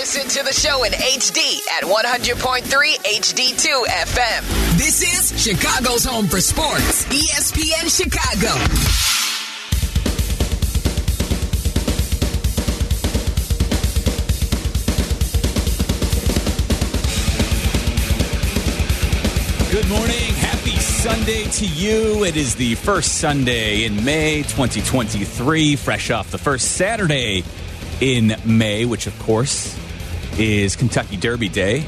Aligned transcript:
Listen 0.00 0.28
to 0.28 0.42
the 0.42 0.52
show 0.54 0.82
in 0.84 0.92
HD 0.92 1.60
at 1.76 1.84
100.3 1.84 2.62
HD2 2.64 3.84
FM. 3.84 4.78
This 4.78 5.02
is 5.02 5.44
Chicago's 5.44 6.06
home 6.06 6.26
for 6.26 6.40
sports, 6.40 7.04
ESPN 7.04 7.84
Chicago. 7.94 8.48
Good 19.70 19.86
morning. 19.90 20.34
Happy 20.36 20.78
Sunday 20.80 21.44
to 21.44 21.66
you. 21.66 22.24
It 22.24 22.38
is 22.38 22.54
the 22.54 22.74
first 22.76 23.18
Sunday 23.18 23.84
in 23.84 24.02
May 24.02 24.44
2023, 24.44 25.76
fresh 25.76 26.10
off 26.10 26.30
the 26.30 26.38
first 26.38 26.72
Saturday 26.76 27.44
in 28.00 28.34
May, 28.46 28.86
which 28.86 29.06
of 29.06 29.18
course 29.18 29.78
is 30.40 30.74
Kentucky 30.74 31.16
Derby 31.16 31.48
Day. 31.48 31.84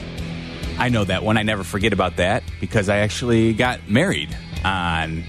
I 0.78 0.88
know 0.90 1.04
that 1.04 1.22
one. 1.22 1.36
I 1.38 1.42
never 1.42 1.64
forget 1.64 1.92
about 1.92 2.16
that 2.16 2.42
because 2.60 2.88
I 2.88 2.98
actually 2.98 3.54
got 3.54 3.88
married 3.88 4.36
on 4.64 5.24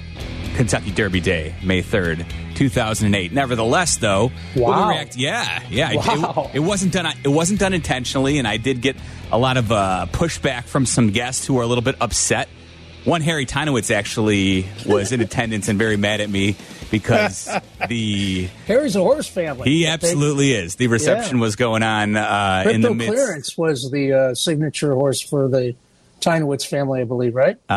Kentucky 0.55 0.91
Derby 0.91 1.19
Day, 1.21 1.55
May 1.63 1.81
3rd, 1.81 2.25
2008. 2.55 3.31
Nevertheless, 3.31 3.97
though, 3.97 4.31
Wow. 4.55 4.89
react- 4.89 5.15
yeah, 5.15 5.63
yeah. 5.69 5.91
it- 5.91 5.97
Wow. 5.97 6.49
It, 6.53 6.57
it 6.57 6.59
wasn't 6.59 6.91
done. 6.93 7.07
It 7.23 7.27
wasn't 7.29 7.59
done 7.59 7.73
intentionally, 7.73 8.37
and 8.39 8.47
I 8.47 8.57
did 8.57 8.81
get 8.81 8.97
a 9.31 9.37
lot 9.37 9.57
of 9.57 9.71
uh, 9.71 10.05
pushback 10.11 10.65
from 10.65 10.85
some 10.85 11.09
guests 11.11 11.45
who 11.47 11.53
were 11.55 11.63
a 11.63 11.67
little 11.67 11.81
bit 11.81 11.95
upset. 12.01 12.49
One 13.05 13.21
Harry 13.21 13.45
Teinowitz 13.45 13.91
actually 13.93 14.65
was 14.85 15.11
in 15.11 15.19
attendance 15.21 15.67
and 15.67 15.77
very 15.77 15.97
mad 15.97 16.21
at 16.21 16.29
me 16.29 16.55
because 16.89 17.49
the 17.89 18.47
Harry's 18.65 18.95
a 18.95 19.01
horse 19.01 19.27
family. 19.27 19.69
he 19.69 19.87
absolutely 19.87 20.53
is. 20.53 20.75
The 20.75 20.87
reception 20.87 21.37
Yeah. 21.37 21.41
was 21.41 21.55
going 21.57 21.83
on 21.83 22.15
uh, 22.15 22.63
in 22.71 22.81
the 22.81 22.93
midst. 22.93 23.13
Clearance 23.13 23.57
was 23.57 23.91
the 23.91 24.13
uh, 24.13 24.33
signature 24.35 24.93
horse 24.93 25.19
for 25.21 25.47
the 25.49 25.75
Teinowitz 26.21 26.65
family, 26.65 27.01
I 27.01 27.03
believe, 27.03 27.35
right? 27.35 27.57
Uh, 27.69 27.73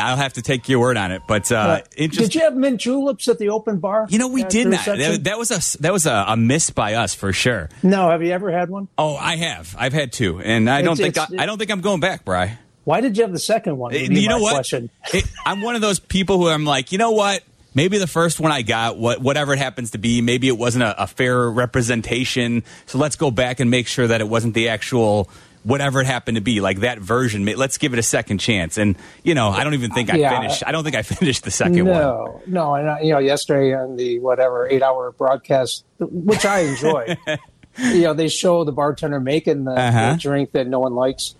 I'll 0.00 0.16
have 0.16 0.32
to 0.32 0.42
take 0.42 0.68
your 0.68 0.80
word 0.80 0.96
on 0.96 1.12
it, 1.12 1.22
but 1.28 1.52
uh, 1.52 1.82
it 1.96 2.10
did 2.10 2.34
you 2.34 2.40
have 2.40 2.56
mint 2.56 2.80
juleps 2.80 3.28
at 3.28 3.38
the 3.38 3.50
open 3.50 3.78
bar? 3.78 4.06
You 4.10 4.18
know, 4.18 4.26
we 4.26 4.42
did 4.42 4.66
not. 4.66 4.84
That, 4.84 5.20
that 5.24 5.38
was 5.38 5.52
a 5.52 5.78
that 5.82 5.92
was 5.92 6.06
a, 6.06 6.24
a 6.26 6.36
miss 6.36 6.70
by 6.70 6.94
us 6.94 7.14
for 7.14 7.32
sure. 7.32 7.68
no, 7.84 8.10
have 8.10 8.24
you 8.24 8.32
ever 8.32 8.50
had 8.50 8.70
one? 8.70 8.88
Oh, 8.98 9.14
I 9.14 9.36
have. 9.36 9.76
I've 9.78 9.92
had 9.92 10.12
two, 10.12 10.40
and 10.40 10.68
I 10.68 10.82
don't 10.82 10.96
think 10.96 11.16
I, 11.16 11.26
I 11.38 11.46
don't 11.46 11.58
think 11.58 11.70
I'm 11.70 11.80
going 11.82 12.00
back, 12.00 12.24
Bry. 12.24 12.58
Why 12.84 13.00
did 13.00 13.16
you 13.16 13.22
have 13.24 13.32
the 13.32 13.38
second 13.38 13.76
one? 13.78 13.92
You 13.94 14.28
know 14.28 14.38
what? 14.38 14.72
It, 15.12 15.24
I'm 15.44 15.60
one 15.62 15.74
of 15.74 15.80
those 15.80 15.98
people 16.00 16.38
who 16.38 16.48
I'm 16.48 16.64
like, 16.64 16.92
you 16.92 16.98
know 16.98 17.10
what? 17.12 17.42
Maybe 17.74 17.98
the 17.98 18.06
first 18.06 18.40
one 18.40 18.50
I 18.52 18.62
got, 18.62 18.96
what 18.98 19.20
whatever 19.20 19.52
it 19.52 19.58
happens 19.58 19.92
to 19.92 19.98
be, 19.98 20.20
maybe 20.22 20.48
it 20.48 20.58
wasn't 20.58 20.84
a, 20.84 21.02
a 21.04 21.06
fair 21.06 21.48
representation. 21.50 22.64
So 22.86 22.98
let's 22.98 23.16
go 23.16 23.30
back 23.30 23.60
and 23.60 23.70
make 23.70 23.86
sure 23.86 24.06
that 24.06 24.20
it 24.20 24.28
wasn't 24.28 24.54
the 24.54 24.68
actual 24.70 25.28
whatever 25.62 26.00
it 26.00 26.06
happened 26.06 26.36
to 26.36 26.40
be, 26.40 26.60
like 26.60 26.80
that 26.80 26.98
version. 26.98 27.44
Let's 27.44 27.76
give 27.78 27.92
it 27.92 27.98
a 27.98 28.02
second 28.02 28.38
chance. 28.38 28.78
And 28.78 28.96
you 29.22 29.34
know, 29.34 29.50
I 29.50 29.62
don't 29.64 29.74
even 29.74 29.90
think 29.92 30.10
I 30.10 30.16
Yeah. 30.16 30.40
finished. 30.40 30.62
I 30.66 30.72
don't 30.72 30.84
think 30.84 30.96
I 30.96 31.02
finished 31.18 31.44
the 31.44 31.50
second 31.50 31.84
one. 31.86 32.00
No, 32.00 32.42
no, 32.46 32.74
and 32.74 33.04
you 33.06 33.12
know, 33.12 33.18
yesterday 33.18 33.74
on 33.74 33.96
the 33.96 34.18
whatever 34.20 34.66
eight-hour 34.68 35.12
broadcast, 35.12 35.84
which 35.98 36.44
I 36.44 36.60
enjoy, 36.60 37.16
you 37.78 38.02
know, 38.02 38.14
they 38.14 38.28
show 38.28 38.64
the 38.64 38.72
bartender 38.72 39.20
making 39.20 39.64
the, 39.64 39.72
Uh-huh. 39.72 40.12
the 40.14 40.18
drink 40.18 40.52
that 40.52 40.66
no 40.66 40.80
one 40.80 40.94
likes. 40.94 41.34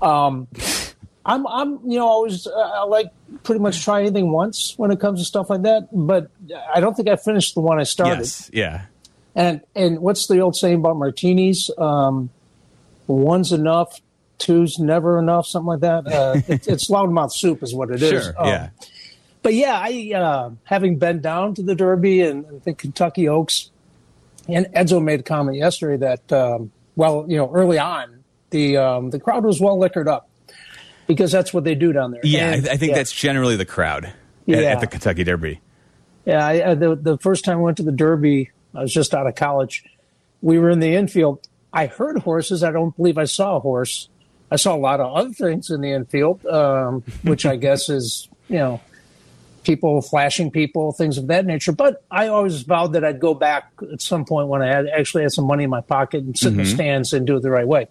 Um, 0.00 0.48
I'm, 1.26 1.46
I'm, 1.46 1.78
you 1.90 1.98
know, 1.98 2.06
I 2.06 2.10
always 2.10 2.46
uh, 2.46 2.50
I 2.52 2.84
like 2.84 3.10
pretty 3.44 3.60
much 3.60 3.82
try 3.82 4.00
anything 4.00 4.30
once 4.30 4.74
when 4.76 4.90
it 4.90 5.00
comes 5.00 5.20
to 5.20 5.24
stuff 5.24 5.48
like 5.48 5.62
that, 5.62 5.88
but 5.92 6.30
I 6.74 6.80
don't 6.80 6.94
think 6.94 7.08
I 7.08 7.16
finished 7.16 7.54
the 7.54 7.60
one 7.60 7.80
I 7.80 7.84
started. 7.84 8.18
Yes, 8.20 8.50
yeah. 8.52 8.82
And 9.34 9.62
and 9.74 10.00
what's 10.00 10.26
the 10.28 10.40
old 10.40 10.54
saying 10.54 10.76
about 10.76 10.96
martinis? 10.96 11.70
Um, 11.78 12.30
one's 13.06 13.52
enough, 13.52 14.00
two's 14.38 14.78
never 14.78 15.18
enough, 15.18 15.46
something 15.46 15.66
like 15.66 15.80
that. 15.80 16.06
Uh, 16.06 16.40
it, 16.48 16.68
it's 16.68 16.90
loudmouth 16.90 17.32
soup, 17.32 17.62
is 17.62 17.74
what 17.74 17.90
it 17.90 18.02
is. 18.02 18.24
Sure, 18.24 18.34
Um, 18.38 18.48
yeah. 18.48 18.68
but 19.42 19.54
yeah, 19.54 19.78
I 19.82 20.12
uh, 20.14 20.50
having 20.64 20.98
been 20.98 21.20
down 21.20 21.54
to 21.54 21.62
the 21.62 21.74
Derby 21.74 22.20
and, 22.20 22.44
and 22.44 22.62
the 22.62 22.74
Kentucky 22.74 23.28
Oaks, 23.28 23.70
and 24.46 24.66
Edzo 24.66 25.02
made 25.02 25.20
a 25.20 25.24
comment 25.24 25.56
yesterday 25.56 25.96
that 25.96 26.32
um, 26.32 26.70
well, 26.96 27.24
you 27.26 27.36
know, 27.38 27.50
early 27.52 27.78
on 27.78 28.22
the 28.50 28.76
um, 28.76 29.10
the 29.10 29.18
crowd 29.18 29.44
was 29.44 29.58
well 29.60 29.78
liquored 29.78 30.06
up 30.06 30.28
because 31.06 31.30
that's 31.32 31.52
what 31.54 31.64
they 31.64 31.74
do 31.74 31.92
down 31.92 32.10
there. 32.10 32.20
Yeah, 32.24 32.48
I, 32.50 32.52
And- 32.54 32.68
I 32.68 32.76
think 32.76 32.90
yeah. 32.90 32.96
that's 32.96 33.12
generally 33.12 33.56
the 33.56 33.64
crowd 33.66 34.04
at, 34.06 34.14
Yeah. 34.46 34.58
at 34.58 34.80
the 34.80 34.86
Kentucky 34.86 35.24
Derby. 35.24 35.60
Yeah, 36.24 36.44
I, 36.46 36.70
I, 36.70 36.74
the 36.74 36.94
the 36.96 37.18
first 37.18 37.44
time 37.44 37.58
I 37.58 37.60
went 37.60 37.76
to 37.76 37.82
the 37.82 37.92
Derby, 37.92 38.50
I 38.74 38.80
was 38.82 38.92
just 38.94 39.12
out 39.14 39.26
of 39.26 39.34
college. 39.34 39.84
We 40.40 40.58
were 40.58 40.70
in 40.70 40.80
the 40.80 40.94
infield. 40.94 41.46
I 41.72 41.86
heard 41.86 42.18
horses. 42.18 42.62
I 42.64 42.70
don't 42.70 42.96
believe 42.96 43.18
I 43.18 43.24
saw 43.24 43.56
a 43.56 43.60
horse. 43.60 44.08
I 44.50 44.56
saw 44.56 44.74
a 44.74 44.78
lot 44.78 45.00
of 45.00 45.14
other 45.14 45.32
things 45.34 45.70
in 45.70 45.80
the 45.82 45.90
infield, 45.92 46.44
um, 46.46 47.02
which 47.22 47.44
I 47.44 47.56
guess 47.56 47.88
is 47.90 48.28
you 48.48 48.56
know 48.56 48.80
people 49.64 50.00
flashing 50.02 50.50
people, 50.50 50.92
things 50.92 51.16
of 51.18 51.26
that 51.28 51.44
nature. 51.46 51.72
But 51.72 52.02
I 52.10 52.28
always 52.28 52.62
vowed 52.62 52.92
that 52.94 53.04
I'd 53.04 53.18
go 53.20 53.34
back 53.34 53.70
at 53.92 54.00
some 54.02 54.24
point 54.24 54.48
when 54.48 54.62
I 54.62 54.66
had 54.68 54.86
actually 54.88 55.22
had 55.22 55.32
some 55.32 55.46
money 55.46 55.64
in 55.64 55.70
my 55.70 55.80
pocket 55.80 56.22
and 56.22 56.38
sit 56.38 56.52
in 56.52 56.58
the 56.58 56.66
stands 56.66 57.12
and 57.14 57.26
do 57.26 57.36
it 57.36 57.42
the 57.42 57.50
right 57.50 57.66
way. 57.66 57.88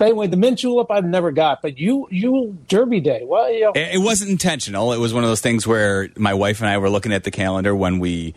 But 0.00 0.06
anyway, 0.06 0.28
the 0.28 0.38
mint 0.38 0.60
julep 0.60 0.90
I've 0.90 1.04
never 1.04 1.30
got, 1.30 1.60
but 1.60 1.76
you 1.76 2.08
you 2.10 2.56
Derby 2.68 3.00
Day. 3.00 3.20
Well, 3.22 3.52
you 3.52 3.60
know, 3.60 3.72
It, 3.72 3.96
it 3.96 3.98
wasn't 3.98 4.30
intentional. 4.30 4.94
It 4.94 4.98
was 4.98 5.12
one 5.12 5.24
of 5.24 5.28
those 5.28 5.42
things 5.42 5.66
where 5.66 6.08
my 6.16 6.32
wife 6.32 6.62
and 6.62 6.70
I 6.70 6.78
were 6.78 6.88
looking 6.88 7.12
at 7.12 7.24
the 7.24 7.30
calendar 7.30 7.76
when 7.76 7.98
we 7.98 8.32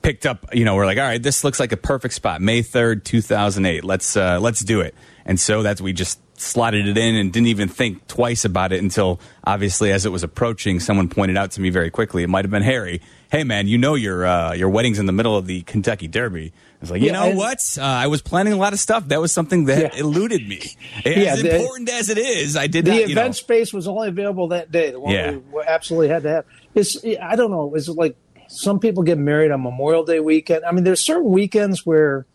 picked 0.00 0.24
up. 0.24 0.46
You 0.54 0.64
know, 0.64 0.74
we're 0.74 0.86
like, 0.86 0.96
all 0.96 1.04
right, 1.04 1.22
this 1.22 1.44
looks 1.44 1.60
like 1.60 1.70
a 1.70 1.76
perfect 1.76 2.14
spot. 2.14 2.40
May 2.40 2.62
third, 2.62 3.04
two 3.04 3.20
thousand 3.20 3.66
eight. 3.66 3.84
Let's 3.84 4.16
uh, 4.16 4.40
let's 4.40 4.64
do 4.64 4.80
it. 4.80 4.94
And 5.26 5.38
so 5.38 5.62
that's 5.62 5.82
we 5.82 5.92
just 5.92 6.18
slotted 6.42 6.86
it 6.88 6.98
in 6.98 7.14
and 7.16 7.32
didn't 7.32 7.46
even 7.48 7.68
think 7.68 8.06
twice 8.08 8.44
about 8.44 8.72
it 8.72 8.82
until 8.82 9.20
obviously 9.44 9.92
as 9.92 10.04
it 10.04 10.10
was 10.10 10.22
approaching, 10.22 10.80
someone 10.80 11.08
pointed 11.08 11.36
out 11.36 11.52
to 11.52 11.60
me 11.60 11.70
very 11.70 11.90
quickly. 11.90 12.22
It 12.22 12.28
might 12.28 12.44
have 12.44 12.50
been 12.50 12.62
Harry. 12.62 13.00
Hey 13.30 13.44
man, 13.44 13.66
you 13.68 13.78
know 13.78 13.94
your 13.94 14.26
uh, 14.26 14.52
your 14.52 14.68
wedding's 14.68 14.98
in 14.98 15.06
the 15.06 15.12
middle 15.12 15.36
of 15.36 15.46
the 15.46 15.62
Kentucky 15.62 16.08
Derby. 16.08 16.52
I 16.52 16.76
was 16.82 16.90
like, 16.90 17.00
you 17.00 17.06
Yeah, 17.06 17.12
know 17.30 17.36
what? 17.36 17.58
Uh, 17.78 17.82
I 17.82 18.08
was 18.08 18.20
planning 18.20 18.52
a 18.52 18.56
lot 18.56 18.72
of 18.72 18.80
stuff. 18.80 19.08
That 19.08 19.20
was 19.20 19.32
something 19.32 19.66
that 19.66 19.94
Yeah. 19.94 20.00
eluded 20.00 20.46
me. 20.48 20.60
As 21.04 21.16
Yeah, 21.16 21.36
the- 21.36 21.56
important 21.56 21.88
as 21.88 22.08
it 22.10 22.18
is, 22.18 22.56
I 22.56 22.66
did 22.66 22.84
the 22.84 22.90
not. 22.90 22.96
event 22.98 23.08
You 23.10 23.14
know, 23.14 23.30
space 23.32 23.72
was 23.72 23.86
only 23.88 24.08
available 24.08 24.48
that 24.48 24.70
day. 24.72 24.90
The 24.90 25.00
one 25.00 25.14
Yeah. 25.14 25.30
we 25.30 25.36
we 25.38 25.62
absolutely 25.66 26.08
had 26.08 26.24
to 26.24 26.28
have. 26.28 26.44
It's 26.74 26.96
I 27.22 27.36
don't 27.36 27.50
know. 27.50 27.72
it's 27.74 27.88
like 27.88 28.16
some 28.48 28.80
people 28.80 29.02
get 29.02 29.16
married 29.16 29.50
on 29.50 29.62
Memorial 29.62 30.04
Day 30.04 30.20
weekend? 30.20 30.64
I 30.66 30.72
mean, 30.72 30.84
there's 30.84 31.00
certain 31.00 31.30
weekends 31.30 31.86
where 31.86 32.26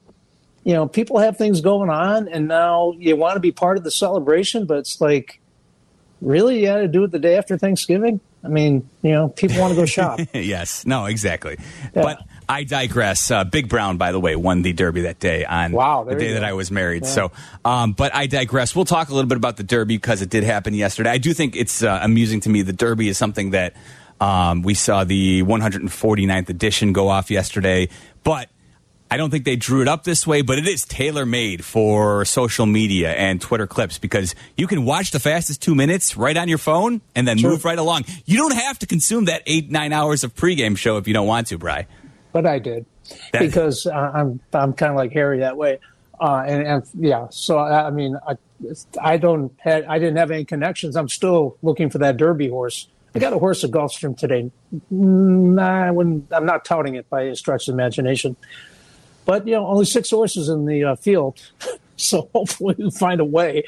you 0.67 0.73
know 0.73 0.85
people 0.85 1.19
have 1.19 1.38
things 1.38 1.61
going 1.61 1.89
on, 1.89 2.28
and 2.28 2.50
now 2.50 2.91
you 2.97 3.16
want 3.16 3.35
to 3.35 3.39
be 3.39 3.53
part 3.53 3.78
of 3.78 3.85
the 3.85 3.89
celebration, 3.89 4.66
but 4.66 4.79
it's 4.79 5.00
like 5.00 5.39
really 6.19 6.59
you 6.59 6.66
got 6.66 6.79
to 6.79 6.89
do 6.89 7.05
it 7.05 7.11
the 7.11 7.19
day 7.19 7.38
after 7.38 7.57
Thanksgiving. 7.57 8.19
I 8.44 8.50
mean, 8.50 8.89
you 9.01 9.11
know, 9.11 9.29
people 9.29 9.61
want 9.61 9.72
to 9.72 9.79
go 9.79 9.85
shop. 10.00 10.19
yes, 10.33 10.85
no, 10.85 11.05
exactly. 11.05 11.57
But 11.94 12.19
I 12.50 12.66
digress. 12.66 13.31
Uh, 13.31 13.45
Big 13.45 13.69
Brown, 13.69 13.95
by 13.95 14.11
the 14.11 14.19
way, 14.19 14.35
won 14.35 14.61
the 14.61 14.73
Derby 14.73 15.03
that 15.03 15.19
day 15.19 15.45
on 15.45 15.72
Wow, 15.72 16.03
the 16.03 16.16
day 16.16 16.33
that. 16.33 16.44
I 16.44 16.51
was 16.51 16.69
married. 16.69 17.05
So, 17.05 17.31
um, 17.63 17.94
but 17.94 18.13
I 18.13 18.28
digress. 18.28 18.75
We'll 18.75 18.84
talk 18.84 19.07
a 19.07 19.13
little 19.13 19.29
bit 19.29 19.38
about 19.38 19.55
the 19.55 19.63
Derby 19.63 19.95
because 19.95 20.22
it 20.22 20.29
did 20.29 20.44
happen 20.44 20.73
yesterday. 20.73 21.11
I 21.11 21.17
do 21.17 21.34
think 21.34 21.55
it's 21.55 21.81
uh, 21.81 21.97
amusing 22.03 22.41
to 22.41 22.49
me. 22.49 22.63
The 22.63 22.73
Derby 22.73 23.07
is 23.07 23.17
something 23.17 23.51
that 23.51 23.73
um, 24.19 24.63
we 24.63 24.73
saw 24.73 25.05
the 25.05 25.44
149th 25.44 26.49
edition 26.49 26.91
go 26.91 27.07
off 27.07 27.31
yesterday, 27.31 27.88
but. 28.25 28.49
I 29.09 29.16
don't 29.18 29.29
think 29.29 29.45
they 29.45 29.56
drew 29.56 29.81
it 29.81 29.88
up 29.88 30.03
this 30.03 30.28
way, 30.28 30.41
but 30.41 30.57
it 30.57 30.68
is 30.68 30.84
tailor 30.85 31.25
made 31.25 31.63
for 31.63 32.25
social 32.25 32.66
media 32.66 33.13
and 33.13 33.40
Twitter 33.40 33.66
clips 33.68 33.97
because 33.97 34.35
you 34.57 34.68
can 34.68 34.84
watch 34.84 35.12
the 35.12 35.19
fastest 35.19 35.62
two 35.62 35.75
minutes 35.75 36.18
right 36.18 36.35
on 36.35 36.50
your 36.50 36.57
phone 36.57 37.00
and 37.16 37.25
then 37.28 37.38
Sure. 37.38 37.51
move 37.51 37.63
right 37.63 37.78
along. 37.79 38.03
You 38.25 38.38
don't 38.38 38.56
have 38.56 38.79
to 38.79 38.85
consume 38.85 39.25
that 39.25 39.44
eight, 39.46 39.72
nine 39.72 39.94
hours 39.94 40.23
of 40.25 40.35
pregame 40.35 40.78
show 40.78 40.97
if 40.97 41.07
you 41.07 41.13
don't 41.13 41.28
want 41.28 41.47
to, 41.47 41.57
Bry. 41.57 41.88
but 42.34 42.46
I 42.46 42.59
did 42.59 42.85
because 43.31 43.85
uh, 43.88 43.91
I'm 43.91 44.41
I'm 44.53 44.73
kind 44.73 44.91
of 44.91 44.97
like 44.97 45.13
Harry 45.13 45.40
that 45.40 45.56
way, 45.56 45.79
uh, 46.19 46.44
and, 46.46 46.67
and 46.67 46.84
yeah. 47.00 47.28
So 47.29 47.57
I 47.57 47.88
I 47.88 47.90
mean, 47.91 48.17
I 48.28 48.35
I 49.02 49.16
don't 49.16 49.53
had 49.58 49.85
I 49.85 49.99
didn't 49.99 50.17
have 50.17 50.31
any 50.31 50.43
connections. 50.43 50.97
I'm 50.97 51.08
still 51.08 51.55
looking 51.61 51.90
for 51.90 51.99
that 51.99 52.17
Derby 52.17 52.49
horse. 52.49 52.90
I 53.16 53.20
got 53.20 53.31
a 53.31 53.40
horse 53.40 53.64
at 53.64 53.72
Gulfstream 53.72 54.17
today. 54.17 54.52
Nah, 54.91 55.85
I 55.85 55.91
wouldn't, 55.91 56.31
I'm 56.31 56.46
not 56.46 56.66
touting 56.66 56.96
it 56.96 57.09
by 57.09 57.23
a 57.23 57.35
stretch 57.35 57.67
of 57.67 57.73
imagination, 57.73 58.35
but 59.28 59.46
you 59.46 59.53
know, 59.53 59.68
only 59.68 59.85
six 59.85 60.09
horses 60.09 60.50
in 60.50 60.66
the 60.66 60.84
uh, 60.85 60.96
field, 60.96 61.40
so 61.97 62.29
hopefully 62.34 62.74
we'll 62.79 62.90
find 62.90 63.22
a 63.22 63.26
way. 63.26 63.64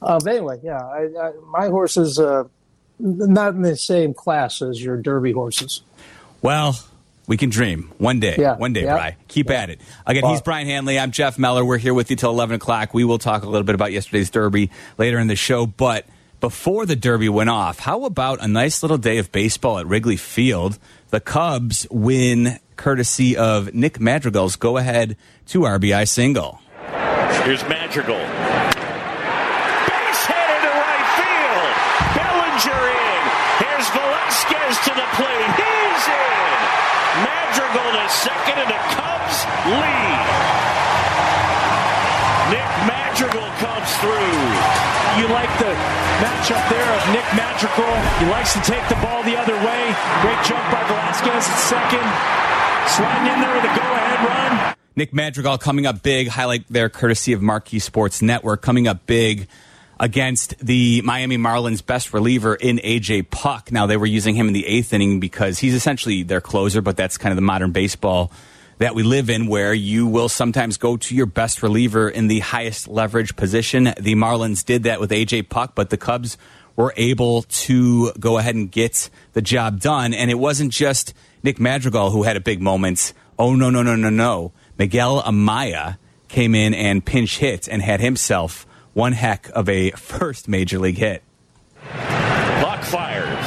Uh, 0.00 0.20
but 0.22 0.32
anyway, 0.32 0.60
yeah, 0.62 0.78
I, 0.78 1.08
I, 1.20 1.32
my 1.50 1.66
horse 1.68 1.96
is 1.96 2.20
uh, 2.20 2.44
not 3.00 3.54
in 3.54 3.62
the 3.62 3.76
same 3.76 4.14
class 4.14 4.62
as 4.62 4.80
your 4.80 4.96
Derby 4.96 5.32
horses. 5.32 5.82
Well, 6.40 6.78
we 7.26 7.36
can 7.36 7.50
dream 7.50 7.92
one 7.98 8.20
day. 8.20 8.36
Yeah, 8.38 8.56
one 8.56 8.72
day, 8.72 8.84
yeah. 8.84 8.94
Bry. 8.94 9.16
Keep 9.26 9.50
at 9.50 9.70
it. 9.70 9.80
Again, 10.06 10.24
he's 10.26 10.40
Brian 10.40 10.66
Hanley. 10.68 10.98
I'm 10.98 11.10
Jeff 11.10 11.38
Meller. 11.38 11.64
We're 11.64 11.78
here 11.78 11.94
with 11.94 12.10
you 12.10 12.16
till 12.16 12.30
11 12.30 12.56
o'clock. 12.56 12.94
We 12.94 13.04
will 13.04 13.18
talk 13.18 13.42
a 13.42 13.46
little 13.46 13.64
bit 13.64 13.74
about 13.74 13.92
yesterday's 13.92 14.30
Derby 14.30 14.70
later 14.98 15.18
in 15.18 15.26
the 15.26 15.36
show. 15.36 15.66
But 15.66 16.06
before 16.40 16.86
the 16.86 16.96
Derby 16.96 17.28
went 17.28 17.50
off, 17.50 17.80
how 17.80 18.04
about 18.04 18.42
a 18.42 18.48
nice 18.48 18.82
little 18.82 18.98
day 18.98 19.18
of 19.18 19.32
baseball 19.32 19.78
at 19.78 19.86
Wrigley 19.86 20.16
Field? 20.16 20.78
The 21.10 21.20
Cubs 21.20 21.86
win 21.90 22.58
courtesy 22.78 23.36
of 23.36 23.74
Nick 23.74 24.00
Madrigal's 24.00 24.56
go 24.56 24.78
ahead 24.78 25.16
to 25.46 25.60
RBI 25.62 26.08
single. 26.08 26.60
Here's 27.44 27.62
Madrigal. 27.68 28.22
Base 29.84 30.22
hit 30.24 30.46
into 30.54 30.72
right 30.72 31.08
field. 31.18 31.72
Bellinger 32.16 32.82
in. 32.88 33.22
Here's 33.60 33.88
Velazquez 33.92 34.74
to 34.86 34.92
the 34.94 35.08
plate. 35.18 35.50
He's 35.58 36.04
in. 36.08 36.58
Madrigal 37.26 37.88
to 37.98 38.06
second, 38.08 38.56
and 38.62 38.70
the 38.70 38.80
Cubs 38.94 39.38
lead. 39.68 40.26
Nick 42.54 42.70
Madrigal 42.86 43.48
comes 43.60 43.90
through. 44.00 44.38
You 45.18 45.26
like 45.34 45.50
the 45.58 45.74
matchup 46.22 46.62
there 46.70 46.90
of 46.94 47.02
Nick 47.10 47.26
Madrigal. 47.34 47.90
He 48.22 48.26
likes 48.30 48.54
to 48.54 48.60
take 48.62 48.86
the 48.88 48.94
ball 49.02 49.22
the 49.24 49.36
other 49.36 49.56
way. 49.66 49.82
Great 50.22 50.40
jump 50.46 50.62
by 50.70 50.80
Velazquez 50.86 51.42
at 51.42 51.58
second. 51.58 52.06
Sliding 52.88 53.32
in 53.32 53.40
there 53.40 53.54
with 53.54 53.64
a 53.64 53.68
go-ahead 53.68 54.26
run. 54.26 54.74
Nick 54.96 55.12
Madrigal 55.12 55.58
coming 55.58 55.86
up 55.86 56.02
big. 56.02 56.28
Highlight 56.28 56.64
there 56.68 56.88
courtesy 56.88 57.32
of 57.32 57.42
Marquee 57.42 57.78
Sports 57.78 58.22
Network. 58.22 58.62
Coming 58.62 58.88
up 58.88 59.06
big 59.06 59.46
against 60.00 60.58
the 60.58 61.02
Miami 61.02 61.36
Marlins 61.36 61.84
best 61.84 62.14
reliever 62.14 62.54
in 62.54 62.78
AJ 62.78 63.30
Puk. 63.30 63.70
Now 63.70 63.86
they 63.86 63.96
were 63.96 64.06
using 64.06 64.34
him 64.34 64.48
in 64.48 64.52
the 64.54 64.66
eighth 64.66 64.92
inning 64.92 65.20
because 65.20 65.58
he's 65.58 65.74
essentially 65.74 66.22
their 66.22 66.40
closer, 66.40 66.80
but 66.80 66.96
that's 66.96 67.18
kind 67.18 67.30
of 67.30 67.36
the 67.36 67.42
modern 67.42 67.72
baseball 67.72 68.32
that 68.78 68.94
we 68.94 69.02
live 69.02 69.28
in 69.28 69.48
where 69.48 69.74
you 69.74 70.06
will 70.06 70.28
sometimes 70.28 70.76
go 70.76 70.96
to 70.96 71.14
your 71.14 71.26
best 71.26 71.62
reliever 71.62 72.08
in 72.08 72.28
the 72.28 72.38
highest 72.40 72.86
leverage 72.88 73.34
position. 73.36 73.84
The 73.84 74.14
Marlins 74.14 74.64
did 74.64 74.84
that 74.84 75.00
with 75.00 75.10
AJ 75.10 75.48
Puk, 75.48 75.74
but 75.74 75.90
the 75.90 75.96
Cubs 75.96 76.38
were 76.76 76.94
able 76.96 77.42
to 77.42 78.12
go 78.20 78.38
ahead 78.38 78.54
and 78.54 78.70
get 78.70 79.10
the 79.32 79.42
job 79.42 79.80
done. 79.80 80.14
And 80.14 80.30
it 80.30 80.38
wasn't 80.38 80.72
just 80.72 81.12
Nick 81.42 81.60
Madrigal 81.60 82.10
who 82.10 82.22
had 82.22 82.36
a 82.36 82.40
big 82.40 82.60
moment. 82.60 83.12
Oh, 83.38 83.54
no, 83.54 83.70
no, 83.70 83.82
no, 83.82 83.94
no, 83.94 84.10
no. 84.10 84.52
Miguel 84.78 85.22
Amaya 85.22 85.98
came 86.28 86.54
in 86.54 86.74
and 86.74 87.04
pinch 87.04 87.38
hit 87.38 87.68
and 87.68 87.80
had 87.82 88.00
himself 88.00 88.66
one 88.94 89.12
heck 89.12 89.48
of 89.54 89.68
a 89.68 89.90
first 89.92 90.48
major 90.48 90.78
league 90.78 90.98
hit. 90.98 91.22
Puk 91.82 92.82
fires. 92.82 93.46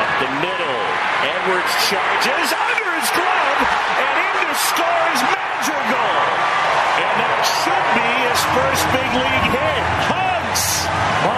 Up 0.00 0.12
the 0.20 0.30
middle. 0.40 0.82
Edwards 1.22 1.72
charges 1.88 2.61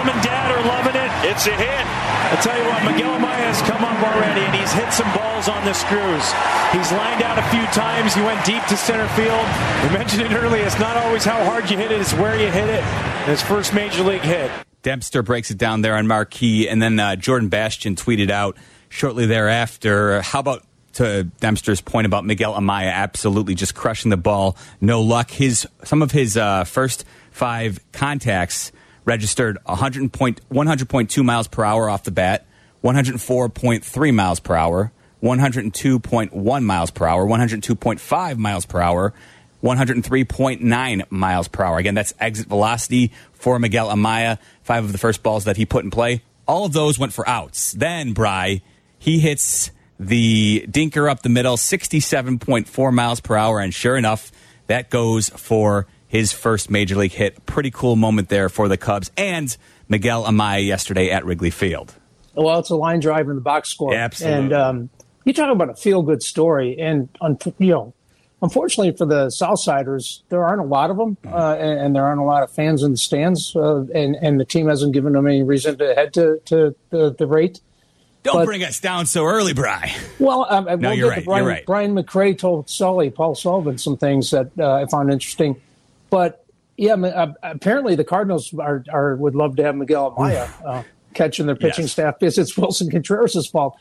Mom 0.05 0.13
and 0.13 0.23
dad 0.23 0.51
are 0.51 0.63
loving 0.67 0.93
it. 0.93 1.09
It's 1.31 1.47
a 1.47 1.55
hit. 1.57 1.85
I 2.29 2.37
tell 2.37 2.55
you 2.55 2.65
what, 2.69 2.85
Miguel 2.85 3.17
Amaya 3.17 3.49
has 3.49 3.59
come 3.63 3.83
up 3.83 3.97
already, 4.05 4.41
and 4.41 4.53
he's 4.53 4.71
hit 4.71 4.93
some 4.93 5.11
balls 5.17 5.49
on 5.49 5.65
the 5.65 5.73
screws. 5.73 6.21
He's 6.69 6.91
lined 6.91 7.23
out 7.23 7.39
a 7.39 7.45
few 7.49 7.65
times. 7.73 8.13
He 8.13 8.21
went 8.21 8.45
deep 8.45 8.63
to 8.65 8.77
center 8.77 9.07
field. 9.17 9.47
We 9.81 9.97
mentioned 9.97 10.21
it 10.21 10.31
earlier. 10.31 10.63
It's 10.63 10.77
not 10.77 10.95
always 10.95 11.25
how 11.25 11.43
hard 11.43 11.71
you 11.71 11.77
hit 11.77 11.91
it; 11.91 11.99
it's 12.01 12.13
where 12.13 12.39
you 12.39 12.51
hit 12.51 12.69
it. 12.69 12.83
His 13.25 13.41
first 13.41 13.73
major 13.73 14.03
league 14.03 14.21
hit. 14.21 14.51
Dempster 14.83 15.23
breaks 15.23 15.49
it 15.49 15.57
down 15.57 15.81
there 15.81 15.95
on 15.95 16.05
Marquee, 16.05 16.69
and 16.69 16.79
then 16.79 16.99
uh, 16.99 17.15
Jordan 17.15 17.49
Bastian 17.49 17.95
tweeted 17.95 18.29
out 18.29 18.55
shortly 18.89 19.25
thereafter. 19.25 20.21
How 20.21 20.41
about 20.41 20.63
to 20.93 21.23
Dempster's 21.39 21.81
point 21.81 22.05
about 22.05 22.25
Miguel 22.25 22.53
Amaya 22.53 22.91
absolutely 22.91 23.55
just 23.55 23.73
crushing 23.73 24.11
the 24.11 24.17
ball, 24.17 24.55
no 24.79 25.01
luck. 25.01 25.31
His 25.31 25.67
some 25.83 26.03
of 26.03 26.11
his 26.11 26.37
uh, 26.37 26.63
first 26.63 27.05
five 27.31 27.79
contacts 27.91 28.71
registered 29.05 29.57
100 29.65 30.11
point, 30.11 30.41
100.2 30.49 31.23
miles 31.23 31.47
per 31.47 31.63
hour 31.63 31.89
off 31.89 32.03
the 32.03 32.11
bat, 32.11 32.45
104.3 32.83 34.13
miles 34.13 34.39
per 34.39 34.55
hour, 34.55 34.91
102.1 35.23 36.63
miles 36.63 36.91
per 36.91 37.07
hour, 37.07 37.25
102.5 37.25 38.37
miles 38.37 38.65
per 38.65 38.81
hour, 38.81 39.13
103.9 39.63 41.11
miles 41.11 41.47
per 41.47 41.63
hour. 41.63 41.77
Again, 41.77 41.95
that's 41.95 42.13
exit 42.19 42.47
velocity 42.47 43.11
for 43.33 43.57
Miguel 43.57 43.89
Amaya. 43.89 44.37
Five 44.61 44.83
of 44.83 44.91
the 44.91 44.97
first 44.97 45.23
balls 45.23 45.45
that 45.45 45.57
he 45.57 45.65
put 45.65 45.83
in 45.83 45.91
play, 45.91 46.21
all 46.47 46.65
of 46.65 46.73
those 46.73 46.99
went 46.99 47.13
for 47.13 47.27
outs. 47.27 47.71
Then, 47.71 48.13
Bry, 48.13 48.61
he 48.99 49.19
hits 49.19 49.71
the 49.99 50.65
dinker 50.69 51.09
up 51.09 51.21
the 51.21 51.29
middle, 51.29 51.57
67.4 51.57 52.93
miles 52.93 53.19
per 53.21 53.35
hour, 53.35 53.59
and 53.59 53.73
sure 53.73 53.97
enough, 53.97 54.31
that 54.67 54.89
goes 54.89 55.29
for 55.29 55.87
his 56.15 56.31
first 56.31 56.69
major 56.69 56.95
league 56.95 57.11
hit. 57.11 57.45
Pretty 57.45 57.71
cool 57.71 57.95
moment 57.95 58.29
there 58.29 58.47
for 58.47 58.67
the 58.67 58.77
Cubs 58.77 59.11
and 59.17 59.55
Miguel 59.89 60.23
Amaya 60.23 60.65
yesterday 60.65 61.11
at 61.11 61.25
Wrigley 61.25 61.49
Field. 61.49 61.93
Well, 62.33 62.59
it's 62.59 62.69
a 62.69 62.75
line 62.75 63.01
drive 63.01 63.27
in 63.27 63.35
the 63.35 63.41
box 63.41 63.69
score. 63.69 63.93
Yeah, 63.93 64.05
absolutely. 64.05 64.39
And 64.45 64.53
um, 64.53 64.89
you 65.25 65.33
talk 65.33 65.51
about 65.51 65.69
a 65.69 65.75
feel 65.75 66.01
good 66.01 66.23
story, 66.23 66.77
and 66.79 67.09
you 67.59 67.67
know, 67.67 67.93
unfortunately 68.41 68.95
for 68.95 69.05
the 69.05 69.27
Southsiders, 69.27 70.21
there 70.29 70.45
aren't 70.45 70.61
a 70.61 70.65
lot 70.65 70.89
of 70.89 70.97
them, 70.97 71.17
uh, 71.25 71.55
and, 71.59 71.79
and, 71.79 71.95
there 71.95 72.05
aren't 72.05 72.21
a 72.21 72.25
lot 72.25 72.43
of 72.43 72.51
fans 72.51 72.83
in 72.83 72.91
the 72.91 72.97
stands, 72.97 73.55
uh, 73.55 73.85
and 73.93 74.15
and 74.15 74.39
the 74.39 74.45
team 74.45 74.67
hasn't 74.67 74.93
given 74.93 75.13
them 75.13 75.27
any 75.27 75.43
reason 75.43 75.77
to 75.77 75.95
head 75.95 76.13
to 76.13 76.39
to 76.45 76.75
the, 76.91 77.13
the 77.13 77.27
rate. 77.27 77.59
Don't 78.23 78.35
but, 78.35 78.45
bring 78.45 78.63
us 78.63 78.79
down 78.79 79.05
so 79.05 79.25
early, 79.25 79.53
Bry. 79.53 79.93
Well, 80.17 80.47
um, 80.49 80.65
no, 80.65 80.89
we'll 80.89 80.93
you're 80.93 81.09
right. 81.09 81.23
Brian, 81.23 81.43
you're 81.43 81.53
right. 81.53 81.65
Brian 81.65 81.93
McRae 81.93 82.37
told 82.37 82.69
Sully, 82.69 83.11
Paul 83.11 83.35
Sullivan, 83.35 83.77
some 83.77 83.97
things 83.97 84.31
that 84.31 84.49
uh, 84.57 84.73
I 84.73 84.85
found 84.87 85.11
interesting. 85.11 85.61
But 86.09 86.45
yeah, 86.77 86.93
uh, 86.93 87.33
apparently 87.43 87.95
the 87.95 88.03
Cardinals 88.03 88.53
are, 88.53 88.83
are 88.91 89.15
would 89.15 89.35
love 89.35 89.55
to 89.57 89.63
have 89.63 89.75
Miguel 89.75 90.11
Amaya 90.11 90.49
uh, 90.65 90.83
catching 91.13 91.45
their 91.45 91.55
pitching 91.55 91.83
Yes. 91.85 91.91
staff 91.93 92.19
because 92.19 92.37
it's 92.37 92.53
Willson 92.57 92.89
Contreras' 92.91 93.47
fault. 93.47 93.77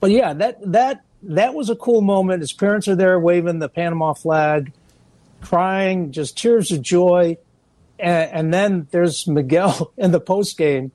But 0.00 0.10
yeah, 0.10 0.32
that 0.34 0.58
that 0.72 1.02
that 1.22 1.54
was 1.54 1.70
a 1.70 1.76
cool 1.76 2.02
moment. 2.02 2.40
His 2.40 2.52
parents 2.52 2.86
are 2.88 2.94
there 2.96 3.18
waving 3.18 3.58
the 3.58 3.68
Panama 3.68 4.12
flag, 4.12 4.72
crying, 5.40 6.12
just 6.12 6.36
tears 6.36 6.70
of 6.72 6.82
joy. 6.82 7.38
And, 7.98 8.30
and 8.32 8.54
then 8.54 8.88
there's 8.90 9.26
Miguel 9.26 9.92
in 9.96 10.10
the 10.10 10.20
post 10.20 10.58
game. 10.58 10.92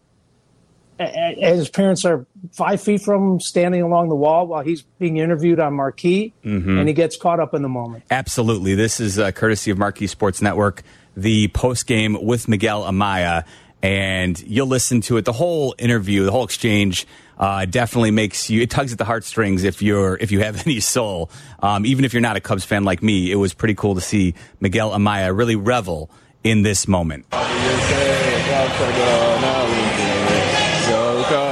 And 1.00 1.38
his 1.58 1.70
parents 1.70 2.04
are 2.04 2.26
five 2.52 2.82
feet 2.82 3.02
from 3.02 3.34
him, 3.34 3.40
standing 3.40 3.82
along 3.82 4.10
the 4.10 4.16
wall 4.16 4.48
while 4.48 4.62
he's 4.64 4.82
being 4.82 5.18
interviewed 5.18 5.60
on 5.60 5.74
Marquee, 5.74 6.34
and 6.44 6.88
he 6.88 6.94
gets 6.94 7.16
caught 7.16 7.40
up 7.40 7.54
in 7.54 7.62
the 7.62 7.70
moment. 7.70 8.04
Absolutely. 8.12 8.76
This 8.76 9.00
is 9.00 9.18
uh, 9.18 9.32
courtesy 9.32 9.72
of 9.72 9.78
Marquee 9.78 10.08
Sports 10.08 10.42
Network, 10.42 10.84
the 11.16 11.48
post 11.50 11.88
game 11.88 12.18
with 12.22 12.50
Miguel 12.50 12.84
Amaya. 12.84 13.46
And 13.82 14.38
you'll 14.42 14.68
listen 14.68 15.00
to 15.02 15.16
it. 15.16 15.24
The 15.24 15.32
whole 15.32 15.74
interview, 15.78 16.26
the 16.26 16.32
whole 16.32 16.44
exchange, 16.44 17.08
uh, 17.38 17.64
definitely 17.64 18.12
makes 18.12 18.50
you. 18.50 18.62
It 18.62 18.70
tugs 18.70 18.92
at 18.92 18.98
the 18.98 19.06
heartstrings 19.06 19.64
if 19.64 19.82
you're 19.82 20.18
if 20.18 20.34
you 20.34 20.42
have 20.42 20.62
any 20.68 20.82
soul. 20.82 21.32
Um, 21.62 21.86
even 21.86 22.04
if 22.04 22.14
you're 22.14 22.20
not 22.20 22.36
a 22.36 22.42
Cubs 22.42 22.66
fan 22.66 22.84
like 22.84 23.02
me, 23.02 23.32
it 23.32 23.36
was 23.36 23.54
pretty 23.54 23.76
cool 23.76 23.96
to 23.96 24.02
see 24.02 24.34
Miguel 24.60 24.92
Amaya 24.92 25.34
really 25.36 25.56
revel 25.56 26.12
in 26.44 26.64
this 26.64 26.90
moment. 26.90 27.26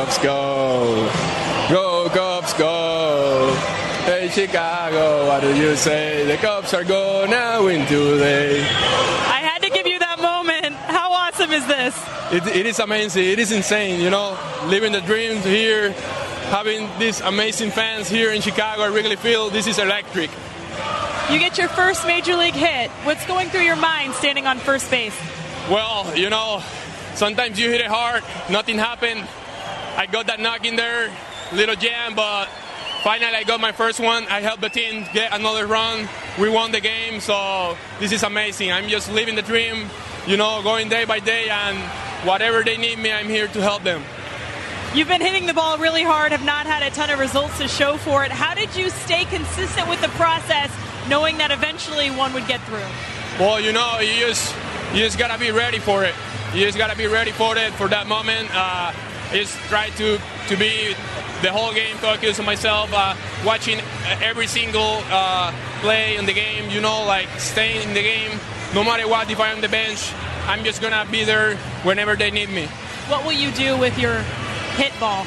Cubs 0.07 0.23
go, 0.23 1.11
go 1.69 2.09
Cubs 2.13 2.53
go. 2.53 3.53
Hey 4.05 4.29
Chicago, 4.29 5.27
what 5.27 5.41
do 5.41 5.53
you 5.53 5.75
say? 5.75 6.25
The 6.25 6.37
Cubs 6.37 6.73
are 6.73 6.85
gonna 6.85 7.61
win 7.61 7.85
today. 7.87 8.61
I 8.61 9.41
had 9.43 9.61
to 9.63 9.69
give 9.69 9.85
you 9.85 9.99
that 9.99 10.21
moment. 10.21 10.75
How 10.75 11.11
awesome 11.11 11.51
is 11.51 11.67
this? 11.67 11.93
It, 12.31 12.55
it 12.55 12.65
is 12.65 12.79
amazing. 12.79 13.25
It 13.25 13.37
is 13.37 13.51
insane. 13.51 13.99
You 13.99 14.09
know, 14.09 14.39
living 14.67 14.93
the 14.93 15.01
dream 15.01 15.41
here, 15.41 15.91
having 16.51 16.87
these 16.99 17.19
amazing 17.19 17.71
fans 17.71 18.07
here 18.07 18.31
in 18.31 18.41
Chicago 18.41 18.83
at 18.83 18.93
Wrigley 18.93 19.17
Field. 19.17 19.51
This 19.51 19.67
is 19.67 19.77
electric. 19.77 20.29
You 21.29 21.37
get 21.37 21.57
your 21.57 21.67
first 21.67 22.07
major 22.07 22.37
league 22.37 22.53
hit. 22.53 22.89
What's 23.03 23.25
going 23.25 23.49
through 23.49 23.63
your 23.63 23.75
mind 23.75 24.13
standing 24.13 24.47
on 24.47 24.59
first 24.59 24.89
base? 24.89 25.19
Well, 25.69 26.17
you 26.17 26.29
know, 26.29 26.63
sometimes 27.15 27.59
you 27.59 27.69
hit 27.69 27.81
it 27.81 27.87
hard, 27.87 28.23
nothing 28.49 28.77
happened. 28.77 29.27
I 29.97 30.05
got 30.05 30.27
that 30.27 30.39
knock 30.39 30.63
in 30.63 30.75
there, 30.75 31.11
little 31.51 31.75
jam, 31.75 32.13
but 32.13 32.45
finally 33.01 33.35
I 33.35 33.43
got 33.43 33.59
my 33.59 33.71
first 33.71 33.99
one. 33.99 34.27
I 34.27 34.41
helped 34.41 34.61
the 34.61 34.69
team 34.69 35.07
get 35.11 35.33
another 35.33 35.65
run. 35.65 36.07
We 36.39 36.49
won 36.49 36.71
the 36.71 36.79
game, 36.79 37.19
so 37.19 37.75
this 37.99 38.11
is 38.11 38.21
amazing. 38.21 38.71
I'm 38.71 38.89
just 38.89 39.11
living 39.11 39.33
the 39.33 39.41
dream, 39.41 39.87
you 40.27 40.37
know, 40.37 40.61
going 40.61 40.87
day 40.87 41.05
by 41.05 41.19
day, 41.19 41.49
and 41.49 41.79
whatever 42.27 42.63
they 42.63 42.77
need 42.77 42.99
me, 42.99 43.11
I'm 43.11 43.27
here 43.27 43.47
to 43.47 43.59
help 43.59 43.81
them. 43.81 44.03
You've 44.93 45.07
been 45.07 45.19
hitting 45.19 45.47
the 45.47 45.55
ball 45.55 45.79
really 45.79 46.03
hard, 46.03 46.31
have 46.31 46.45
not 46.45 46.67
had 46.67 46.83
a 46.83 46.91
ton 46.91 47.09
of 47.09 47.17
results 47.17 47.57
to 47.57 47.67
show 47.67 47.97
for 47.97 48.23
it. 48.23 48.31
How 48.31 48.53
did 48.53 48.75
you 48.75 48.91
stay 48.91 49.25
consistent 49.25 49.89
with 49.89 49.99
the 50.01 50.09
process, 50.09 50.71
knowing 51.09 51.39
that 51.39 51.49
eventually 51.49 52.11
one 52.11 52.35
would 52.35 52.45
get 52.45 52.61
through? 52.61 52.85
Well, 53.39 53.59
you 53.59 53.73
know, 53.73 53.99
you 53.99 54.27
just 54.27 54.55
you 54.93 54.99
just 54.99 55.17
gotta 55.17 55.39
be 55.39 55.49
ready 55.49 55.79
for 55.79 56.03
it. 56.03 56.13
You 56.53 56.61
just 56.65 56.77
gotta 56.77 56.95
be 56.95 57.07
ready 57.07 57.31
for 57.31 57.57
it 57.57 57.73
for 57.73 57.87
that 57.87 58.05
moment. 58.05 58.49
Uh, 58.53 58.93
just 59.31 59.55
try 59.69 59.89
to 59.91 60.19
to 60.47 60.57
be 60.57 60.93
the 61.41 61.51
whole 61.51 61.73
game 61.73 61.95
focused 61.97 62.39
on 62.39 62.45
myself, 62.45 62.89
uh, 62.93 63.15
watching 63.45 63.79
every 64.21 64.47
single 64.47 65.01
uh, 65.09 65.53
play 65.81 66.17
in 66.17 66.25
the 66.25 66.33
game. 66.33 66.69
You 66.69 66.81
know, 66.81 67.05
like 67.05 67.27
staying 67.39 67.87
in 67.87 67.93
the 67.93 68.01
game, 68.01 68.39
no 68.73 68.83
matter 68.83 69.07
what. 69.07 69.29
If 69.29 69.39
I'm 69.39 69.55
on 69.55 69.61
the 69.61 69.69
bench, 69.69 70.13
I'm 70.47 70.63
just 70.63 70.81
gonna 70.81 71.05
be 71.11 71.23
there 71.23 71.55
whenever 71.83 72.15
they 72.15 72.31
need 72.31 72.49
me. 72.49 72.67
What 73.07 73.25
will 73.25 73.33
you 73.33 73.51
do 73.51 73.77
with 73.77 73.97
your 73.97 74.19
hit 74.75 74.91
ball? 74.99 75.25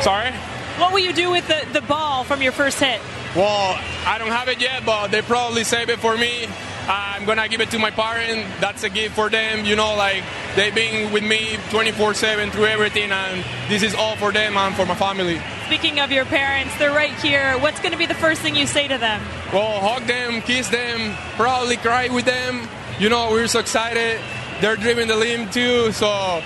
Sorry. 0.00 0.32
What 0.78 0.92
will 0.92 1.00
you 1.00 1.12
do 1.12 1.30
with 1.30 1.46
the, 1.46 1.64
the 1.72 1.82
ball 1.86 2.24
from 2.24 2.42
your 2.42 2.50
first 2.50 2.80
hit? 2.80 3.00
Well, 3.36 3.78
I 4.06 4.18
don't 4.18 4.30
have 4.30 4.48
it 4.48 4.60
yet, 4.60 4.84
but 4.84 5.08
they 5.08 5.22
probably 5.22 5.62
save 5.62 5.88
it 5.88 6.00
for 6.00 6.16
me. 6.16 6.48
I'm 6.88 7.24
gonna 7.24 7.48
give 7.48 7.60
it 7.60 7.70
to 7.70 7.78
my 7.78 7.90
parents. 7.90 8.48
That's 8.60 8.82
a 8.82 8.90
gift 8.90 9.14
for 9.14 9.30
them. 9.30 9.64
You 9.64 9.76
know, 9.76 9.94
like 9.96 10.22
they've 10.56 10.74
been 10.74 11.12
with 11.12 11.22
me 11.24 11.56
24/7 11.70 12.50
through 12.50 12.66
everything, 12.66 13.10
and 13.10 13.44
this 13.68 13.82
is 13.82 13.94
all 13.94 14.16
for 14.16 14.32
them 14.32 14.56
and 14.56 14.74
for 14.74 14.84
my 14.84 14.94
family. 14.94 15.40
Speaking 15.66 16.00
of 16.00 16.12
your 16.12 16.26
parents, 16.26 16.76
they're 16.78 16.92
right 16.92 17.14
here. 17.20 17.56
What's 17.58 17.80
going 17.80 17.92
to 17.92 17.98
be 17.98 18.04
the 18.04 18.14
first 18.14 18.42
thing 18.42 18.54
you 18.54 18.66
say 18.66 18.86
to 18.86 18.98
them? 18.98 19.22
Well, 19.50 19.80
hug 19.80 20.06
them, 20.06 20.42
kiss 20.42 20.68
them, 20.68 21.16
probably 21.36 21.78
cry 21.78 22.08
with 22.08 22.26
them. 22.26 22.68
You 22.98 23.08
know, 23.08 23.30
we're 23.30 23.48
so 23.48 23.60
excited. 23.60 24.20
They're 24.60 24.76
driving 24.76 25.08
the 25.08 25.16
limb 25.16 25.48
too, 25.50 25.90
so 25.92 26.42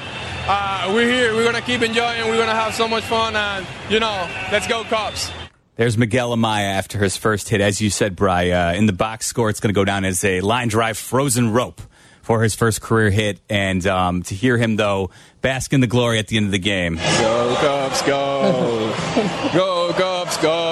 uh, 0.46 0.90
we're 0.94 1.10
here. 1.10 1.34
We're 1.34 1.44
gonna 1.44 1.62
keep 1.62 1.82
enjoying. 1.82 2.28
We're 2.28 2.38
gonna 2.38 2.54
have 2.54 2.74
so 2.74 2.86
much 2.86 3.04
fun, 3.04 3.34
and 3.34 3.66
you 3.90 3.98
know, 3.98 4.28
let's 4.52 4.68
go 4.68 4.84
Cubs. 4.84 5.30
There's 5.78 5.96
Miguel 5.96 6.36
Amaya 6.36 6.72
after 6.72 6.98
his 6.98 7.16
first 7.16 7.48
hit. 7.48 7.60
As 7.60 7.80
you 7.80 7.88
said, 7.88 8.16
Bry, 8.16 8.50
uh, 8.50 8.72
in 8.72 8.86
the 8.86 8.92
box 8.92 9.26
score, 9.26 9.48
it's 9.48 9.60
going 9.60 9.72
to 9.72 9.78
go 9.78 9.84
down 9.84 10.04
as 10.04 10.24
a 10.24 10.40
line 10.40 10.66
drive 10.66 10.98
frozen 10.98 11.52
rope 11.52 11.80
for 12.20 12.42
his 12.42 12.56
first 12.56 12.80
career 12.80 13.10
hit. 13.10 13.38
And 13.48 13.86
um, 13.86 14.24
to 14.24 14.34
hear 14.34 14.58
him, 14.58 14.74
though, 14.74 15.10
bask 15.40 15.72
in 15.72 15.80
the 15.80 15.86
glory 15.86 16.18
at 16.18 16.26
the 16.26 16.36
end 16.36 16.46
of 16.46 16.50
the 16.50 16.58
game. 16.58 16.96
Go 16.96 17.56
Cubs, 17.60 18.02
go! 18.02 18.92
go 19.54 19.92
Cubs, 19.92 20.36
go! 20.38 20.67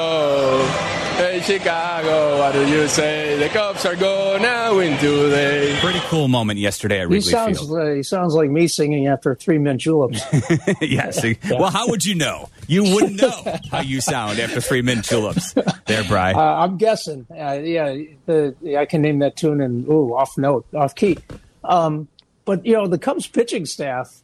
Hey 1.46 1.58
Chicago, 1.58 2.38
what 2.38 2.54
do 2.54 2.66
you 2.66 2.88
say? 2.88 3.38
The 3.38 3.48
Cubs 3.48 3.86
are 3.86 3.94
going 3.94 4.42
now 4.42 4.80
into 4.80 5.28
the. 5.28 5.78
Pretty 5.80 6.00
cool 6.06 6.26
moment 6.26 6.58
yesterday 6.58 6.98
at 6.98 7.08
Wrigley 7.08 7.18
he 7.18 7.30
sounds, 7.30 7.60
Field. 7.60 7.78
Uh, 7.78 7.94
he 7.94 8.02
sounds 8.02 8.34
like 8.34 8.50
me 8.50 8.66
singing 8.66 9.06
after 9.06 9.32
three 9.36 9.58
mint 9.58 9.80
juleps. 9.80 10.20
yes. 10.80 11.24
Well, 11.48 11.70
how 11.70 11.86
would 11.88 12.04
you 12.04 12.16
know? 12.16 12.48
You 12.66 12.82
wouldn't 12.82 13.22
know 13.22 13.58
how 13.70 13.80
you 13.80 14.00
sound 14.00 14.40
after 14.40 14.60
three 14.60 14.82
mint 14.82 15.04
juleps. 15.04 15.54
There, 15.86 16.02
Bry. 16.02 16.32
Uh, 16.32 16.64
I'm 16.64 16.78
guessing. 16.78 17.28
Uh, 17.30 17.60
yeah, 17.62 17.96
the, 18.24 18.76
I 18.76 18.84
can 18.86 19.02
name 19.02 19.20
that 19.20 19.36
tune 19.36 19.60
and 19.60 19.86
ooh, 19.86 20.16
off 20.16 20.36
note, 20.36 20.66
off 20.74 20.96
key. 20.96 21.16
Um, 21.62 22.08
but 22.44 22.66
you 22.66 22.72
know, 22.72 22.88
the 22.88 22.98
Cubs 22.98 23.28
pitching 23.28 23.66
staff 23.66 24.20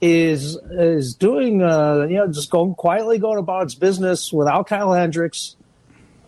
is 0.00 0.56
is 0.70 1.14
doing 1.14 1.60
uh, 1.60 2.06
you 2.08 2.18
know 2.18 2.28
just 2.28 2.50
going 2.50 2.76
quietly 2.76 3.18
going 3.18 3.38
about 3.38 3.64
its 3.64 3.74
business 3.74 4.32
without 4.32 4.68
Kyle 4.68 4.92
Hendricks, 4.92 5.56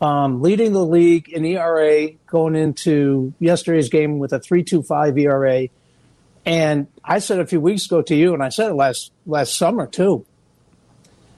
um, 0.01 0.43
leading 0.43 0.73
the 0.73 0.85
league 0.85 1.29
in 1.29 1.45
ERA 1.45 2.11
going 2.27 2.55
into 2.55 3.33
yesterday's 3.41 3.89
game 3.89 4.19
with 4.19 4.33
a 4.33 4.39
three 4.39 4.63
two 4.63 4.83
five 4.83 5.19
ERA. 5.19 5.69
And 6.47 6.87
I 7.05 7.19
said 7.19 7.41
a 7.41 7.47
few 7.47 7.61
weeks 7.61 7.87
ago 7.87 8.01
to 8.03 8.15
you, 8.15 8.33
and 8.33 8.43
I 8.43 8.49
said 8.49 8.71
it 8.71 8.75
last 8.75 9.13
last 9.27 9.57
summer 9.57 9.87
too. 9.87 10.25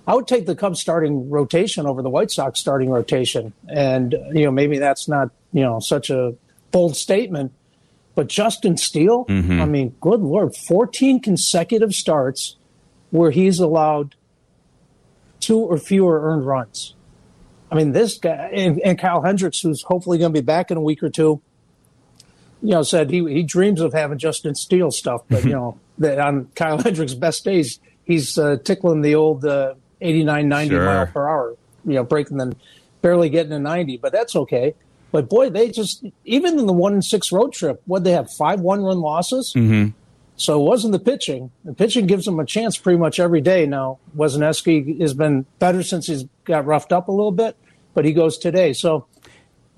I 0.07 0.15
would 0.15 0.27
take 0.27 0.47
the 0.47 0.57
Cubs 0.57 0.81
starting 0.81 1.31
rotation 1.31 1.87
over 1.87 2.03
the 2.03 2.11
White 2.11 2.31
Sox 2.31 2.59
starting 2.59 2.91
rotation, 2.91 3.53
and 3.69 4.13
you 4.33 4.45
know 4.45 4.51
maybe 4.51 4.79
that's 4.79 5.09
not 5.09 5.31
you 5.53 5.63
know 5.63 5.81
such 5.81 6.11
a 6.11 6.35
bold 6.71 6.97
statement, 6.97 7.53
but 8.15 8.29
Justin 8.29 8.77
Steele, 8.77 9.25
I 9.61 9.67
mean, 9.67 9.97
good 10.01 10.21
lord, 10.21 10.55
14 10.55 11.21
consecutive 11.21 11.95
starts 11.95 12.57
where 13.11 13.31
he's 13.31 13.59
allowed 13.59 14.15
two 15.41 15.59
or 15.59 15.79
fewer 15.79 16.21
earned 16.23 16.47
runs. 16.47 16.95
I 17.71 17.77
mean, 17.77 17.93
this 17.93 18.19
guy 18.19 18.51
and, 18.53 18.81
and 18.81 18.99
Kyle 18.99 19.23
Hendricks, 19.23 19.61
who's 19.61 19.83
hopefully 19.83 20.19
going 20.19 20.33
to 20.33 20.41
be 20.41 20.45
back 20.45 20.71
in 20.71 20.77
a 20.77 20.81
week 20.81 21.03
or 21.03 21.09
two, 21.09 21.41
you 22.63 22.71
know, 22.71 22.83
said 22.83 23.11
he 23.11 23.25
he 23.33 23.43
dreams 23.43 23.81
of 23.81 23.93
having 23.93 24.19
Justin 24.19 24.55
Steele 24.55 24.91
stuff, 24.91 25.23
but 25.29 25.45
you 25.45 25.51
know 25.53 25.79
that 25.99 26.19
on 26.19 26.47
Kyle 26.55 26.79
Hendricks' 26.79 27.15
best 27.15 27.45
days, 27.45 27.79
he's 28.05 28.37
uh, 28.37 28.57
tickling 28.65 29.03
the 29.03 29.15
old 29.15 29.45
uh, 29.45 29.75
89, 30.01 30.49
90 30.49 30.71
Sure. 30.75 30.85
mile 30.85 31.07
per 31.07 31.29
hour, 31.29 31.57
you 31.85 31.95
know, 31.95 32.05
breaking 32.05 32.39
them, 32.39 32.55
barely 33.03 33.29
getting 33.29 33.53
a 33.53 33.59
90, 33.59 33.99
but 33.99 34.13
that's 34.13 34.35
okay. 34.37 34.75
But 35.13 35.29
boy, 35.29 35.51
they 35.51 35.71
just 35.71 36.05
even 36.25 36.59
in 36.59 36.67
the 36.67 36.73
one 36.73 36.93
and 36.93 37.05
six 37.05 37.33
road 37.33 37.53
trip, 37.53 37.83
what 37.87 38.05
they 38.05 38.13
have 38.13 38.31
five 38.33 38.61
one 38.61 38.83
run 38.83 39.01
losses. 39.01 39.53
Mm-hmm. 39.57 39.91
So 40.37 40.59
it 40.59 40.65
wasn't 40.65 40.93
the 40.93 40.99
pitching. 40.99 41.51
The 41.67 41.75
pitching 41.75 42.07
gives 42.07 42.25
them 42.25 42.41
a 42.41 42.47
chance 42.47 42.79
pretty 42.79 42.99
much 42.99 43.21
every 43.21 43.43
day. 43.43 43.67
Now, 43.67 43.99
Wesneski 44.17 44.99
has 45.01 45.13
been 45.13 45.45
better 45.59 45.83
since 45.83 46.07
he's 46.07 46.25
got 46.51 46.67
roughed 46.67 46.93
up 46.93 47.09
a 47.09 47.13
little 47.13 47.33
bit, 47.33 47.57
but 47.95 48.05
he 48.05 48.13
goes 48.13 48.37
today. 48.39 48.73
So 48.73 49.07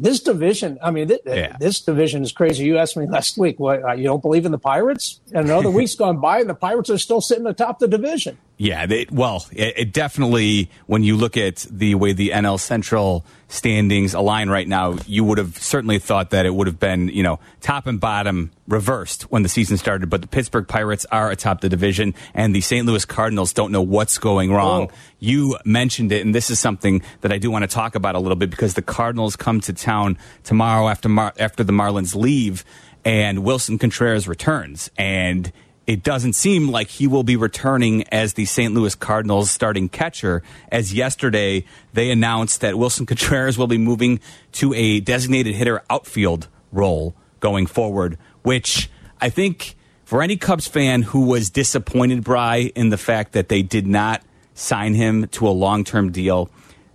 this 0.01 0.21
division, 0.21 0.79
I 0.83 0.91
mean, 0.91 1.09
th- 1.09 1.21
Yeah. 1.25 1.57
this 1.61 1.81
division 1.81 2.23
is 2.23 2.33
crazy. 2.33 2.65
You 2.65 2.79
asked 2.79 2.97
me 2.97 3.07
last 3.07 3.39
week, 3.39 3.61
what, 3.61 3.85
uh, 3.85 3.93
you 3.93 4.05
don't 4.05 4.23
believe 4.23 4.45
in 4.47 4.53
the 4.53 4.59
Pirates? 4.59 5.21
And 5.33 5.45
another 5.47 5.71
week's 5.79 5.95
gone 5.95 6.21
by, 6.21 6.41
and 6.41 6.51
the 6.51 6.55
Pirates 6.55 6.91
are 6.91 6.99
still 6.99 7.21
sitting 7.21 7.47
atop 7.47 7.79
the 7.79 7.87
division. 7.89 8.37
Yeah, 8.63 8.87
they, 8.87 9.07
well, 9.11 9.45
it, 9.51 9.75
it 9.77 9.93
definitely, 9.93 10.71
when 10.87 11.03
you 11.03 11.17
look 11.17 11.37
at 11.37 11.67
the 11.69 11.97
way 11.97 12.13
the 12.13 12.29
NL 12.29 12.61
Central 12.61 13.27
standings 13.49 14.15
align 14.15 14.51
right 14.51 14.69
now, 14.69 14.99
you 15.05 15.25
would 15.25 15.39
have 15.39 15.59
certainly 15.59 15.99
thought 15.99 16.31
that 16.31 16.47
it 16.47 16.55
would 16.55 16.69
have 16.69 16.79
been, 16.79 17.09
you 17.09 17.25
know, 17.25 17.41
top 17.61 17.89
and 17.89 17.99
bottom 17.99 18.53
reversed 18.69 19.25
when 19.33 19.43
the 19.43 19.49
season 19.49 19.79
started. 19.79 20.09
But 20.09 20.21
the 20.21 20.29
Pittsburgh 20.29 20.69
Pirates 20.69 21.05
are 21.11 21.29
atop 21.29 21.61
the 21.61 21.69
division, 21.69 22.15
and 22.35 22.55
the 22.55 22.61
St. 22.61 22.87
Louis 22.87 23.05
Cardinals 23.05 23.53
don't 23.53 23.73
know 23.73 23.83
what's 23.83 24.19
going 24.19 24.53
wrong. 24.53 24.91
Oh. 24.93 24.95
You 25.19 25.59
mentioned 25.65 26.13
it, 26.13 26.25
and 26.25 26.33
this 26.33 26.49
is 26.49 26.61
something 26.61 27.03
that 27.23 27.33
I 27.33 27.39
do 27.39 27.51
want 27.51 27.65
to 27.65 27.69
talk 27.69 27.97
about 27.97 28.15
a 28.15 28.21
little 28.21 28.37
bit 28.37 28.49
because 28.49 28.75
the 28.75 28.83
Cardinals 28.83 29.35
come 29.35 29.61
to 29.63 29.73
town 29.73 30.17
tomorrow 30.45 30.87
after 30.87 31.09
Mar- 31.09 31.35
after 31.37 31.65
the 31.65 31.73
Marlins 31.73 32.15
leave, 32.15 32.65
and 33.05 33.41
Willson 33.41 33.81
Contreras 33.81 34.29
returns, 34.29 34.89
and 34.97 35.51
it 35.87 36.03
doesn't 36.03 36.35
seem 36.35 36.71
like 36.71 36.89
he 36.89 37.07
will 37.07 37.25
be 37.25 37.37
returning 37.37 38.05
as 38.09 38.35
the 38.35 38.45
St. 38.45 38.73
Louis 38.73 38.95
Cardinals 38.95 39.51
starting 39.51 39.89
catcher. 39.89 40.43
As 40.71 40.95
yesterday, 40.95 41.65
they 41.93 42.11
announced 42.11 42.61
that 42.61 42.75
Willson 42.75 43.07
Contreras 43.09 43.59
will 43.59 43.67
be 43.67 43.79
moving 43.79 44.21
to 44.53 44.73
a 44.75 45.01
designated 45.01 45.55
hitter 45.55 45.83
outfield 45.91 46.49
role 46.71 47.15
going 47.41 47.67
forward, 47.67 48.17
which 48.43 48.91
I 49.21 49.29
think 49.29 49.75
for 50.05 50.23
any 50.23 50.37
Cubs 50.37 50.69
fan 50.69 51.03
who 51.03 51.27
was 51.27 51.51
disappointed, 51.51 52.23
Bry, 52.23 52.71
in 52.75 52.91
the 52.91 52.99
fact 52.99 53.33
that 53.33 53.49
they 53.49 53.63
did 53.63 53.87
not 53.87 54.23
sign 54.55 54.95
him 54.95 55.27
to 55.29 55.49
a 55.49 55.51
long 55.51 55.85
term 55.85 56.13
deal, 56.13 56.51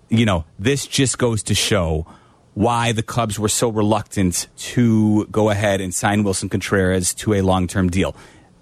you 0.10 0.25
know, 0.25 0.46
this 0.58 0.88
just 0.88 1.17
goes 1.17 1.44
to 1.44 1.56
show 1.56 2.06
why 2.53 2.91
the 2.91 3.03
Cubs 3.03 3.38
were 3.38 3.50
so 3.50 3.70
reluctant 3.70 4.48
to 4.58 5.25
go 5.27 5.50
ahead 5.50 5.82
and 5.82 5.94
sign 5.94 6.24
Willson 6.24 6.50
Contreras 6.50 7.13
to 7.15 7.34
a 7.34 7.41
long 7.41 7.67
term 7.67 7.89
deal. 7.89 8.15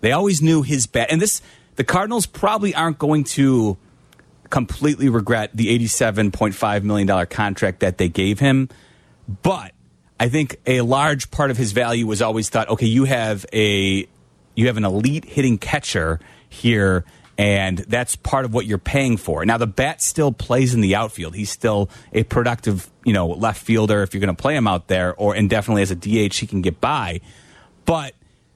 They 0.05 0.12
always 0.12 0.39
knew 0.39 0.62
his 0.62 0.85
bat, 0.85 1.07
and 1.09 1.19
this 1.19 1.41
the 1.77 1.83
Cardinals 1.83 2.27
probably 2.27 2.75
aren't 2.75 3.00
going 3.00 3.24
to 3.24 3.75
completely 4.51 5.09
regret 5.09 5.50
the 5.55 5.67
eighty-seven 5.69 6.29
point 6.29 6.53
five 6.53 6.83
million 6.83 7.07
dollar 7.07 7.25
contract 7.25 7.79
that 7.79 7.97
they 7.97 8.07
gave 8.07 8.39
him, 8.39 8.69
but 9.41 9.71
I 10.19 10.29
think 10.29 10.57
a 10.67 10.81
large 10.81 11.31
part 11.31 11.50
of 11.50 11.57
his 11.57 11.71
value 11.71 12.05
was 12.05 12.21
always 12.21 12.50
thought, 12.50 12.69
okay, 12.69 12.85
you 12.85 13.05
have 13.05 13.47
a 13.51 14.07
you 14.53 14.67
have 14.67 14.77
an 14.77 14.85
elite 14.85 15.25
hitting 15.25 15.57
catcher 15.57 16.19
here, 16.47 17.03
and 17.35 17.79
that's 17.79 18.15
part 18.15 18.45
of 18.45 18.53
what 18.53 18.67
you're 18.67 18.77
paying 18.77 19.17
for. 19.17 19.43
Now 19.43 19.57
the 19.57 19.65
bat 19.65 20.03
still 20.03 20.31
plays 20.31 20.75
in 20.75 20.81
the 20.81 20.93
outfield. 20.93 21.33
He's 21.33 21.50
still 21.50 21.89
a 22.13 22.21
productive, 22.21 22.91
you 23.05 23.13
know, 23.13 23.25
left 23.25 23.59
fielder 23.59 24.03
if 24.03 24.13
you're 24.13 24.21
going 24.21 24.35
to 24.35 24.39
play 24.39 24.55
him 24.55 24.67
out 24.67 24.88
there, 24.88 25.15
or 25.15 25.33
and 25.33 25.50
definitely 25.50 25.81
as 25.81 25.89
a 25.89 25.95
DH 25.95 26.35
he 26.35 26.45
can 26.45 26.62
get 26.62 26.79
by. 26.79 27.21
But 27.85 28.13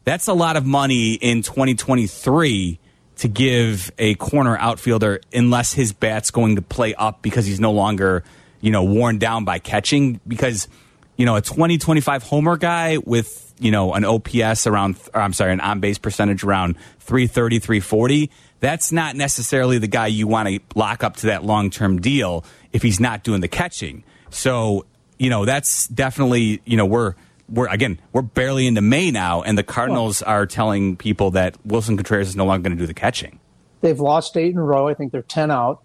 that's 0.09 0.27
a 0.27 0.33
lot 0.33 0.57
of 0.57 0.65
money 0.65 1.13
in 1.13 1.43
2023 1.43 2.79
to 3.17 3.27
give 3.27 3.91
a 3.99 4.15
corner 4.15 4.57
outfielder 4.57 5.21
unless 5.31 5.71
his 5.71 5.93
bat's 5.93 6.31
going 6.31 6.55
to 6.55 6.63
play 6.63 6.95
up 6.95 7.21
because 7.21 7.45
he's 7.45 7.59
no 7.59 7.71
longer, 7.71 8.23
you 8.59 8.71
know, 8.71 8.83
worn 8.83 9.19
down 9.19 9.45
by 9.45 9.59
catching 9.59 10.19
because 10.27 10.67
you 11.15 11.27
know, 11.27 11.35
a 11.35 11.41
20 11.41 11.77
25 11.77 12.23
homer 12.23 12.57
guy 12.57 12.97
with, 12.97 13.53
you 13.59 13.69
know, 13.69 13.93
an 13.93 14.03
OPS 14.03 14.65
around 14.65 14.95
I'm 15.13 15.33
sorry, 15.33 15.53
an 15.53 15.61
on-base 15.61 15.99
percentage 15.99 16.43
around 16.43 16.75
330 17.01 17.59
340, 17.59 18.31
that's 18.61 18.91
not 18.91 19.15
necessarily 19.15 19.77
the 19.77 19.87
guy 19.87 20.07
you 20.07 20.25
want 20.25 20.49
to 20.49 20.59
lock 20.73 21.03
up 21.03 21.17
to 21.17 21.27
that 21.27 21.43
long-term 21.43 22.01
deal 22.01 22.43
if 22.73 22.81
he's 22.81 22.99
not 22.99 23.23
doing 23.23 23.41
the 23.41 23.47
catching. 23.47 24.03
So, 24.31 24.87
you 25.19 25.29
know, 25.29 25.45
that's 25.45 25.87
definitely, 25.87 26.63
you 26.65 26.77
know, 26.77 26.87
we're 26.87 27.13
we're 27.49 27.67
again 27.67 27.99
we're 28.13 28.21
barely 28.21 28.67
into 28.67 28.81
May 28.81 29.11
now, 29.11 29.41
and 29.41 29.57
the 29.57 29.63
Cardinals 29.63 30.21
are 30.21 30.45
telling 30.45 30.95
people 30.95 31.31
that 31.31 31.55
Willson 31.67 31.97
Contreras 31.97 32.29
is 32.29 32.35
no 32.35 32.45
longer 32.45 32.69
going 32.69 32.77
to 32.77 32.81
do 32.81 32.87
the 32.87 32.93
catching. 32.93 33.39
They've 33.81 33.99
lost 33.99 34.35
eight 34.37 34.51
in 34.51 34.57
a 34.57 34.63
row. 34.63 34.87
I 34.87 34.93
think 34.93 35.11
they're 35.11 35.21
10 35.21 35.51
out. 35.51 35.81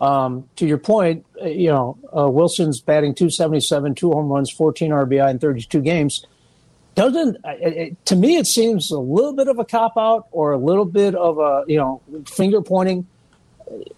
Um, 0.00 0.48
to 0.56 0.66
your 0.66 0.78
point, 0.78 1.24
uh, 1.40 1.46
you 1.46 1.68
know, 1.68 1.96
uh, 2.12 2.28
Willson's 2.28 2.80
batting 2.80 3.14
277, 3.14 3.94
two 3.94 4.10
home 4.10 4.28
runs, 4.28 4.50
14 4.50 4.90
RBI 4.90 5.30
in 5.30 5.38
32 5.38 5.80
games. 5.80 6.26
Doesn't, 6.94 7.36
uh, 7.44 7.54
it, 7.60 8.06
to 8.06 8.16
me, 8.16 8.36
it 8.36 8.46
seems 8.46 8.90
a 8.90 8.98
little 8.98 9.32
bit 9.32 9.48
of 9.48 9.58
a 9.58 9.64
cop 9.64 9.96
out 9.96 10.26
or 10.32 10.52
a 10.52 10.58
little 10.58 10.84
bit 10.84 11.14
of 11.14 11.38
a, 11.38 11.64
you 11.66 11.78
know, 11.78 12.02
finger 12.26 12.60
pointing. 12.60 13.06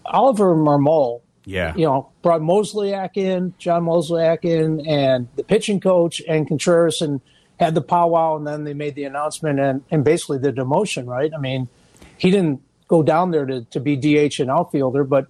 Oliver 0.05 0.55
Marmol, 0.55 1.21
Yeah, 1.49 1.73
you 1.75 1.85
know, 1.85 2.09
brought 2.21 2.41
Mozeliak 2.41 3.17
in, 3.17 3.53
John 3.57 3.85
Mozeliak 3.85 4.45
in, 4.45 4.85
and 4.85 5.27
the 5.35 5.43
pitching 5.43 5.79
coach 5.79 6.21
and 6.27 6.47
Contreras 6.47 7.01
and 7.01 7.21
had 7.59 7.73
the 7.75 7.81
powwow, 7.81 8.35
and 8.37 8.45
then 8.45 8.63
they 8.65 8.73
made 8.73 8.93
the 8.95 9.03
announcement 9.05 9.59
and, 9.59 9.83
and 9.89 10.03
basically 10.03 10.37
the 10.37 10.51
demotion, 10.53 11.07
right? 11.07 11.31
I 11.35 11.39
mean, 11.39 11.67
he 12.17 12.29
didn't 12.31 12.61
go 12.87 13.01
down 13.03 13.31
there 13.31 13.45
to, 13.45 13.63
to 13.65 13.79
be 13.79 13.95
DH 13.95 14.39
and 14.39 14.49
outfielder, 14.51 15.03
but 15.03 15.25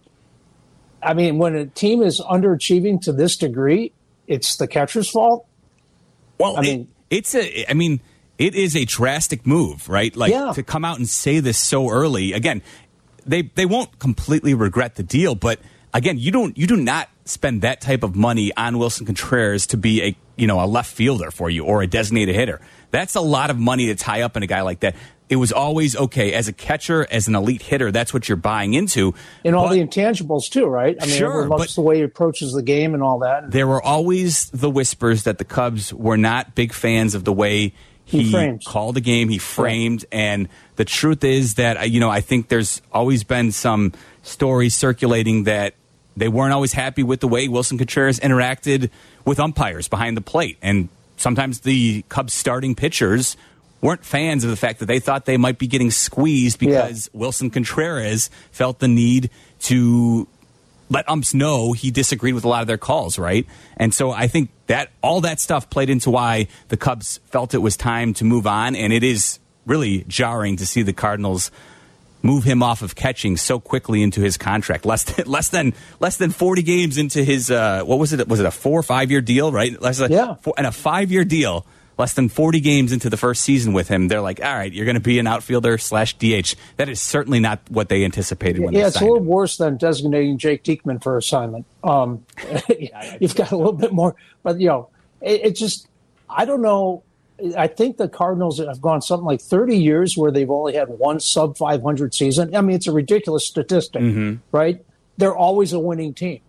I 1.01 1.13
mean, 1.13 1.37
when 1.37 1.55
a 1.55 1.65
team 1.67 2.01
is 2.01 2.19
underachieving 2.19 3.01
to 3.03 3.13
this 3.13 3.37
degree, 3.37 3.93
it's 4.27 4.57
the 4.57 4.67
catcher's 4.67 5.09
fault. 5.09 5.45
Well, 6.37 6.57
I 6.57 6.59
it- 6.59 6.63
mean- 6.63 6.87
it's 7.09 7.33
a. 7.33 7.65
I 7.71 7.73
mean, 7.73 8.01
it 8.37 8.53
is 8.55 8.75
a 8.75 8.85
drastic 8.85 9.47
move, 9.47 9.89
right? 9.89 10.15
Like 10.15 10.31
Yeah. 10.31 10.51
to 10.53 10.61
come 10.63 10.83
out 10.85 10.97
and 10.99 11.07
say 11.09 11.39
this 11.39 11.57
so 11.57 11.89
early. 11.89 12.33
Again, 12.33 12.61
they 13.25 13.41
they 13.55 13.65
won't 13.65 13.97
completely 13.99 14.53
regret 14.53 14.95
the 14.95 15.03
deal, 15.03 15.33
but 15.33 15.59
again, 15.93 16.17
you 16.17 16.31
don't 16.31 16.57
you 16.57 16.67
do 16.67 16.75
not 16.75 17.09
spend 17.25 17.61
that 17.61 17.81
type 17.81 18.03
of 18.03 18.15
money 18.15 18.51
on 18.57 18.75
Willson 18.75 19.05
Contreras 19.05 19.67
to 19.67 19.77
be 19.77 20.01
a 20.03 20.15
you 20.35 20.47
know 20.47 20.63
a 20.63 20.65
left 20.67 20.91
fielder 20.91 21.31
for 21.31 21.49
you 21.49 21.63
or 21.65 21.81
a 21.81 21.87
designated 21.87 22.35
hitter. 22.35 22.59
That's 22.91 23.15
a 23.15 23.21
lot 23.21 23.49
of 23.51 23.57
money 23.59 23.87
to 23.87 23.95
tie 23.95 24.21
up 24.21 24.35
in 24.37 24.43
a 24.43 24.47
guy 24.47 24.61
like 24.61 24.79
that. 24.81 24.95
It 25.29 25.35
was 25.35 25.51
always 25.51 25.95
okay 25.95 26.33
as 26.33 26.47
a 26.47 26.53
catcher, 26.53 27.05
as 27.11 27.27
an 27.27 27.35
elite 27.35 27.61
hitter. 27.61 27.91
That's 27.91 28.11
what 28.15 28.27
you're 28.27 28.35
buying 28.35 28.73
into. 28.73 29.13
And 29.45 29.55
all 29.55 29.67
But- 29.67 29.75
the 29.75 29.85
intangibles 29.85 30.49
too, 30.49 30.65
right? 30.65 30.97
I 30.99 31.05
mean, 31.05 31.15
Sure, 31.15 31.45
loves 31.47 31.75
the 31.75 31.81
way 31.81 31.97
he 31.97 32.01
approaches 32.01 32.53
the 32.53 32.63
game 32.63 32.95
and 32.95 33.03
all 33.03 33.19
that. 33.19 33.51
there 33.51 33.67
were 33.67 33.79
always 33.83 34.49
the 34.49 34.71
whispers 34.71 35.23
that 35.23 35.37
the 35.37 35.45
Cubs 35.45 35.93
were 35.93 36.17
not 36.17 36.55
big 36.55 36.73
fans 36.73 37.13
of 37.13 37.25
the 37.25 37.33
way 37.33 37.73
he, 38.05 38.23
He 38.23 38.57
called 38.65 38.95
the 38.95 39.01
game, 39.01 39.29
he 39.29 39.37
framed, 39.37 40.03
and 40.11 40.49
the 40.77 40.85
truth 40.85 41.23
is 41.23 41.53
that 41.55 41.77
uh, 41.79 41.83
you 41.83 41.99
know 41.99 42.09
I 42.09 42.21
think 42.21 42.47
there's 42.47 42.81
always 42.91 43.23
been 43.23 43.51
some 43.51 43.91
stories 44.29 44.75
circulating 44.75 45.43
that 45.43 45.73
they 46.15 46.27
weren't 46.27 46.53
always 46.53 46.73
happy 46.73 47.03
with 47.03 47.19
the 47.19 47.27
way 47.27 47.47
Willson 47.47 47.77
Contreras 47.77 48.19
interacted 48.19 48.89
with 49.25 49.39
umpires 49.39 49.87
behind 49.87 50.17
the 50.17 50.21
plate, 50.21 50.57
and 50.61 50.89
sometimes 51.17 51.61
the 51.61 52.03
Cubs 52.09 52.33
starting 52.33 52.75
pitchers 52.75 53.37
weren't 53.81 54.03
fans 54.03 54.43
of 54.43 54.49
the 54.49 54.55
fact 54.55 54.79
that 54.79 54.87
they 54.87 54.99
thought 54.99 55.25
they 55.25 55.37
might 55.37 55.57
be 55.57 55.67
getting 55.67 55.91
squeezed 55.91 56.59
because 56.59 57.09
Willson 57.13 57.51
Contreras 57.51 58.29
felt 58.51 58.79
the 58.79 58.87
need 58.87 59.29
to 59.61 60.27
let 60.89 61.07
umps 61.07 61.33
know 61.33 61.71
he 61.73 61.91
disagreed 61.91 62.33
with 62.33 62.43
a 62.43 62.47
lot 62.47 62.61
of 62.61 62.67
their 62.67 62.77
calls, 62.77 63.19
right? 63.19 63.45
And 63.77 63.93
so 63.93 64.11
I 64.11 64.27
think 64.27 64.49
that 64.67 64.89
all 65.01 65.21
that 65.21 65.39
stuff 65.39 65.69
played 65.69 65.89
into 65.89 66.09
why 66.09 66.47
the 66.69 66.77
Cubs 66.77 67.19
felt 67.27 67.53
it 67.53 67.59
was 67.59 67.77
time 67.77 68.13
to 68.15 68.25
move 68.25 68.47
on. 68.47 68.75
And 68.75 68.91
it 68.91 69.03
is 69.03 69.39
really 69.65 70.03
jarring 70.07 70.57
to 70.57 70.65
see 70.65 70.81
the 70.81 70.93
Cardinals 70.93 71.51
move 72.21 72.43
him 72.43 72.61
off 72.61 72.81
of 72.81 72.95
catching 72.95 73.37
so 73.37 73.59
quickly 73.59 74.01
into 74.03 74.21
his 74.21 74.37
contract. 74.37 74.85
Less 74.85 75.03
than 75.03 75.25
less 75.31 75.49
than 75.49 75.73
less 75.99 76.17
than 76.17 76.31
forty 76.31 76.61
games 76.63 76.97
into 76.97 77.23
his 77.23 77.49
uh, 77.51 77.83
what 77.83 77.99
was 77.99 78.13
it? 78.13 78.27
Was 78.27 78.39
it 78.39 78.45
a 78.45 78.51
four 78.51 78.79
or 78.79 78.83
five 78.83 79.11
year 79.11 79.21
deal? 79.21 79.51
Right? 79.51 79.79
Less 79.81 79.97
than, 79.99 80.11
Yeah. 80.11 80.35
four, 80.35 80.53
and 80.57 80.67
a 80.67 80.71
five 80.71 81.11
year 81.11 81.23
deal. 81.25 81.65
Less 81.97 82.13
than 82.13 82.29
forty 82.29 82.61
games 82.61 82.93
into 82.93 83.09
the 83.09 83.17
first 83.17 83.41
season 83.43 83.73
with 83.73 83.89
him, 83.89 84.07
they're 84.07 84.21
like, 84.21 84.41
"All 84.41 84.55
right, 84.55 84.71
you're 84.71 84.85
going 84.85 84.95
to 84.95 85.01
be 85.01 85.19
an 85.19 85.27
outfielder 85.27 85.77
slash 85.77 86.13
DH." 86.17 86.55
That 86.77 86.87
is 86.87 87.01
certainly 87.01 87.41
not 87.41 87.59
what 87.67 87.89
they 87.89 88.05
anticipated 88.05 88.61
when 88.61 88.73
yeah, 88.73 88.83
they 88.83 88.87
it's 88.87 89.01
a 89.01 89.03
little 89.03 89.17
him. 89.17 89.25
worse 89.25 89.57
than 89.57 89.75
designating 89.75 90.37
Jake 90.37 90.63
Diekman 90.63 91.03
for 91.03 91.17
assignment. 91.17 91.65
Um, 91.83 92.23
you've 93.19 93.35
got 93.35 93.51
a 93.51 93.57
little 93.57 93.73
bit 93.73 93.91
more, 93.91 94.15
but 94.43 94.61
you 94.61 94.67
know, 94.69 94.87
it, 95.19 95.41
it 95.47 95.55
just 95.57 95.89
I 96.29 96.45
don't 96.45 96.61
know. 96.61 97.03
I 97.57 97.67
think 97.67 97.97
the 97.97 98.07
Cardinals 98.09 98.59
have 98.59 98.81
gone 98.81 99.01
something 99.01 99.25
like 99.25 99.41
30 99.41 99.77
years 99.77 100.17
where 100.17 100.31
they've 100.31 100.49
only 100.49 100.73
had 100.73 100.89
one 100.89 101.19
sub 101.19 101.57
500 101.57 102.13
season. 102.13 102.55
I 102.55 102.61
mean, 102.61 102.75
it's 102.75 102.87
a 102.87 102.91
ridiculous 102.91 103.45
statistic, 103.45 104.01
Mm-hmm. 104.01 104.35
right? 104.51 104.83
They're 105.17 105.35
always 105.35 105.73
a 105.73 105.79
winning 105.79 106.13
team, 106.13 106.39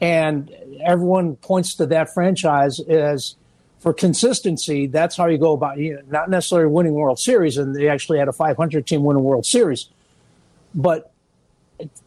and 0.00 0.50
everyone 0.84 1.36
points 1.36 1.74
to 1.76 1.86
that 1.86 2.12
franchise 2.12 2.78
as 2.80 3.36
for 3.80 3.92
consistency. 3.92 4.86
That's 4.86 5.16
how 5.16 5.26
you 5.26 5.38
go 5.38 5.52
about 5.52 5.78
you 5.78 5.94
know, 5.94 6.02
not 6.08 6.28
necessarily 6.30 6.68
winning 6.70 6.92
World 6.94 7.18
Series, 7.18 7.56
and 7.56 7.74
they 7.74 7.88
actually 7.88 8.18
had 8.18 8.28
a 8.28 8.32
500 8.32 8.86
team 8.86 9.02
win 9.02 9.16
a 9.16 9.20
World 9.20 9.46
Series, 9.46 9.88
but 10.74 11.12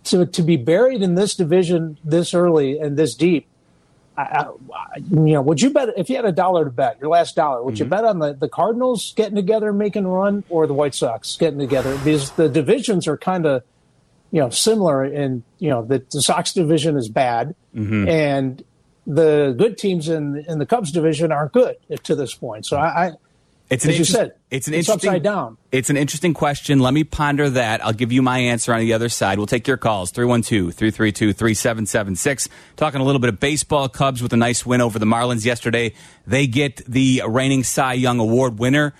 to 0.05 0.25
to 0.25 0.41
be 0.41 0.57
buried 0.57 1.01
in 1.01 1.15
this 1.15 1.35
division 1.35 1.97
this 2.03 2.33
early 2.33 2.79
and 2.79 2.95
this 2.97 3.15
deep, 3.15 3.47
I, 4.17 4.21
I, 4.21 4.97
you 4.97 5.33
know, 5.33 5.41
would 5.41 5.61
you 5.61 5.71
bet 5.71 5.89
if 5.97 6.09
you 6.09 6.15
had 6.15 6.25
a 6.25 6.31
dollar 6.31 6.65
to 6.65 6.71
bet, 6.71 6.99
your 6.99 7.09
last 7.09 7.35
dollar, 7.35 7.63
would 7.63 7.77
you 7.77 7.85
mm-hmm. 7.85 7.89
bet 7.89 8.05
on 8.05 8.19
the, 8.19 8.33
the 8.33 8.47
Cardinals 8.47 9.13
getting 9.15 9.35
together 9.35 9.69
and 9.69 9.77
making 9.77 10.05
a 10.05 10.09
run, 10.09 10.43
or 10.49 10.67
the 10.67 10.73
White 10.73 10.95
Sox 10.95 11.35
getting 11.35 11.59
together? 11.59 11.97
Because 11.97 12.31
the 12.31 12.47
divisions 12.47 13.07
are 13.07 13.17
kind 13.17 13.45
of, 13.45 13.63
you 14.31 14.39
know, 14.39 14.49
similar. 14.49 15.03
In 15.05 15.43
you 15.59 15.69
know, 15.69 15.83
the, 15.83 16.03
the 16.11 16.21
Sox 16.21 16.53
division 16.53 16.97
is 16.97 17.09
bad, 17.09 17.55
mm-hmm. 17.75 18.07
and 18.07 18.63
the 19.05 19.53
good 19.57 19.77
teams 19.77 20.07
in 20.07 20.45
in 20.47 20.59
the 20.59 20.65
Cubs 20.65 20.91
division 20.91 21.31
aren't 21.31 21.51
good 21.51 21.75
to 22.03 22.15
this 22.15 22.33
point. 22.33 22.65
So 22.65 22.77
I, 22.77 23.07
I 23.07 23.11
It's 23.67 23.83
an 23.83 23.89
As 23.91 23.97
you 23.97 24.05
said, 24.05 24.35
it's 24.51 24.67
an 24.67 24.75
it's 24.75 24.87
interesting 24.87 25.09
upside 25.09 25.23
down. 25.23 25.57
It's 25.71 25.89
an 25.89 25.97
interesting 25.97 26.35
question. 26.35 26.77
Let 26.79 26.93
me 26.93 27.03
ponder 27.03 27.49
that. 27.49 27.83
I'll 27.83 27.93
give 27.93 28.11
you 28.11 28.21
my 28.21 28.37
answer 28.37 28.71
on 28.73 28.79
the 28.79 28.93
other 28.93 29.09
side. 29.09 29.39
We'll 29.39 29.47
take 29.47 29.67
your 29.67 29.77
calls 29.77 30.11
312-332-3776. 30.11 32.47
Talking 32.75 33.01
a 33.01 33.03
little 33.03 33.17
bit 33.19 33.29
of 33.29 33.39
baseball. 33.39 33.89
Cubs 33.89 34.21
with 34.21 34.33
a 34.33 34.37
nice 34.37 34.67
win 34.67 34.81
over 34.81 34.99
the 34.99 35.07
Marlins 35.07 35.45
yesterday. 35.45 35.95
They 36.27 36.45
get 36.45 36.85
the 36.85 37.23
reigning 37.27 37.63
Cy 37.63 37.93
Young 37.93 38.19
Award 38.19 38.59
winner 38.59 38.93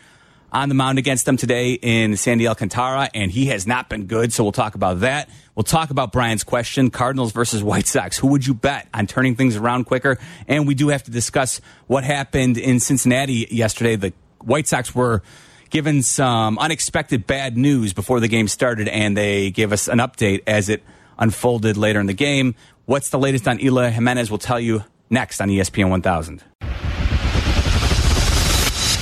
on 0.51 0.69
the 0.69 0.75
mound 0.75 0.97
against 0.97 1.25
them 1.25 1.37
today 1.37 1.73
in 1.73 2.17
Sandy 2.17 2.47
Alcantara, 2.47 3.11
and 3.13 3.29
he 3.29 3.45
has 3.47 3.67
not 3.67 3.89
been 3.89 4.05
good. 4.05 4.33
So 4.33 4.43
we'll 4.43 4.51
talk 4.51 4.73
about 4.73 5.01
that. 5.01 5.29
We'll 5.53 5.63
talk 5.63 5.91
about 5.91 6.11
Brian's 6.11 6.43
question: 6.43 6.89
Cardinals 6.89 7.33
versus 7.33 7.61
White 7.61 7.85
Sox. 7.87 8.17
Who 8.17 8.27
would 8.27 8.47
you 8.47 8.55
bet 8.55 8.87
on 8.93 9.05
turning 9.05 9.35
things 9.35 9.57
around 9.57 9.83
quicker? 9.83 10.17
And 10.47 10.65
we 10.65 10.73
do 10.73 10.87
have 10.87 11.03
to 11.03 11.11
discuss 11.11 11.61
what 11.85 12.03
happened 12.03 12.57
in 12.57 12.79
Cincinnati 12.79 13.47
yesterday. 13.51 13.95
The 13.95 14.11
White 14.45 14.67
Sox 14.67 14.93
were 14.95 15.21
given 15.69 16.01
some 16.01 16.57
unexpected 16.59 17.27
bad 17.27 17.57
news 17.57 17.93
before 17.93 18.19
the 18.19 18.27
game 18.27 18.47
started, 18.47 18.87
and 18.87 19.17
they 19.17 19.51
gave 19.51 19.71
us 19.73 19.87
an 19.87 19.99
update 19.99 20.43
as 20.47 20.69
it 20.69 20.83
unfolded 21.17 21.77
later 21.77 21.99
in 21.99 22.05
the 22.05 22.13
game. 22.13 22.55
What's 22.85 23.09
the 23.09 23.19
latest 23.19 23.47
on 23.47 23.59
Eloy 23.59 23.89
Jimenez? 23.89 24.29
We'll 24.29 24.37
tell 24.37 24.59
you 24.59 24.83
next 25.09 25.41
on 25.41 25.49
ESPN 25.49 25.89
1000. 25.89 26.43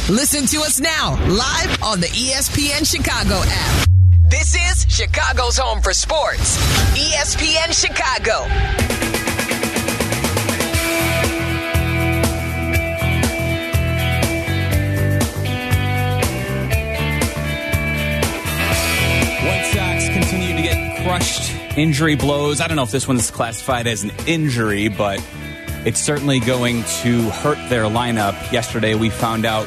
Listen 0.09 0.45
to 0.47 0.57
us 0.65 0.79
now, 0.79 1.11
live 1.27 1.81
on 1.81 2.01
the 2.01 2.07
ESPN 2.07 2.89
Chicago 2.89 3.41
app. 3.45 3.87
This 4.29 4.55
is 4.55 4.85
Chicago's 4.89 5.57
home 5.57 5.81
for 5.81 5.93
sports. 5.93 6.57
ESPN 6.97 7.71
Chicago. 7.71 9.12
Crushed 21.03 21.51
injury 21.77 22.15
blows. 22.15 22.61
I 22.61 22.67
don't 22.67 22.77
know 22.77 22.83
if 22.83 22.91
this 22.91 23.07
one's 23.07 23.29
classified 23.29 23.87
as 23.87 24.03
an 24.03 24.11
injury, 24.25 24.87
but 24.87 25.21
it's 25.85 25.99
certainly 25.99 26.39
going 26.39 26.83
to 27.01 27.29
hurt 27.29 27.57
their 27.69 27.83
lineup. 27.83 28.51
Yesterday, 28.53 28.95
we 28.95 29.09
found 29.09 29.45
out 29.45 29.65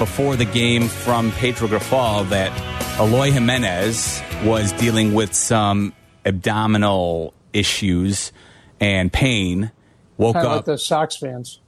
before 0.00 0.34
the 0.34 0.44
game 0.44 0.88
from 0.88 1.30
Pedro 1.32 1.68
Grifol 1.68 2.28
that 2.30 2.50
Eloy 2.98 3.30
Jimenez 3.30 4.20
was 4.44 4.72
dealing 4.72 5.14
with 5.14 5.34
some 5.34 5.92
abdominal 6.24 7.32
issues 7.52 8.32
and 8.80 9.12
pain. 9.12 9.70
Woke 10.18 10.34
kind 10.34 10.46
of 10.46 10.50
up 10.52 10.56
like 10.58 10.64
the 10.64 10.78
Sox 10.78 11.16
fans. 11.16 11.60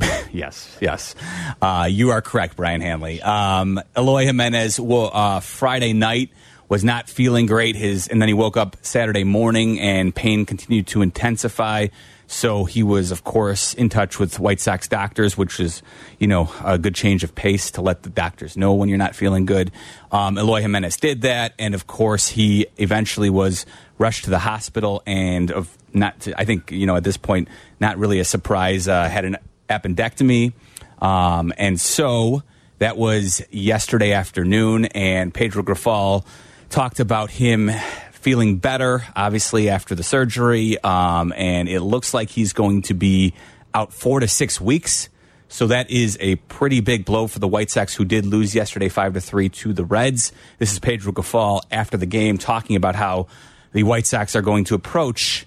Yes, 0.32 0.76
yes. 0.82 1.14
Uh, 1.62 1.86
you 1.90 2.10
are 2.10 2.20
correct, 2.20 2.56
Brian 2.56 2.82
Hanley. 2.82 3.22
Um, 3.22 3.80
Eloy 3.96 4.24
Jimenez 4.24 4.78
wo- 4.78 5.06
uh, 5.06 5.40
Friday 5.40 5.94
night 5.94 6.30
was 6.68 6.84
not 6.84 7.08
feeling 7.08 7.46
great. 7.46 7.76
His 7.76 8.08
and 8.08 8.20
then 8.20 8.28
he 8.28 8.34
woke 8.34 8.56
up 8.56 8.76
Saturday 8.82 9.24
morning 9.24 9.80
and 9.80 10.14
pain 10.14 10.46
continued 10.46 10.86
to 10.88 11.02
intensify. 11.02 11.88
So 12.28 12.64
he 12.64 12.82
was, 12.82 13.12
of 13.12 13.22
course, 13.22 13.72
in 13.74 13.88
touch 13.88 14.18
with 14.18 14.40
White 14.40 14.58
Sox 14.58 14.88
doctors, 14.88 15.38
which 15.38 15.60
is, 15.60 15.80
you 16.18 16.26
know, 16.26 16.50
a 16.64 16.76
good 16.76 16.94
change 16.94 17.22
of 17.22 17.36
pace 17.36 17.70
to 17.72 17.82
let 17.82 18.02
the 18.02 18.10
doctors 18.10 18.56
know 18.56 18.74
when 18.74 18.88
you're 18.88 18.98
not 18.98 19.14
feeling 19.14 19.46
good. 19.46 19.70
Um, 20.10 20.36
Eloy 20.36 20.60
Jimenez 20.60 20.96
did 20.96 21.22
that, 21.22 21.54
and 21.56 21.72
of 21.74 21.86
course, 21.86 22.28
he 22.28 22.66
eventually 22.78 23.30
was 23.30 23.64
rushed 23.98 24.24
to 24.24 24.30
the 24.30 24.40
hospital. 24.40 25.04
And 25.06 25.52
of 25.52 25.76
not, 25.92 26.18
to, 26.20 26.38
I 26.38 26.44
think, 26.44 26.72
you 26.72 26.84
know, 26.84 26.96
at 26.96 27.04
this 27.04 27.16
point, 27.16 27.46
not 27.78 27.96
really 27.96 28.18
a 28.18 28.24
surprise. 28.24 28.88
Uh, 28.88 29.08
had 29.08 29.24
an 29.24 29.36
appendectomy, 29.70 30.52
um, 31.00 31.52
and 31.56 31.80
so 31.80 32.42
that 32.78 32.96
was 32.96 33.40
yesterday 33.52 34.12
afternoon. 34.12 34.86
And 34.86 35.32
Pedro 35.32 35.62
Grifol 35.62 36.26
talked 36.70 37.00
about 37.00 37.30
him 37.30 37.70
feeling 38.12 38.56
better, 38.58 39.04
obviously, 39.14 39.68
after 39.68 39.94
the 39.94 40.02
surgery. 40.02 40.78
Um, 40.82 41.32
and 41.36 41.68
it 41.68 41.80
looks 41.80 42.12
like 42.12 42.28
he's 42.30 42.52
going 42.52 42.82
to 42.82 42.94
be 42.94 43.34
out 43.72 43.92
four 43.92 44.20
to 44.20 44.28
six 44.28 44.60
weeks. 44.60 45.08
So 45.48 45.68
that 45.68 45.90
is 45.90 46.18
a 46.20 46.36
pretty 46.36 46.80
big 46.80 47.04
blow 47.04 47.28
for 47.28 47.38
the 47.38 47.46
White 47.46 47.70
Sox, 47.70 47.94
who 47.94 48.04
did 48.04 48.26
lose 48.26 48.52
yesterday 48.54 48.88
five 48.88 49.14
to 49.14 49.20
three 49.20 49.48
to 49.50 49.72
the 49.72 49.84
Reds. 49.84 50.32
This 50.58 50.72
is 50.72 50.80
Pedro 50.80 51.12
Grifol 51.12 51.62
after 51.70 51.96
the 51.96 52.06
game 52.06 52.36
talking 52.36 52.74
about 52.74 52.96
how 52.96 53.28
the 53.72 53.84
White 53.84 54.06
Sox 54.06 54.34
are 54.34 54.42
going 54.42 54.64
to 54.64 54.74
approach 54.74 55.46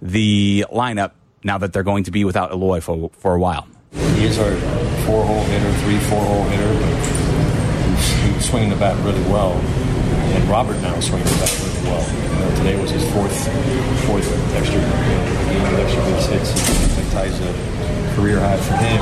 the 0.00 0.66
lineup 0.72 1.12
now 1.42 1.58
that 1.58 1.72
they're 1.72 1.82
going 1.82 2.04
to 2.04 2.12
be 2.12 2.24
without 2.24 2.52
Eloy 2.52 2.80
for, 2.80 3.10
for 3.14 3.34
a 3.34 3.40
while. 3.40 3.66
He 3.92 4.24
is 4.24 4.38
our 4.38 4.54
four-hole 5.04 5.42
hitter, 5.42 5.72
three, 5.78 5.98
four-hole 5.98 6.44
hitter, 6.44 6.72
but 6.78 8.04
he's 8.34 8.48
swinging 8.48 8.70
the 8.70 8.76
bat 8.76 8.96
really 9.04 9.22
well. 9.22 9.60
Robert 10.50 10.82
now 10.82 10.98
swinging 10.98 11.30
the 11.30 11.38
bat 11.38 11.54
really 11.62 11.78
well. 11.86 12.02
You 12.02 12.38
know, 12.42 12.50
today 12.58 12.74
was 12.74 12.90
his 12.90 13.06
fourth, 13.14 13.30
fourth 14.10 14.26
extra, 14.58 14.82
game 14.82 15.62
with 15.62 15.78
extra 15.78 16.02
base 16.10 16.26
hits. 16.26 16.50
He 16.98 17.06
ties 17.14 17.38
a 17.38 17.54
career 18.18 18.42
high 18.42 18.58
for 18.58 18.74
him. 18.82 18.98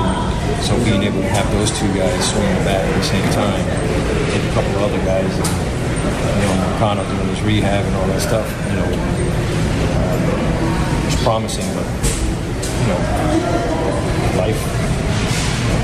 So 0.61 0.77
being 0.85 1.01
able 1.01 1.17
to 1.25 1.29
have 1.33 1.49
those 1.57 1.73
two 1.73 1.89
guys 1.97 2.21
swinging 2.29 2.53
the 2.53 2.69
bat 2.69 2.85
at 2.85 2.93
the 2.93 3.01
same 3.01 3.25
time, 3.33 3.65
and 3.65 4.41
a 4.45 4.53
couple 4.53 4.77
of 4.77 4.93
other 4.93 5.01
guys, 5.01 5.25
and, 5.25 5.49
you 6.37 6.45
know, 6.45 6.53
Moncada 6.69 7.01
doing 7.17 7.33
his 7.33 7.41
rehab 7.41 7.83
and 7.83 7.95
all 7.97 8.05
that 8.13 8.21
stuff, 8.21 8.45
you 8.69 8.77
know, 8.77 8.85
it's 11.09 11.17
promising, 11.25 11.65
but 11.73 11.89
you 12.61 12.93
know, 12.93 13.01
life 14.37 14.61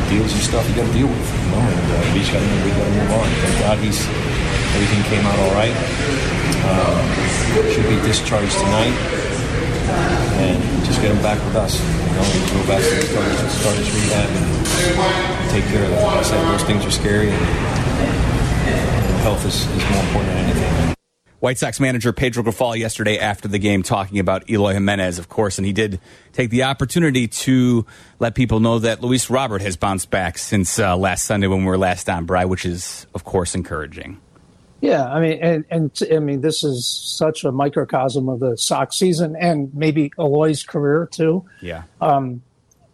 deals 0.09 0.31
and 0.33 0.41
stuff 0.41 0.67
you 0.69 0.75
got 0.75 0.87
to 0.87 0.93
deal 0.93 1.07
with, 1.07 1.27
you 1.43 1.51
know, 1.51 1.61
and 1.61 1.87
uh, 1.91 2.13
we 2.13 2.19
just 2.19 2.31
got 2.31 2.39
to 2.39 2.49
move 2.49 3.11
on. 3.11 3.27
Thank 3.41 3.59
God 3.59 3.77
he's 3.79 4.01
everything 4.75 5.03
came 5.09 5.25
out 5.25 5.37
all 5.39 5.53
right. 5.55 5.75
Um, 6.65 6.97
should 7.71 7.87
be 7.87 7.95
discharged 8.07 8.57
tonight, 8.57 8.95
and 10.41 10.59
just 10.85 11.01
get 11.01 11.11
him 11.11 11.21
back 11.21 11.43
with 11.45 11.55
us. 11.55 11.79
You 11.79 12.15
know, 12.15 12.25
and 12.25 12.51
go 12.51 12.67
back 12.67 12.81
to 12.81 13.01
start, 13.05 13.51
start 13.51 13.75
his 13.77 13.91
rehab 13.93 14.29
and 14.29 15.51
take 15.51 15.65
care 15.65 15.83
of 15.83 15.91
that. 15.91 16.03
Like 16.03 16.17
I 16.17 16.23
said, 16.23 16.41
those 16.51 16.63
things 16.63 16.85
are 16.85 16.91
scary, 16.91 17.29
and, 17.29 17.45
and 18.67 19.21
health 19.21 19.45
is, 19.45 19.67
is 19.67 19.89
more 19.91 20.03
important 20.03 20.33
than 20.33 20.45
anything. 20.45 20.94
White 21.45 21.59
Sox 21.59 21.79
manager 21.79 22.11
Pedro 22.11 22.41
Grifol 22.41 22.75
yesterday 22.75 23.19
after 23.19 23.47
the 23.47 23.59
game 23.59 23.83
talking 23.83 24.17
about 24.17 24.49
Eloy 24.49 24.73
Jimenez, 24.73 25.19
of 25.19 25.29
course, 25.29 25.59
and 25.59 25.67
he 25.67 25.73
did 25.73 25.99
take 26.33 26.49
the 26.49 26.63
opportunity 26.63 27.27
to 27.27 27.85
let 28.17 28.33
people 28.33 28.59
know 28.59 28.79
that 28.79 29.03
Luis 29.03 29.29
Robert 29.29 29.61
has 29.61 29.77
bounced 29.77 30.09
back 30.09 30.39
since 30.39 30.79
uh, 30.79 30.97
last 30.97 31.23
Sunday 31.25 31.45
when 31.45 31.59
we 31.59 31.65
were 31.65 31.77
last 31.77 32.09
on 32.09 32.25
Bry, 32.25 32.45
which 32.45 32.65
is, 32.65 33.05
of 33.13 33.25
course, 33.25 33.53
encouraging. 33.53 34.19
Yeah, 34.81 35.05
I 35.05 35.19
mean, 35.19 35.37
and, 35.39 35.65
and 35.69 35.91
I 36.11 36.17
mean, 36.17 36.41
this 36.41 36.63
is 36.63 36.87
such 37.15 37.43
a 37.43 37.51
microcosm 37.51 38.27
of 38.27 38.39
the 38.39 38.57
Sox 38.57 38.97
season 38.97 39.35
and 39.35 39.71
maybe 39.71 40.11
Eloy's 40.17 40.63
career 40.63 41.07
too. 41.11 41.45
Yeah. 41.61 41.83
Um, 42.01 42.41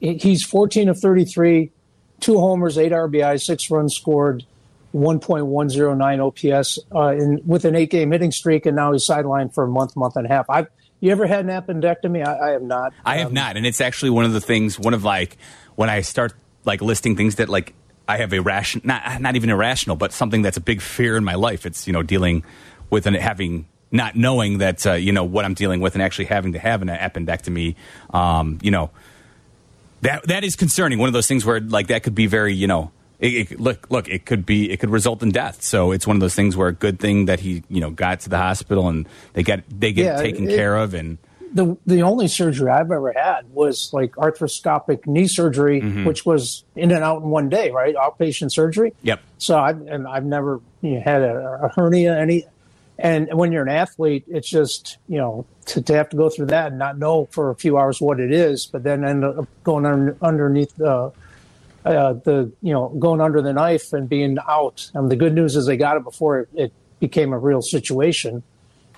he's 0.01 0.43
14 0.43 0.89
of 0.89 0.99
33, 0.99 1.71
two 2.19 2.37
homers, 2.37 2.77
eight 2.77 2.91
RBI, 2.91 3.41
six 3.41 3.71
runs 3.71 3.95
scored, 3.95 4.45
1.109 4.93 6.53
OPS 6.53 6.79
uh, 6.93 7.15
in, 7.15 7.41
with 7.45 7.65
an 7.65 7.75
eight 7.75 7.89
game 7.89 8.11
hitting 8.11 8.31
streak, 8.31 8.65
and 8.65 8.75
now 8.75 8.91
he's 8.91 9.05
sidelined 9.05 9.53
for 9.53 9.63
a 9.63 9.67
month, 9.67 9.95
month 9.95 10.15
and 10.15 10.25
a 10.25 10.29
half. 10.29 10.45
I've, 10.49 10.67
you 10.99 11.11
ever 11.11 11.25
had 11.25 11.45
an 11.45 11.51
appendectomy? 11.51 12.25
I, 12.25 12.49
I 12.49 12.51
have 12.51 12.61
not. 12.61 12.93
I 13.05 13.17
have 13.17 13.27
um, 13.27 13.33
not, 13.33 13.57
and 13.57 13.65
it's 13.65 13.81
actually 13.81 14.11
one 14.11 14.25
of 14.25 14.33
the 14.33 14.41
things. 14.41 14.77
One 14.77 14.93
of 14.93 15.03
like 15.03 15.37
when 15.75 15.89
I 15.89 16.01
start 16.01 16.33
like 16.65 16.81
listing 16.81 17.15
things 17.15 17.35
that 17.35 17.49
like 17.49 17.73
I 18.07 18.17
have 18.17 18.33
a 18.33 18.39
ration, 18.39 18.81
not 18.83 19.21
not 19.21 19.35
even 19.35 19.49
irrational, 19.49 19.95
but 19.95 20.11
something 20.11 20.41
that's 20.41 20.57
a 20.57 20.61
big 20.61 20.81
fear 20.81 21.17
in 21.17 21.23
my 21.23 21.35
life. 21.35 21.65
It's 21.65 21.87
you 21.87 21.93
know 21.93 22.03
dealing 22.03 22.43
with 22.89 23.07
and 23.07 23.15
having 23.15 23.67
not 23.91 24.15
knowing 24.15 24.59
that 24.59 24.85
uh, 24.85 24.93
you 24.93 25.11
know 25.11 25.23
what 25.23 25.45
I'm 25.45 25.53
dealing 25.53 25.81
with 25.81 25.95
and 25.95 26.03
actually 26.03 26.25
having 26.25 26.53
to 26.53 26.59
have 26.59 26.81
an 26.81 26.89
appendectomy. 26.89 27.75
Um, 28.11 28.59
you 28.61 28.71
know 28.71 28.91
that 30.01 30.27
that 30.27 30.43
is 30.43 30.55
concerning. 30.55 30.99
One 30.99 31.07
of 31.07 31.13
those 31.13 31.27
things 31.27 31.45
where 31.45 31.59
like 31.59 31.87
that 31.87 32.03
could 32.03 32.15
be 32.15 32.27
very 32.27 32.53
you 32.53 32.67
know. 32.67 32.91
It, 33.21 33.51
it, 33.51 33.59
look, 33.59 33.87
look! 33.91 34.09
It 34.09 34.25
could 34.25 34.45
be. 34.45 34.71
It 34.71 34.79
could 34.79 34.89
result 34.89 35.21
in 35.21 35.29
death. 35.29 35.61
So 35.61 35.91
it's 35.91 36.07
one 36.07 36.17
of 36.17 36.21
those 36.21 36.33
things 36.33 36.57
where 36.57 36.67
a 36.69 36.73
good 36.73 36.99
thing 36.99 37.25
that 37.25 37.39
he, 37.39 37.63
you 37.69 37.79
know, 37.79 37.91
got 37.91 38.21
to 38.21 38.29
the 38.29 38.37
hospital 38.37 38.89
and 38.89 39.07
they 39.33 39.43
get 39.43 39.63
they 39.69 39.93
get 39.93 40.05
yeah, 40.05 40.21
taken 40.21 40.49
it, 40.49 40.55
care 40.55 40.75
of. 40.75 40.95
And 40.95 41.19
the 41.53 41.77
the 41.85 42.01
only 42.01 42.27
surgery 42.27 42.69
I've 42.69 42.91
ever 42.91 43.13
had 43.15 43.53
was 43.53 43.91
like 43.93 44.13
arthroscopic 44.13 45.05
knee 45.05 45.27
surgery, 45.27 45.81
mm-hmm. 45.81 46.05
which 46.05 46.25
was 46.25 46.63
in 46.75 46.91
and 46.91 47.03
out 47.03 47.21
in 47.21 47.29
one 47.29 47.47
day, 47.47 47.69
right? 47.71 47.95
Outpatient 47.95 48.51
surgery. 48.51 48.93
Yep. 49.03 49.21
So 49.37 49.57
I've 49.57 49.81
and 49.81 50.07
I've 50.07 50.25
never 50.25 50.59
you 50.81 50.95
know, 50.95 51.01
had 51.01 51.21
a, 51.21 51.59
a, 51.63 51.69
hernia 51.69 52.17
any, 52.17 52.45
and 52.97 53.29
when 53.33 53.51
you're 53.51 53.63
an 53.63 53.69
athlete, 53.69 54.23
it's 54.27 54.49
just 54.49 54.97
you 55.07 55.17
know 55.17 55.45
to, 55.67 55.81
to, 55.81 55.93
have 55.93 56.09
to 56.09 56.17
go 56.17 56.29
through 56.29 56.47
that 56.47 56.67
and 56.67 56.79
not 56.79 56.97
know 56.97 57.27
for 57.31 57.51
a 57.51 57.55
few 57.55 57.77
hours 57.77 58.01
what 58.01 58.19
it 58.19 58.31
is, 58.31 58.65
but 58.65 58.83
then 58.83 59.05
end 59.05 59.23
up 59.23 59.47
going 59.63 59.85
un, 59.85 60.17
underneath 60.21 60.75
the 60.77 61.11
uh, 61.85 62.13
the 62.13 62.51
you 62.61 62.73
know 62.73 62.89
going 62.89 63.21
under 63.21 63.41
the 63.41 63.53
knife 63.53 63.93
and 63.93 64.07
being 64.07 64.37
out. 64.47 64.89
And 64.93 65.09
the 65.09 65.15
good 65.15 65.33
news 65.33 65.55
is 65.55 65.65
they 65.65 65.77
got 65.77 65.97
it 65.97 66.03
before 66.03 66.41
it, 66.41 66.49
it 66.53 66.73
became 66.99 67.33
a 67.33 67.39
real 67.39 67.61
situation. 67.61 68.43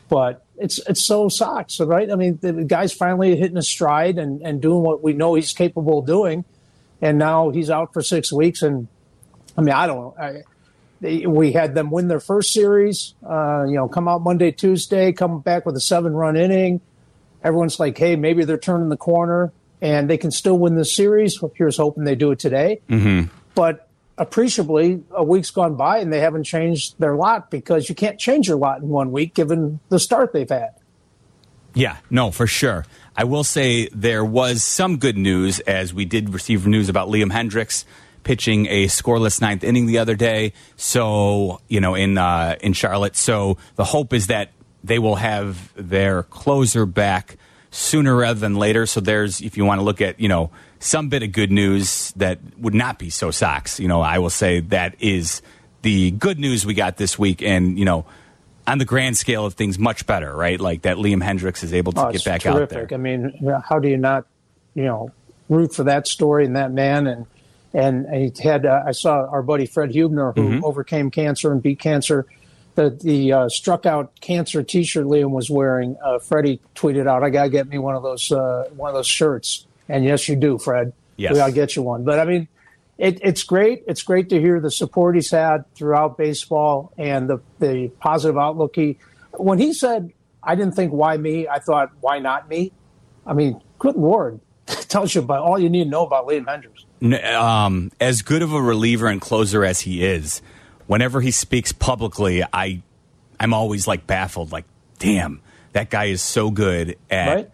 But 0.10 0.46
it's 0.58 0.80
it's 0.88 1.04
so 1.04 1.30
sucks, 1.30 1.80
right? 1.80 2.12
I 2.12 2.16
mean, 2.16 2.38
the 2.42 2.64
guy's 2.64 2.94
finally 2.94 3.36
hitting 3.36 3.58
a 3.58 3.64
stride 3.64 4.18
and, 4.18 4.42
and 4.42 4.62
doing 4.62 4.84
what 4.84 5.04
we 5.04 5.14
know 5.14 5.34
he's 5.34 5.54
capable 5.54 6.00
of 6.00 6.06
doing, 6.06 6.46
and 7.02 7.18
now 7.18 7.50
he's 7.50 7.70
out 7.70 7.94
for 7.94 8.02
six 8.02 8.32
weeks. 8.32 8.62
And 8.62 8.88
I 9.58 9.62
mean, 9.62 9.74
I 9.74 9.88
don't 9.88 9.98
know. 9.98 10.16
I, 10.20 10.42
they, 11.00 11.26
we 11.26 11.52
had 11.52 11.76
them 11.76 11.90
win 11.90 12.08
their 12.08 12.20
first 12.20 12.54
series, 12.54 13.14
uh, 13.28 13.66
you 13.68 13.76
know, 13.76 13.88
come 13.88 14.08
out 14.08 14.22
Monday, 14.22 14.52
Tuesday, 14.52 15.12
come 15.12 15.42
back 15.42 15.66
with 15.66 15.76
a 15.76 15.82
seven 15.82 16.14
run 16.14 16.38
inning. 16.38 16.80
Everyone's 17.44 17.80
like, 17.80 17.98
hey, 17.98 18.16
maybe 18.16 18.46
they're 18.46 18.58
turning 18.58 18.90
the 18.90 18.98
corner 18.98 19.52
and 19.84 20.10
they 20.10 20.18
can 20.18 20.32
still 20.32 20.58
win 20.58 20.76
the 20.76 20.86
series. 20.86 21.38
Here's 21.56 21.76
hoping 21.76 22.06
they 22.06 22.16
do 22.16 22.32
it 22.32 22.40
today. 22.40 22.80
Mm-hmm. 22.90 23.28
But 23.54 23.90
appreciably, 24.18 25.04
a 25.12 25.24
week's 25.24 25.52
gone 25.52 25.76
by 25.76 25.98
and 25.98 26.12
they 26.12 26.22
haven't 26.22 26.46
changed 26.46 26.96
their 27.00 27.16
lot 27.16 27.52
because 27.52 27.90
you 27.90 27.94
can't 27.94 28.18
change 28.18 28.48
your 28.48 28.58
lot 28.58 28.82
in 28.82 28.88
one 28.88 29.12
week 29.12 29.34
given 29.34 29.82
the 29.90 30.00
start 30.00 30.32
they've 30.32 30.50
had. 30.50 30.70
Yeah, 31.74 31.98
no, 32.10 32.32
for 32.32 32.48
sure. 32.48 32.86
I 33.18 33.26
will 33.26 33.44
say 33.44 33.90
there 33.90 34.24
was 34.24 34.64
some 34.64 34.98
good 34.98 35.18
news 35.18 35.60
as 35.62 35.94
we 35.94 36.06
did 36.06 36.34
receive 36.34 36.66
news 36.66 36.88
about 36.88 37.10
Liam 37.10 37.32
Hendriks 37.32 37.84
pitching 38.24 38.68
a 38.68 38.86
scoreless 38.86 39.42
ninth 39.42 39.66
inning 39.66 39.86
the 39.86 39.98
other 39.98 40.16
day. 40.16 40.54
So 40.78 41.60
you 41.68 41.82
know 41.82 41.94
in 41.94 42.18
uh, 42.18 42.56
in 42.62 42.72
Charlotte. 42.72 43.18
So 43.18 43.58
the 43.76 43.84
hope 43.84 44.14
is 44.14 44.28
that 44.28 44.52
they 44.82 45.00
will 45.00 45.16
have 45.16 45.74
their 45.76 46.24
closer 46.24 46.86
back 46.86 47.38
sooner 47.74 48.16
rather 48.16 48.40
than 48.40 48.56
later. 48.56 48.86
So 48.86 49.00
there's, 49.00 49.42
if 49.42 49.58
you 49.58 49.66
want 49.66 49.80
to 49.80 49.84
look 49.84 50.00
at, 50.00 50.20
you 50.20 50.28
know, 50.28 50.52
some 50.80 51.10
bit 51.10 51.24
of 51.24 51.32
good 51.32 51.52
news 51.52 52.12
that 52.18 52.40
would 52.60 52.76
not 52.76 53.00
be 53.00 53.10
so 53.10 53.32
Sox, 53.32 53.80
you 53.80 53.88
know, 53.88 54.00
I 54.00 54.20
will 54.20 54.30
say 54.30 54.60
that 54.60 54.96
is 55.00 55.42
the 55.82 56.12
good 56.12 56.38
news 56.38 56.66
we 56.66 56.76
got 56.76 56.98
this 56.98 57.18
week. 57.18 57.42
And, 57.42 57.80
you 57.80 57.86
know, 57.86 58.06
on 58.68 58.78
the 58.78 58.86
grand 58.86 59.18
scale 59.18 59.46
of 59.46 59.56
things, 59.56 59.80
much 59.80 60.06
better, 60.06 60.34
right? 60.36 60.60
Like 60.60 60.84
that 60.84 60.98
Liam 60.98 61.24
Hendriks 61.24 61.64
is 61.64 61.74
able 61.74 61.94
to 61.94 62.08
oh, 62.08 62.12
get 62.12 62.24
back 62.24 62.42
terrific. 62.42 62.62
out 62.62 62.70
there. 62.70 62.88
I 62.92 63.02
mean, 63.02 63.34
how 63.68 63.80
do 63.80 63.90
you 63.90 63.98
not, 63.98 64.26
you 64.76 64.84
know, 64.84 65.12
root 65.50 65.74
for 65.74 65.84
that 65.86 66.08
story 66.08 66.46
and 66.46 66.56
that 66.56 66.72
man? 66.72 67.08
And, 67.08 67.26
and 67.74 68.08
he 68.14 68.32
had, 68.44 68.68
uh, 68.68 68.84
I 68.86 68.92
saw 68.92 69.28
our 69.28 69.42
buddy 69.42 69.66
Fred 69.66 69.92
Huebner 69.92 70.34
who 70.34 70.42
mm-hmm. 70.42 70.64
overcame 70.64 71.10
cancer 71.10 71.52
and 71.52 71.62
beat 71.62 71.80
cancer 71.80 72.28
the 72.76 72.90
the 72.90 73.34
uh, 73.34 73.50
struck 73.50 73.86
out 73.86 74.20
cancer 74.20 74.64
T-shirt 74.64 75.06
Liam 75.06 75.32
was 75.32 75.50
wearing. 75.50 75.96
Uh, 76.04 76.20
Freddie 76.20 76.60
tweeted 76.76 77.08
out, 77.08 77.24
"I 77.24 77.30
gotta 77.30 77.50
get 77.50 77.68
me 77.68 77.78
one 77.78 77.96
of 77.96 78.04
those 78.04 78.32
uh, 78.32 78.70
one 78.76 78.90
of 78.90 78.96
those 78.96 79.08
shirts." 79.08 79.66
And 79.90 80.04
yes, 80.04 80.28
you 80.28 80.36
do, 80.36 80.58
Fred. 80.58 80.94
Yes, 81.18 81.32
we 81.32 81.38
gotta 81.38 81.52
get 81.52 81.76
you 81.76 81.84
one. 81.84 82.04
But 82.04 82.20
I 82.20 82.26
mean, 82.26 82.48
it, 82.98 83.20
it's 83.22 83.44
great. 83.44 83.84
It's 83.88 84.02
great 84.02 84.30
to 84.30 84.40
hear 84.40 84.60
the 84.60 84.72
support 84.72 85.16
he's 85.16 85.32
had 85.32 85.72
throughout 85.76 86.18
baseball 86.18 86.94
and 86.98 87.30
the 87.30 87.40
the 87.60 87.90
positive 88.00 88.38
outlook. 88.38 88.76
He 88.76 88.98
when 89.34 89.60
he 89.60 89.74
said, 89.74 90.12
"I 90.42 90.56
didn't 90.56 90.76
think 90.76 90.92
why 90.92 91.18
me," 91.18 91.48
I 91.48 91.60
thought, 91.60 91.92
"Why 92.02 92.20
not 92.20 92.50
me?" 92.50 92.72
I 93.26 93.34
mean, 93.34 93.62
good 93.78 93.96
lord, 93.96 94.40
tells 94.66 95.14
you 95.14 95.22
about 95.22 95.40
all 95.44 95.60
you 95.60 95.70
need 95.70 95.86
to 95.86 95.90
know 95.90 96.06
about 96.06 96.28
Liam 96.28 96.46
Hendriks. 96.46 96.86
Um, 97.36 97.92
as 98.00 98.22
good 98.22 98.42
of 98.42 98.54
a 98.54 98.62
reliever 98.62 99.08
and 99.08 99.20
closer 99.20 99.66
as 99.66 99.82
he 99.82 100.06
is 100.06 100.42
whenever 100.88 101.22
he 101.22 101.32
speaks 101.32 101.72
publicly, 101.72 102.44
I 102.44 102.82
I'm 103.40 103.54
always 103.54 103.88
like 103.88 104.08
baffled. 104.08 104.52
Like, 104.52 104.66
damn, 105.00 105.42
that 105.74 105.90
guy 105.90 106.06
is 106.06 106.22
so 106.22 106.52
good 106.52 106.98
at 107.10 107.36
right? 107.36 107.52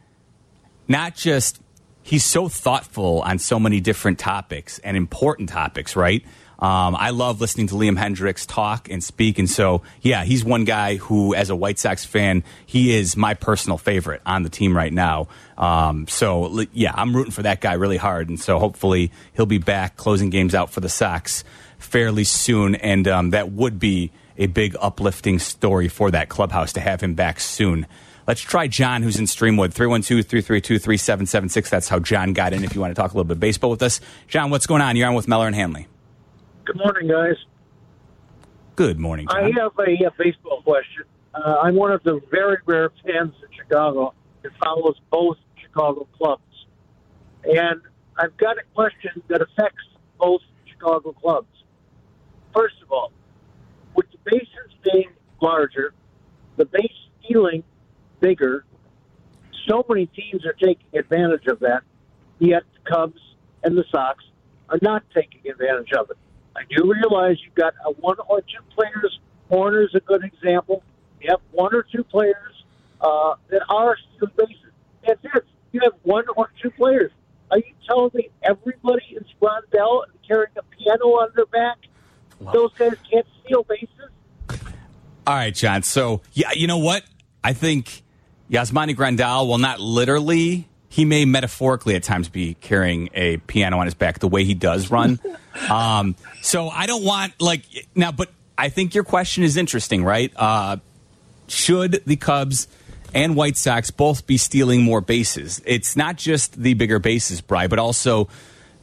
not 0.87 1.15
just 1.15 1.59
he's 2.03 2.23
so 2.23 2.49
thoughtful 2.49 3.21
on 3.21 3.39
so 3.39 3.59
many 3.59 3.79
different 3.79 4.19
topics 4.19 4.79
and 4.79 4.97
important 4.97 5.49
topics, 5.49 5.95
right? 5.95 6.23
Um, 6.59 6.97
I 6.97 7.11
love 7.11 7.39
listening 7.39 7.67
to 7.67 7.75
Liam 7.75 7.97
Hendriks 7.97 8.45
talk 8.45 8.89
and 8.89 9.01
speak. 9.01 9.39
And 9.39 9.49
so, 9.49 9.81
yeah, 10.01 10.25
he's 10.25 10.43
one 10.43 10.65
guy 10.65 10.97
who, 10.97 11.33
as 11.33 11.49
a 11.49 11.55
White 11.55 11.79
Sox 11.79 12.03
fan, 12.03 12.43
he 12.65 12.97
is 12.97 13.15
my 13.15 13.33
personal 13.33 13.77
favorite 13.77 14.21
on 14.25 14.43
the 14.43 14.49
team 14.49 14.75
right 14.75 14.91
now. 14.91 15.29
Um, 15.57 16.05
so, 16.09 16.65
yeah, 16.73 16.91
I'm 16.93 17.15
rooting 17.15 17.31
for 17.31 17.43
that 17.43 17.61
guy 17.61 17.73
really 17.73 17.95
hard. 17.95 18.27
And 18.27 18.37
so, 18.37 18.59
hopefully, 18.59 19.11
he'll 19.33 19.45
be 19.45 19.57
back 19.57 19.95
closing 19.95 20.29
games 20.29 20.53
out 20.53 20.69
for 20.69 20.81
the 20.81 20.89
Sox 20.89 21.45
fairly 21.79 22.23
soon, 22.23 22.75
and 22.75 23.07
um, 23.07 23.29
that 23.31 23.51
would 23.51 23.79
be 23.79 24.11
a 24.37 24.45
big 24.45 24.75
uplifting 24.79 25.39
story 25.39 25.87
for 25.87 26.11
that 26.11 26.29
clubhouse 26.29 26.73
to 26.73 26.79
have 26.79 27.01
him 27.01 27.15
back 27.15 27.39
soon. 27.39 27.87
Let's 28.27 28.41
try 28.41 28.67
John, 28.67 29.01
who's 29.01 29.17
in 29.17 29.25
Streamwood, 29.25 29.73
312 29.73 30.25
332 30.25 30.77
3776. 30.77 31.69
That's 31.69 31.89
how 31.89 31.97
John 31.97 32.33
got 32.33 32.53
in 32.53 32.63
if 32.63 32.75
you 32.75 32.81
want 32.81 32.95
to 32.95 33.01
talk 33.01 33.11
a 33.11 33.17
little 33.17 33.27
bit 33.27 33.39
baseball 33.39 33.71
with 33.71 33.81
us. 33.81 33.99
John, 34.27 34.51
what's 34.51 34.67
going 34.67 34.83
on? 34.83 34.95
You're 34.95 35.07
on 35.07 35.15
with 35.15 35.27
Meller 35.27 35.47
and 35.47 35.55
Hanley. 35.55 35.87
Good 36.65 36.77
morning, 36.77 37.09
guys. 37.09 37.37
Good 38.75 38.99
morning, 38.99 39.27
John. 39.27 39.45
I 39.45 39.51
have 39.59 39.71
a, 39.79 40.05
a 40.05 40.11
baseball 40.17 40.61
question. 40.61 41.05
Uh, 41.33 41.57
I'm 41.63 41.75
one 41.75 41.91
of 41.91 42.03
the 42.03 42.21
very 42.29 42.57
rare 42.65 42.91
fans 43.03 43.33
in 43.41 43.49
Chicago 43.57 44.13
that 44.43 44.51
follows 44.63 44.95
both 45.09 45.37
Chicago 45.61 46.07
clubs. 46.15 46.43
And 47.43 47.81
I've 48.17 48.37
got 48.37 48.57
a 48.57 48.63
question 48.75 49.23
that 49.27 49.41
affects 49.41 49.83
both 50.19 50.41
Chicago 50.65 51.13
clubs. 51.13 51.47
First 52.55 52.75
of 52.81 52.91
all, 52.91 53.11
with 53.95 54.07
the 54.11 54.17
bases 54.25 54.73
being 54.83 55.09
larger, 55.41 55.93
the 56.57 56.65
base 56.65 56.91
stealing 57.23 57.63
bigger, 58.19 58.65
so 59.67 59.85
many 59.87 60.07
teams 60.07 60.45
are 60.45 60.53
taking 60.53 60.87
advantage 60.93 61.45
of 61.47 61.59
that. 61.59 61.83
Yet 62.39 62.63
the 62.73 62.89
Cubs, 62.89 63.19
and 63.63 63.77
the 63.77 63.83
Sox 63.91 64.23
are 64.69 64.79
not 64.81 65.03
taking 65.13 65.41
advantage 65.49 65.91
of 65.93 66.09
it. 66.09 66.17
I 66.55 66.61
do 66.75 66.91
realize 66.91 67.37
you've 67.43 67.55
got 67.55 67.73
a 67.85 67.91
one 67.91 68.17
or 68.27 68.41
two 68.41 68.63
players. 68.75 69.19
Hoerner's 69.51 69.93
a 69.95 69.99
good 69.99 70.23
example. 70.23 70.83
You 71.21 71.29
have 71.31 71.41
one 71.51 71.73
or 71.73 71.83
two 71.83 72.03
players 72.03 72.63
uh, 73.01 73.35
that 73.49 73.61
are 73.69 73.97
stealing 74.15 74.33
bases. 74.37 74.71
That's 75.05 75.19
it. 75.23 75.45
You 75.71 75.81
have 75.83 75.93
one 76.03 76.25
or 76.35 76.51
two 76.61 76.71
players. 76.71 77.11
Are 77.51 77.57
you 77.57 77.73
telling 77.87 78.11
me 78.13 78.29
everybody 78.43 79.03
is 79.15 79.25
Ron 79.41 79.61
Bell 79.71 80.05
and 80.07 80.27
carrying 80.27 80.51
a 80.57 80.63
piano 80.77 81.05
on 81.05 81.29
their 81.35 81.45
back? 81.47 81.77
Those 82.41 82.73
guys 82.73 82.95
can't 83.11 83.25
steal 83.43 83.63
bases. 83.63 83.89
All 85.27 85.35
right, 85.35 85.53
John. 85.53 85.83
So, 85.83 86.21
yeah, 86.33 86.51
you 86.53 86.67
know 86.67 86.79
what? 86.79 87.03
I 87.43 87.53
think 87.53 88.03
Yasmani 88.49 88.95
Grandal 88.95 89.47
will 89.47 89.57
not 89.57 89.79
literally, 89.79 90.67
he 90.87 91.05
may 91.05 91.25
metaphorically 91.25 91.95
at 91.95 92.03
times 92.03 92.29
be 92.29 92.55
carrying 92.55 93.09
a 93.13 93.37
piano 93.37 93.79
on 93.79 93.85
his 93.85 93.93
back 93.93 94.19
the 94.19 94.27
way 94.27 94.43
he 94.43 94.55
does 94.55 94.89
run. 94.89 95.19
um, 95.69 96.15
so 96.41 96.69
I 96.69 96.87
don't 96.87 97.03
want, 97.03 97.39
like, 97.39 97.63
now, 97.95 98.11
but 98.11 98.31
I 98.57 98.69
think 98.69 98.95
your 98.95 99.03
question 99.03 99.43
is 99.43 99.55
interesting, 99.55 100.03
right? 100.03 100.33
Uh, 100.35 100.77
should 101.47 102.01
the 102.05 102.15
Cubs 102.15 102.67
and 103.13 103.35
White 103.35 103.57
Sox 103.57 103.91
both 103.91 104.25
be 104.25 104.37
stealing 104.37 104.81
more 104.81 105.01
bases? 105.01 105.61
It's 105.65 105.95
not 105.95 106.15
just 106.15 106.59
the 106.59 106.73
bigger 106.73 106.99
bases, 106.99 107.41
Bry, 107.41 107.67
but 107.67 107.77
also 107.77 108.29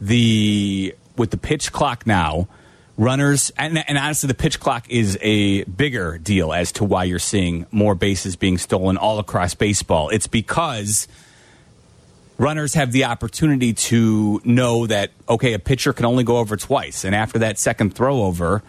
the, 0.01 0.95
with 1.17 1.31
the 1.31 1.39
pitch 1.39 1.73
clock 1.73 2.07
now, 2.07 2.49
runners. 2.97 3.53
And, 3.57 3.79
and, 3.87 3.99
honestly 3.99 4.27
the 4.27 4.35
pitch 4.35 4.61
clock 4.61 4.89
is 4.89 5.19
a 5.21 5.65
bigger 5.65 6.19
deal 6.19 6.53
as 6.53 6.73
to 6.73 6.85
why 6.85 7.05
you're 7.05 7.19
seeing 7.19 7.67
more 7.71 7.95
bases 7.95 8.37
being 8.37 8.59
stolen 8.59 8.97
all 8.97 9.19
across 9.19 9.55
baseball. 9.55 10.09
It's 10.09 10.27
because 10.27 11.07
runners 12.39 12.75
have 12.75 12.93
the 12.93 13.05
opportunity 13.05 13.73
to 13.73 14.41
know 14.45 14.87
that 14.87 15.11
okay 15.29 15.55
a 15.55 15.59
pitcher 15.59 15.93
can 15.93 16.05
only 16.05 16.25
go 16.25 16.39
over 16.39 16.57
twice. 16.57 17.05
And 17.05 17.15
after 17.15 17.39
that 17.41 17.59
second 17.59 17.95
throw 17.95 18.23
over 18.23 18.63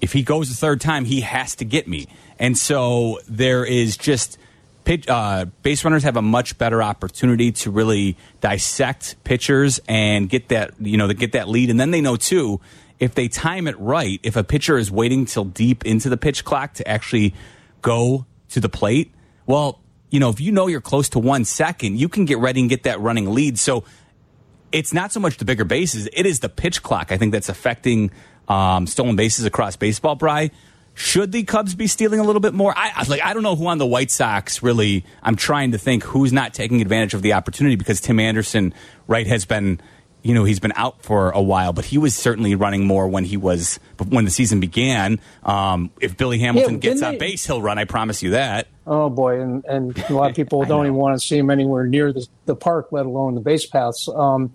if 0.00 0.12
he 0.12 0.22
goes 0.22 0.48
the 0.48 0.54
third 0.54 0.80
time 0.80 1.04
he 1.04 1.22
has 1.22 1.54
to 1.56 1.64
get 1.64 1.88
me. 1.88 2.06
And 2.38 2.58
so 2.58 3.20
there 3.28 3.64
is 3.64 3.96
just 3.96 4.38
pitch, 4.84 5.08
uh, 5.08 5.46
base 5.62 5.84
runners 5.84 6.02
have 6.02 6.16
a 6.16 6.22
much 6.22 6.58
better 6.58 6.82
opportunity 6.82 7.52
to 7.52 7.70
really 7.70 8.16
dissect 8.40 9.16
pitchers 9.24 9.80
and 9.88 10.28
get 10.28 10.48
that 10.48 10.74
you 10.80 10.96
know 10.96 11.12
get 11.12 11.32
that 11.32 11.48
lead. 11.48 11.70
And 11.70 11.80
then 11.80 11.90
they 11.90 12.00
know 12.00 12.16
too 12.16 12.60
if 13.04 13.14
they 13.14 13.28
time 13.28 13.66
it 13.66 13.78
right, 13.78 14.18
if 14.22 14.34
a 14.34 14.42
pitcher 14.42 14.78
is 14.78 14.90
waiting 14.90 15.26
till 15.26 15.44
deep 15.44 15.84
into 15.84 16.08
the 16.08 16.16
pitch 16.16 16.42
clock 16.42 16.72
to 16.74 16.88
actually 16.88 17.34
go 17.82 18.24
to 18.48 18.60
the 18.60 18.68
plate, 18.70 19.12
well, 19.44 19.78
you 20.08 20.20
know, 20.20 20.30
if 20.30 20.40
you 20.40 20.52
know 20.52 20.68
you're 20.68 20.80
close 20.80 21.10
to 21.10 21.18
one 21.18 21.44
second, 21.44 21.98
you 22.00 22.08
can 22.08 22.24
get 22.24 22.38
ready 22.38 22.60
and 22.60 22.70
get 22.70 22.84
that 22.84 22.98
running 23.00 23.30
lead. 23.30 23.58
So 23.58 23.84
it's 24.72 24.94
not 24.94 25.12
so 25.12 25.20
much 25.20 25.36
the 25.36 25.44
bigger 25.44 25.66
bases, 25.66 26.08
it 26.14 26.24
is 26.24 26.40
the 26.40 26.48
pitch 26.48 26.82
clock, 26.82 27.12
I 27.12 27.18
think, 27.18 27.32
that's 27.32 27.50
affecting 27.50 28.10
um, 28.48 28.86
stolen 28.86 29.16
bases 29.16 29.44
across 29.44 29.76
baseball, 29.76 30.14
Bry. 30.14 30.50
Should 30.94 31.32
the 31.32 31.42
Cubs 31.42 31.74
be 31.74 31.86
stealing 31.88 32.20
a 32.20 32.24
little 32.24 32.40
bit 32.40 32.54
more? 32.54 32.72
I, 32.74 32.92
I 32.94 33.04
like. 33.08 33.20
I 33.20 33.34
don't 33.34 33.42
know 33.42 33.56
who 33.56 33.66
on 33.66 33.78
the 33.78 33.86
White 33.86 34.12
Sox 34.12 34.62
really. 34.62 35.04
I'm 35.24 35.34
trying 35.34 35.72
to 35.72 35.78
think 35.78 36.04
who's 36.04 36.32
not 36.32 36.54
taking 36.54 36.80
advantage 36.80 37.14
of 37.14 37.22
the 37.22 37.32
opportunity 37.32 37.74
because 37.74 38.00
Tim 38.00 38.20
Anderson, 38.20 38.72
right, 39.08 39.26
has 39.26 39.44
been 39.44 39.80
you 40.24 40.32
know 40.32 40.44
he's 40.44 40.58
been 40.58 40.72
out 40.74 41.02
for 41.02 41.30
a 41.30 41.40
while, 41.40 41.74
but 41.74 41.84
he 41.84 41.98
was 41.98 42.14
certainly 42.14 42.54
running 42.54 42.86
more 42.86 43.06
when 43.06 43.24
he 43.24 43.36
was 43.36 43.78
when 44.08 44.24
the 44.24 44.30
season 44.30 44.58
began. 44.58 45.20
Um, 45.44 45.90
if 46.00 46.16
Billy 46.16 46.38
Hamilton 46.38 46.74
yeah, 46.74 46.80
gets 46.80 47.02
on 47.02 47.12
they, 47.12 47.18
base, 47.18 47.46
he'll 47.46 47.60
run. 47.60 47.78
I 47.78 47.84
promise 47.84 48.22
you 48.22 48.30
that. 48.30 48.66
Oh 48.86 49.10
boy, 49.10 49.40
and 49.42 49.64
and 49.66 49.96
a 50.08 50.14
lot 50.14 50.30
of 50.30 50.36
people 50.36 50.64
don't 50.64 50.86
even 50.86 50.96
want 50.96 51.20
to 51.20 51.24
see 51.24 51.36
him 51.36 51.50
anywhere 51.50 51.86
near 51.86 52.10
the, 52.10 52.26
the 52.46 52.56
park, 52.56 52.88
let 52.90 53.04
alone 53.04 53.34
the 53.34 53.42
base 53.42 53.66
paths. 53.66 54.08
Um, 54.08 54.54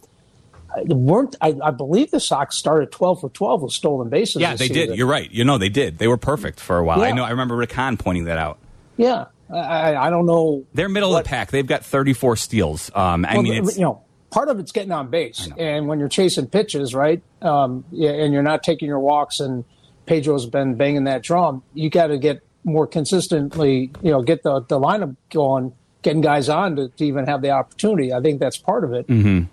weren't 0.88 1.36
I, 1.40 1.56
I, 1.64 1.72
believe 1.72 2.10
the 2.10 2.20
Sox 2.20 2.58
started 2.58 2.92
twelve 2.92 3.22
for 3.22 3.30
twelve 3.30 3.62
with 3.62 3.72
stolen 3.72 4.10
bases. 4.10 4.42
Yeah, 4.42 4.56
they 4.56 4.70
season. 4.70 4.90
did. 4.90 4.98
You're 4.98 5.08
right. 5.08 5.30
You 5.30 5.46
know 5.46 5.60
they 5.60 5.70
did. 5.70 6.00
They 6.00 6.08
were 6.08 6.18
perfect 6.18 6.60
for 6.60 6.80
a 6.80 6.84
while. 6.84 6.98
Yeah. 7.00 7.06
I 7.06 7.12
know. 7.12 7.24
I 7.24 7.30
remember 7.30 7.56
Rick 7.56 7.74
Hahn 7.74 7.96
pointing 7.96 8.26
that 8.26 8.40
out. 8.40 8.58
Yeah, 8.98 9.26
I, 9.54 9.96
I 9.96 10.10
don't 10.10 10.26
know. 10.26 10.66
They're 10.74 10.90
middle 10.90 11.12
what, 11.12 11.20
of 11.20 11.24
the 11.26 11.30
pack. 11.30 11.52
They've 11.52 11.66
got 11.66 11.86
34 11.86 12.38
steals. 12.38 12.90
Um, 12.94 13.24
I 13.24 13.36
well, 13.36 13.44
mean, 13.44 13.64
it's, 13.64 13.78
you 13.78 13.84
know 13.84 14.02
part 14.30 14.50
of 14.50 14.60
it's 14.60 14.72
getting 14.72 14.92
on 14.92 15.10
base. 15.10 15.50
And 15.58 15.88
when 15.88 16.00
you're 16.00 16.10
chasing 16.10 16.48
pitches, 16.48 16.94
right, 16.94 17.22
um, 17.42 17.84
and 17.92 18.34
you're 18.34 18.44
not 18.44 18.64
taking 18.64 18.88
your 18.88 19.00
walks, 19.00 19.40
and 19.40 19.66
Pedro's 20.06 20.46
been 20.46 20.76
banging 20.76 21.06
that 21.06 21.24
drum, 21.24 21.64
you 21.74 21.90
got 21.90 22.08
to 22.08 22.18
get 22.18 22.42
more 22.64 22.88
consistently, 22.88 23.92
you 24.02 24.12
know, 24.12 24.22
get 24.22 24.44
the, 24.44 24.62
the 24.62 24.80
lineup 24.80 25.16
going, 25.30 25.74
getting 26.02 26.22
guys 26.22 26.50
on 26.50 26.76
to, 26.76 26.90
to 26.90 27.06
even 27.06 27.26
have 27.26 27.42
the 27.42 27.52
opportunity. 27.52 28.14
I 28.14 28.22
think 28.22 28.40
that's 28.40 28.58
part 28.58 28.84
of 28.84 28.94
it. 28.94 29.08
Mm-hmm. 29.08 29.46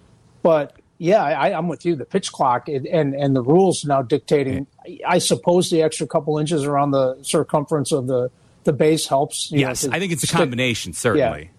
But 0.42 0.74
yeah, 0.98 1.22
I, 1.22 1.50
am 1.50 1.68
with 1.68 1.84
you. 1.84 1.94
The 1.94 2.04
pitch 2.04 2.32
clock 2.32 2.68
and, 2.68 2.86
and, 2.86 3.14
and 3.14 3.36
the 3.36 3.42
rules 3.42 3.84
now 3.84 4.02
dictating. 4.02 4.66
I 5.06 5.18
suppose 5.18 5.70
the 5.70 5.82
extra 5.82 6.06
couple 6.06 6.38
inches 6.38 6.64
around 6.64 6.92
the 6.92 7.18
circumference 7.22 7.92
of 7.92 8.06
the 8.06 8.30
the 8.64 8.72
base 8.72 9.06
helps. 9.06 9.50
yes, 9.52 9.84
know, 9.84 9.92
I 9.94 10.00
think 10.00 10.12
it's 10.12 10.24
a 10.24 10.26
combination. 10.26 10.92
Certainly. 10.92 11.42
Yeah. 11.42 11.55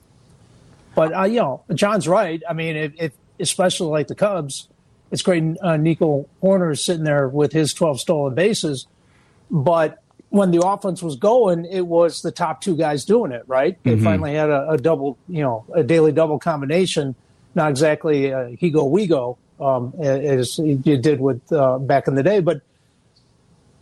But 0.98 1.16
uh, 1.16 1.24
you 1.26 1.40
know, 1.40 1.64
John's 1.76 2.08
right. 2.08 2.42
I 2.50 2.54
mean, 2.54 2.76
if, 2.76 2.92
if 2.98 3.12
especially 3.40 3.90
like 3.90 4.08
the 4.08 4.16
Cubs, 4.16 4.68
it's 5.12 5.22
great. 5.22 5.44
Uh, 5.62 5.78
Nico 5.78 6.28
Hoerner 6.42 6.72
is 6.72 6.84
sitting 6.84 7.04
there 7.04 7.30
with 7.30 7.54
his 7.54 7.72
12 7.76 8.02
stolen 8.02 8.34
bases, 8.34 8.88
but 9.52 10.02
when 10.30 10.50
the 10.50 10.66
offense 10.66 11.04
was 11.04 11.16
going, 11.16 11.66
it 11.66 11.86
was 11.86 12.24
the 12.24 12.32
top 12.32 12.62
two 12.62 12.76
guys 12.76 13.06
doing 13.06 13.32
it. 13.32 13.44
Right? 13.46 13.78
They 13.84 13.94
mm-hmm. 13.94 14.04
finally 14.04 14.34
had 14.34 14.50
a, 14.50 14.72
a, 14.72 14.78
double, 14.80 15.20
you 15.30 15.44
know, 15.44 15.66
a 15.72 15.84
daily 15.84 16.12
double 16.14 16.40
combination. 16.40 17.14
Not 17.54 17.70
exactly 17.70 18.34
uh, 18.34 18.48
he 18.60 18.72
go 18.72 18.86
we 18.86 19.06
go 19.06 19.38
um, 19.60 19.94
as 20.02 20.58
you 20.58 20.78
did 20.78 21.22
with 21.22 21.54
uh, 21.54 21.78
back 21.78 22.08
in 22.08 22.16
the 22.16 22.24
day, 22.24 22.40
but 22.40 22.62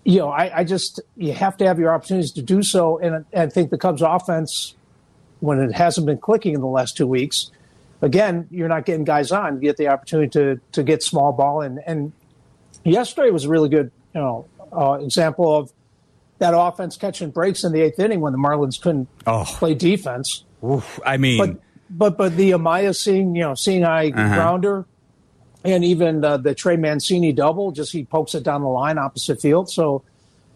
you 0.03 0.19
know, 0.19 0.29
I, 0.29 0.59
I, 0.59 0.63
just 0.65 0.99
you 1.15 1.31
have 1.31 1.55
to 1.57 1.65
have 1.65 1.79
your 1.79 1.93
opportunities 1.93 2.33
to 2.33 2.41
do 2.41 2.61
so, 2.61 2.99
and 2.99 3.25
I 3.33 3.47
think 3.47 3.71
the 3.71 3.77
Cubs 3.77 4.01
offense 4.01 4.75
when 5.45 5.59
it 5.59 5.73
hasn't 5.73 6.05
been 6.05 6.17
clicking 6.17 6.53
in 6.53 6.61
the 6.61 6.67
last 6.67 6.97
two 6.97 7.07
weeks, 7.07 7.51
again, 8.01 8.47
you're 8.51 8.67
not 8.67 8.85
getting 8.85 9.03
guys 9.03 9.31
on. 9.31 9.55
You 9.55 9.61
get 9.61 9.77
the 9.77 9.87
opportunity 9.87 10.29
to 10.31 10.59
to 10.73 10.83
get 10.83 11.03
small 11.03 11.31
ball, 11.31 11.61
and 11.61 11.79
and 11.85 12.11
yesterday 12.83 13.31
was 13.31 13.45
a 13.45 13.49
really 13.49 13.69
good 13.69 13.91
you 14.13 14.21
know 14.21 14.47
uh, 14.75 14.93
example 14.93 15.55
of 15.55 15.71
that 16.39 16.53
offense 16.55 16.97
catching 16.97 17.31
breaks 17.31 17.63
in 17.63 17.71
the 17.71 17.81
eighth 17.81 17.99
inning 17.99 18.19
when 18.19 18.33
the 18.33 18.39
Marlins 18.39 18.81
couldn't 18.81 19.07
oh. 19.25 19.45
play 19.45 19.73
defense. 19.73 20.43
Oof, 20.63 20.99
I 21.05 21.17
mean, 21.17 21.37
but 21.37 21.59
but 21.89 22.17
but 22.17 22.35
the 22.35 22.51
Amaya 22.51 22.95
seeing 22.95 23.35
you 23.35 23.43
know 23.43 23.55
seeing 23.55 23.83
eye 23.83 24.09
uh-huh. 24.09 24.35
grounder. 24.35 24.85
And 25.63 25.83
even 25.83 26.23
uh, 26.23 26.37
the 26.37 26.53
Trey 26.53 26.75
Mancini 26.75 27.33
double, 27.33 27.71
just 27.71 27.91
he 27.91 28.03
pokes 28.03 28.35
it 28.35 28.43
down 28.43 28.61
the 28.61 28.67
line 28.67 28.99
opposite 28.99 29.41
field. 29.41 29.67
So 29.67 30.03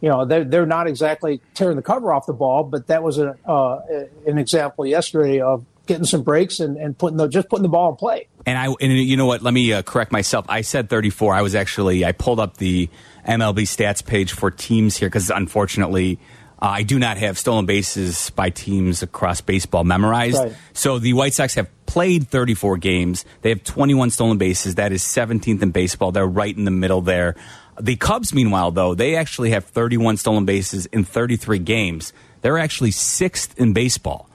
you 0.01 0.09
know 0.09 0.25
they're 0.25 0.43
they're 0.43 0.65
not 0.65 0.87
exactly 0.87 1.41
tearing 1.53 1.75
the 1.75 1.81
cover 1.81 2.11
off 2.13 2.25
the 2.25 2.33
ball, 2.33 2.63
but 2.63 2.87
that 2.87 3.03
was 3.03 3.17
a 3.17 3.35
uh, 3.45 3.81
an 4.25 4.37
example 4.37 4.85
yesterday 4.85 5.41
of 5.41 5.65
getting 5.89 6.05
some 6.05 6.21
breaks 6.21 6.59
and, 6.59 6.77
and 6.77 6.97
putting 6.97 7.17
the 7.17 7.27
just 7.27 7.49
putting 7.49 7.63
the 7.63 7.69
ball 7.69 7.89
in 7.89 7.95
play. 7.97 8.27
And 8.45 8.57
I 8.57 8.67
and 8.79 8.93
you 8.93 9.17
know 9.17 9.25
what? 9.25 9.41
Let 9.41 9.53
me 9.53 9.73
uh, 9.73 9.81
correct 9.81 10.11
myself. 10.11 10.45
I 10.47 10.61
said 10.61 10.89
34. 10.89 11.33
I 11.33 11.41
was 11.41 11.55
actually 11.55 12.05
I 12.05 12.13
pulled 12.13 12.39
up 12.39 12.57
the 12.57 12.89
MLB 13.27 13.63
stats 13.63 14.05
page 14.05 14.31
for 14.31 14.51
teams 14.51 14.95
here 14.97 15.09
because 15.09 15.29
unfortunately. 15.29 16.19
Uh, 16.61 16.65
I 16.65 16.83
do 16.83 16.99
not 16.99 17.15
have 17.15 17.37
stolen 17.37 17.65
bases 17.65 18.31
by 18.31 18.49
teams 18.49 19.01
across 19.01 19.39
baseball 19.39 19.85
memorized. 19.85 20.37
Right. 20.37 20.53
So 20.73 20.99
the 20.99 21.13
White 21.13 21.33
Sox 21.33 21.53
have 21.53 21.69
played 21.85 22.27
34 22.27 22.75
games. 22.79 23.23
They 23.43 23.49
have 23.49 23.63
21 23.63 24.09
stolen 24.09 24.37
bases. 24.37 24.75
That 24.75 24.91
is 24.91 25.01
17th 25.01 25.61
in 25.61 25.71
baseball. 25.71 26.11
They're 26.11 26.27
right 26.27 26.53
in 26.53 26.65
the 26.65 26.71
middle 26.71 26.99
there. 26.99 27.35
The 27.79 27.95
Cubs, 27.95 28.33
meanwhile, 28.33 28.71
though, 28.71 28.93
they 28.93 29.15
actually 29.15 29.51
have 29.51 29.65
31 29.65 30.17
stolen 30.17 30.45
bases 30.45 30.85
in 30.87 31.03
33 31.03 31.59
games. 31.59 32.13
They're 32.41 32.57
actually 32.57 32.91
sixth 32.91 33.59
in 33.59 33.73
baseball. 33.73 34.29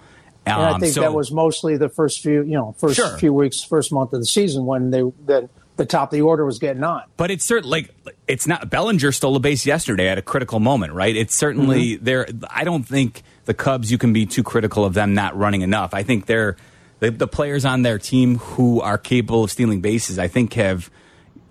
Um, 0.46 0.52
and 0.52 0.62
I 0.62 0.70
um, 0.72 0.80
think 0.80 0.94
so, 0.94 1.00
that 1.00 1.14
was 1.14 1.32
mostly 1.32 1.76
the 1.76 1.88
first 1.88 2.22
few, 2.22 2.42
you 2.42 2.52
know, 2.52 2.74
first 2.78 2.96
sure. 2.96 3.16
few 3.18 3.32
weeks, 3.32 3.62
first 3.62 3.92
month 3.92 4.12
of 4.12 4.20
the 4.20 4.26
season 4.26 4.66
when 4.66 4.90
they 4.90 5.00
the, 5.00 5.48
the 5.76 5.86
top 5.86 6.12
of 6.12 6.16
the 6.16 6.22
order 6.22 6.44
was 6.44 6.58
getting 6.58 6.84
on. 6.84 7.02
But 7.16 7.30
it's 7.30 7.44
certainly 7.44 7.88
like 8.04 8.16
it's 8.28 8.46
not 8.46 8.68
Bellinger 8.68 9.10
stole 9.12 9.36
a 9.36 9.40
base 9.40 9.64
yesterday 9.64 10.08
at 10.08 10.18
a 10.18 10.22
critical 10.22 10.60
moment, 10.60 10.92
right? 10.92 11.16
It's 11.16 11.34
certainly 11.34 11.94
mm-hmm. 11.94 12.04
there. 12.04 12.26
I 12.50 12.64
don't 12.64 12.82
think 12.82 13.22
the 13.46 13.54
Cubs 13.54 13.90
you 13.90 13.96
can 13.96 14.12
be 14.12 14.26
too 14.26 14.42
critical 14.42 14.84
of 14.84 14.92
them 14.92 15.14
not 15.14 15.36
running 15.36 15.62
enough. 15.62 15.94
I 15.94 16.02
think 16.02 16.26
they're 16.26 16.56
the, 17.00 17.10
the 17.10 17.28
players 17.28 17.64
on 17.64 17.82
their 17.82 17.98
team 17.98 18.36
who 18.36 18.80
are 18.82 18.98
capable 18.98 19.44
of 19.44 19.50
stealing 19.50 19.80
bases. 19.80 20.18
I 20.18 20.28
think 20.28 20.52
have 20.54 20.90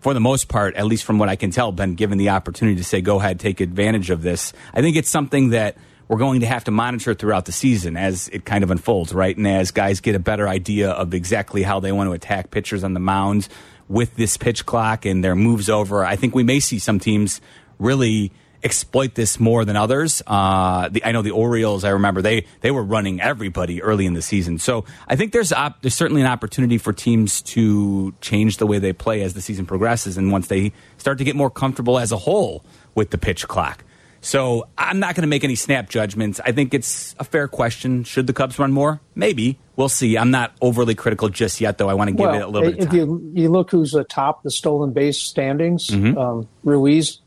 for 0.04 0.14
the 0.14 0.20
most 0.20 0.50
part, 0.50 0.76
at 0.76 0.86
least 0.86 1.06
from 1.06 1.18
what 1.18 1.30
I 1.30 1.38
can 1.38 1.50
tell, 1.50 1.72
been 1.72 1.96
given 1.96 2.18
the 2.18 2.30
opportunity 2.30 2.78
to 2.78 2.84
say, 2.84 3.00
go 3.00 3.20
ahead, 3.20 3.40
take 3.40 3.62
advantage 3.62 4.10
of 4.10 4.22
this. 4.22 4.52
I 4.74 4.82
think 4.82 4.98
it's 4.98 5.10
something 5.10 5.52
that 5.52 5.78
we're 6.10 6.18
going 6.18 6.42
to 6.42 6.46
have 6.46 6.66
to 6.66 6.72
monitor 6.72 7.14
throughout 7.14 7.46
the 7.46 7.54
season 7.54 7.96
as 7.96 8.28
it 8.28 8.44
kind 8.44 8.66
of 8.66 8.70
unfolds, 8.70 9.14
right? 9.14 9.36
And 9.36 9.48
as 9.48 9.72
guys 9.72 10.02
get 10.02 10.14
a 10.14 10.20
better 10.20 10.48
idea 10.48 10.92
of 10.92 11.14
exactly 11.14 11.64
how 11.64 11.80
they 11.80 11.94
want 11.94 12.10
to 12.10 12.12
attack 12.14 12.52
pitchers 12.52 12.84
on 12.84 12.94
the 12.94 13.00
mound 13.00 13.48
with 13.88 14.16
this 14.18 14.36
pitch 14.36 14.66
clock 14.66 15.06
and 15.06 15.24
their 15.24 15.36
moves 15.36 15.70
over, 15.70 16.04
I 16.04 16.18
think 16.18 16.36
we 16.36 16.44
may 16.44 16.60
see 16.60 16.80
some 16.80 17.00
teams 17.00 17.40
really 17.80 18.34
exploit 18.64 19.16
this 19.16 19.40
more 19.40 19.66
than 19.66 19.76
others. 19.76 20.22
Uh, 20.26 20.90
the, 20.90 21.04
I 21.04 21.12
know 21.12 21.22
the 21.22 21.32
Orioles. 21.32 21.84
I 21.84 21.90
remember 21.90 22.22
they 22.22 22.46
they 22.62 22.72
were 22.72 22.84
running 22.84 23.22
everybody 23.22 23.82
early 23.82 24.06
in 24.06 24.14
the 24.14 24.22
season. 24.22 24.60
So 24.60 24.86
I 25.08 25.16
think 25.16 25.34
there's 25.34 25.52
op, 25.52 25.82
there's 25.82 25.96
certainly 25.96 26.22
an 26.22 26.28
opportunity 26.28 26.78
for 26.78 26.94
teams 26.94 27.42
to 27.44 28.14
change 28.22 28.58
the 28.58 28.68
way 28.68 28.80
they 28.80 28.94
play 28.94 29.22
as 29.22 29.34
the 29.34 29.42
season 29.42 29.66
progresses, 29.66 30.18
and 30.18 30.32
once 30.32 30.48
they 30.48 30.72
start 30.98 31.18
to 31.18 31.24
get 31.24 31.36
more 31.36 31.50
comfortable 31.50 32.00
as 32.00 32.12
a 32.12 32.18
whole 32.18 32.64
with 32.96 33.10
the 33.10 33.18
pitch 33.18 33.48
clock. 33.48 33.84
So 34.22 34.70
I'm 34.78 35.00
not 35.00 35.16
going 35.16 35.24
to 35.24 35.28
make 35.28 35.44
any 35.44 35.56
snap 35.56 35.90
judgments. 35.90 36.40
I 36.46 36.54
think 36.54 36.74
it's 36.74 37.14
a 37.20 37.26
fair 37.26 37.50
question. 37.50 38.06
Should 38.06 38.26
the 38.26 38.32
Cubs 38.32 38.58
run 38.58 38.72
more? 38.72 39.02
Maybe. 39.16 39.60
We'll 39.76 39.90
see. 39.90 40.18
I'm 40.18 40.32
not 40.32 40.54
overly 40.62 40.96
critical 40.96 41.28
just 41.28 41.60
yet, 41.60 41.78
though. 41.78 41.90
I 41.90 41.94
want 41.96 42.08
to 42.08 42.14
give 42.14 42.28
well, 42.28 42.34
it 42.36 42.42
a 42.42 42.48
little 42.48 42.72
bit 42.72 42.80
of 42.80 42.88
If 42.88 42.94
you, 42.94 43.32
you 43.34 43.50
look 43.50 43.72
who's 43.72 43.94
atop 43.94 44.44
the 44.44 44.50
stolen 44.50 44.94
base 44.94 45.22
standings, 45.22 45.88
Mhm. 45.88 46.18
um, 46.18 46.48
Ruiz 46.64 47.20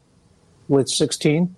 with 0.69 0.89
16. 0.89 1.55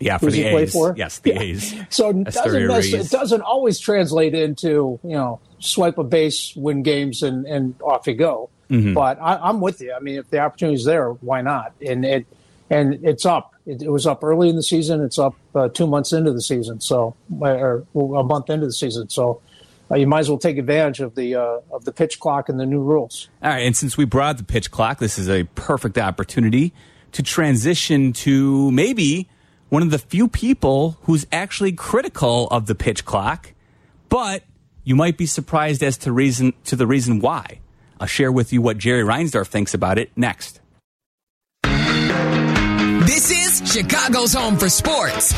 yeah, 0.00 0.18
for 0.18 0.30
the 0.30 0.36
he 0.42 0.44
A's. 0.44 0.72
for? 0.72 0.94
Yes, 0.96 1.18
the 1.20 1.30
Yeah. 1.34 1.40
A's. 1.40 1.74
So 1.90 2.10
it 2.10 2.24
doesn't, 2.24 2.62
Ruiz. 2.66 2.92
it 2.92 3.10
doesn't 3.10 3.40
always 3.42 3.78
translate 3.78 4.34
into, 4.34 4.98
you 5.02 5.10
know, 5.16 5.40
swipe 5.58 5.96
a 5.98 6.04
base, 6.04 6.54
win 6.56 6.82
games, 6.82 7.22
and, 7.22 7.46
and 7.46 7.74
off 7.82 8.06
you 8.06 8.14
go. 8.14 8.50
Mhm. 8.70 8.94
But 8.94 9.18
I, 9.20 9.36
I'm 9.36 9.60
with 9.60 9.80
you. 9.80 9.94
I 9.94 10.00
mean, 10.00 10.16
if 10.18 10.28
the 10.30 10.40
opportunity's 10.40 10.84
there, 10.84 11.10
why 11.10 11.40
not? 11.40 11.72
And 11.86 12.04
it 12.04 12.26
and 12.68 12.94
it's 13.04 13.24
up. 13.24 13.54
It, 13.64 13.80
it 13.82 13.90
was 13.90 14.06
up 14.08 14.24
early 14.24 14.48
in 14.48 14.56
the 14.56 14.62
season. 14.62 15.02
It's 15.04 15.18
up 15.20 15.34
uh, 15.54 15.68
two 15.68 15.86
months 15.86 16.12
into 16.12 16.32
the 16.32 16.42
season, 16.42 16.80
so 16.80 17.14
or 17.40 17.84
a 17.94 18.22
month 18.24 18.50
into 18.50 18.66
the 18.66 18.72
season. 18.72 19.08
So 19.08 19.40
uh, 19.88 19.94
you 19.94 20.08
might 20.08 20.18
as 20.20 20.28
well 20.28 20.38
take 20.38 20.58
advantage 20.58 20.98
of 21.00 21.14
the 21.14 21.36
uh, 21.36 21.60
of 21.70 21.84
the 21.84 21.92
pitch 21.92 22.18
clock 22.18 22.48
and 22.48 22.58
the 22.58 22.66
new 22.66 22.80
rules. 22.82 23.28
All 23.40 23.50
right, 23.50 23.60
and 23.64 23.76
since 23.76 23.96
we 23.96 24.04
brought 24.04 24.36
the 24.36 24.44
pitch 24.44 24.72
clock, 24.72 24.98
this 24.98 25.16
is 25.16 25.28
a 25.30 25.44
perfect 25.54 25.96
opportunity 25.96 26.72
to 27.16 27.22
transition 27.22 28.12
to 28.12 28.70
maybe 28.70 29.26
one 29.70 29.82
of 29.82 29.90
the 29.90 29.98
few 29.98 30.28
people 30.28 30.98
who's 31.04 31.26
actually 31.32 31.72
critical 31.72 32.46
of 32.48 32.66
the 32.66 32.74
pitch 32.74 33.06
clock, 33.06 33.54
but 34.10 34.42
you 34.84 34.94
might 34.94 35.16
be 35.16 35.24
surprised 35.24 35.82
as 35.82 35.96
to 35.98 36.12
reason 36.12 36.52
to 36.64 36.76
the 36.76 36.86
reason 36.86 37.20
why. 37.20 37.60
I'll 37.98 38.06
share 38.06 38.30
with 38.30 38.52
you 38.52 38.60
what 38.60 38.76
Jerry 38.76 39.02
Reinsdorf 39.02 39.46
thinks 39.46 39.72
about 39.72 39.96
it 39.98 40.10
next. 40.14 40.60
This 43.06 43.30
is 43.30 43.72
Chicago's 43.72 44.34
home 44.34 44.58
for 44.58 44.68
sports. 44.68 45.32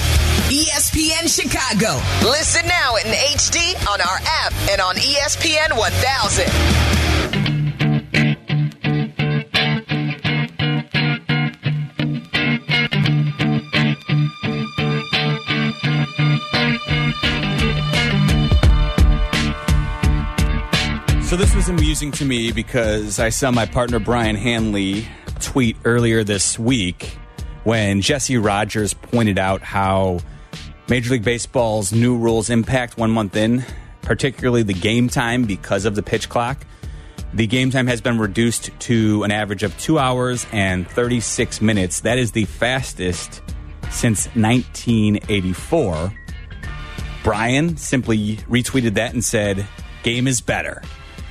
ESPN 0.51 1.29
Chicago. 1.33 2.01
Listen 2.29 2.67
now 2.67 2.97
in 2.97 3.05
HD 3.05 3.77
on 3.89 4.01
our 4.01 4.19
app 4.27 4.53
and 4.71 4.81
on 4.81 4.97
ESPN 4.97 5.79
1000. 5.79 7.58
So 21.29 21.37
this 21.37 21.55
was 21.55 21.69
amusing 21.69 22.11
to 22.13 22.25
me 22.25 22.53
because 22.53 23.19
I 23.19 23.29
saw 23.29 23.51
my 23.51 23.67
partner 23.67 23.99
Brian 23.99 24.35
Hanley 24.35 25.07
tweet 25.41 25.77
earlier 25.85 26.25
this 26.25 26.59
week 26.59 27.19
when 27.65 28.01
Jesse 28.01 28.39
Rogers 28.39 28.95
pointed 28.95 29.39
out 29.39 29.61
how 29.61 30.21
Major 30.89 31.11
League 31.11 31.25
Baseball's 31.25 31.93
new 31.93 32.17
rules 32.17 32.49
impact 32.49 32.97
one 32.97 33.11
month 33.11 33.37
in, 33.37 33.63
particularly 34.01 34.63
the 34.63 34.73
game 34.73 35.11
time 35.11 35.45
because 35.45 35.85
of 35.85 35.95
the 35.95 36.03
pitch 36.03 36.31
clock. 36.31 36.67
The 37.35 37.47
game 37.47 37.71
time 37.71 37.89
has 37.89 38.01
been 38.01 38.19
reduced 38.19 38.71
to 38.81 39.23
an 39.23 39.31
average 39.31 39.63
of 39.63 39.77
two 39.77 39.99
hours 39.99 40.47
and 40.51 40.89
36 40.89 41.61
minutes. 41.61 42.01
That 42.01 42.17
is 42.17 42.33
the 42.33 42.47
fastest 42.47 43.43
since 43.91 44.29
1984. 44.29 46.11
Brian 47.23 47.77
simply 47.77 48.37
retweeted 48.49 48.95
that 48.95 49.13
and 49.13 49.23
said, 49.23 49.67
Game 50.03 50.27
is 50.27 50.41
better. 50.41 50.81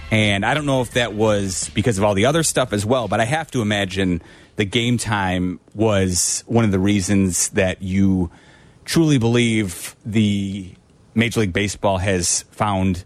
And 0.10 0.46
I 0.46 0.54
don't 0.54 0.66
know 0.66 0.82
if 0.82 0.92
that 0.92 1.14
was 1.14 1.70
because 1.74 1.98
of 1.98 2.04
all 2.04 2.14
the 2.14 2.26
other 2.26 2.44
stuff 2.44 2.72
as 2.72 2.86
well, 2.86 3.08
but 3.08 3.20
I 3.20 3.26
have 3.26 3.52
to 3.52 3.62
imagine 3.62 4.22
the 4.56 4.66
game 4.66 4.98
time 4.98 5.60
was 5.76 6.44
one 6.48 6.64
of 6.64 6.72
the 6.72 6.80
reasons 6.80 7.50
that 7.50 7.82
you 7.82 8.32
truly 8.86 9.18
believe 9.18 9.96
the 10.06 10.74
Major 11.14 11.42
League 11.42 11.54
Baseball 11.54 11.98
has 11.98 12.44
found 12.52 13.04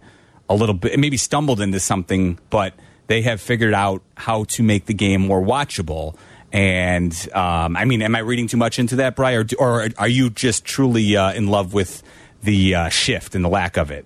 a 0.48 0.56
little 0.56 0.76
bit, 0.76 1.00
maybe 1.00 1.18
stumbled 1.18 1.60
into 1.60 1.80
something, 1.80 2.38
but 2.50 2.74
they 3.08 3.24
have 3.24 3.42
figured 3.42 3.74
out 3.74 4.04
how 4.16 4.44
to 4.46 4.64
make 4.64 4.86
the 4.86 4.94
game 4.94 5.22
more 5.22 5.42
watchable. 5.42 6.16
And 6.52 7.14
um, 7.34 7.76
I 7.76 7.86
mean, 7.86 8.02
am 8.02 8.16
I 8.16 8.20
reading 8.20 8.48
too 8.48 8.58
much 8.58 8.78
into 8.78 8.98
that, 8.98 9.16
Brian, 9.16 9.48
or, 9.58 9.84
or 9.84 9.90
are 9.98 10.08
you 10.08 10.30
just 10.30 10.66
truly 10.66 11.16
uh, 11.18 11.34
in 11.34 11.48
love 11.48 11.74
with 11.74 12.04
the 12.44 12.76
uh, 12.76 12.90
shift 12.90 13.34
and 13.34 13.44
the 13.44 13.50
lack 13.50 13.78
of 13.78 13.92
it? 13.92 14.06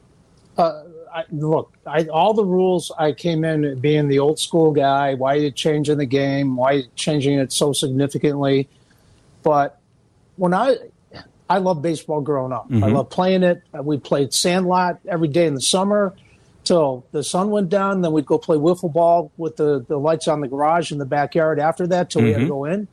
Uh, 0.58 0.84
I, 1.16 1.24
look, 1.32 1.72
I, 1.88 2.04
all 2.08 2.34
the 2.34 2.44
rules. 2.44 2.92
I 3.00 3.14
came 3.14 3.46
in 3.46 3.80
being 3.80 4.10
the 4.10 4.20
old 4.20 4.38
school 4.38 4.72
guy. 4.74 5.14
Why 5.14 5.36
are 5.36 5.40
you 5.40 5.52
changing 5.52 5.98
the 5.98 6.06
game? 6.06 6.58
Why 6.58 6.72
are 6.72 6.74
you 6.80 6.84
changing 6.96 7.40
it 7.40 7.54
so 7.54 7.72
significantly? 7.72 8.68
But 9.42 9.80
when 10.36 10.54
I, 10.54 10.76
I 11.50 11.60
love 11.60 11.82
baseball 11.82 12.20
growing 12.20 12.52
up. 12.52 12.66
I 12.70 12.74
Mhm. 12.74 12.94
love 12.94 13.10
playing 13.10 13.44
it. 13.44 13.62
We 13.82 13.98
played 13.98 14.34
Sandlot 14.34 15.00
every 15.08 15.30
day 15.30 15.46
in 15.48 15.54
the 15.56 15.62
summer 15.62 16.14
till 16.66 17.06
the 17.14 17.24
sun 17.24 17.50
went 17.50 17.70
down. 17.70 18.02
Then 18.02 18.12
we'd 18.12 18.26
go 18.26 18.38
play 18.38 18.58
wiffle 18.58 18.92
ball 18.92 19.32
with 19.38 19.56
the, 19.56 19.86
the 19.88 19.98
lights 19.98 20.28
on 20.28 20.42
the 20.42 20.48
garage 20.50 20.92
in 20.92 20.98
the 20.98 21.06
backyard. 21.06 21.60
After 21.60 21.88
that, 21.88 22.10
till 22.10 22.24
we 22.24 22.32
had 22.34 22.40
to 22.40 22.46
Mhm. 22.46 22.50
go 22.50 22.66
in. 22.66 22.88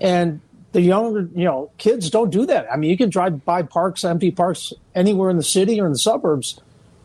And 0.00 0.40
the 0.72 0.80
younger, 0.80 1.28
you 1.34 1.44
know, 1.44 1.70
kids 1.76 2.08
don't 2.08 2.30
do 2.30 2.46
that. 2.46 2.66
I 2.72 2.76
mean, 2.76 2.88
you 2.88 2.96
can 2.96 3.10
drive 3.10 3.44
by 3.44 3.62
parks, 3.62 4.04
empty 4.04 4.30
parks 4.30 4.72
anywhere 4.94 5.28
in 5.28 5.36
the 5.36 5.42
city 5.42 5.78
or 5.80 5.86
in 5.86 5.92
the 5.92 5.98
suburbs, 5.98 6.60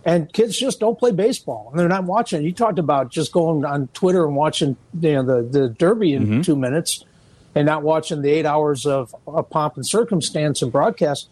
and 0.05 0.31
kids 0.31 0.57
just 0.57 0.79
don't 0.79 0.97
play 0.97 1.11
baseball 1.11 1.69
and 1.69 1.79
they're 1.79 1.89
not 1.89 2.05
watching. 2.05 2.43
You 2.43 2.53
talked 2.53 2.79
about 2.79 3.11
just 3.11 3.31
going 3.31 3.65
on 3.65 3.87
Twitter 3.89 4.25
and 4.25 4.35
watching, 4.35 4.77
you 4.99 5.13
know, 5.13 5.23
the 5.23 5.41
the 5.47 5.69
Derby 5.69 6.13
in 6.13 6.23
mm-hmm. 6.23 6.41
two 6.41 6.55
minutes, 6.55 7.03
and 7.55 7.65
not 7.65 7.83
watching 7.83 8.21
the 8.21 8.29
eight 8.29 8.45
hours 8.45 8.85
of, 8.85 9.13
of 9.27 9.49
pomp 9.49 9.75
and 9.75 9.85
circumstance 9.85 10.61
and 10.61 10.71
broadcast. 10.71 11.29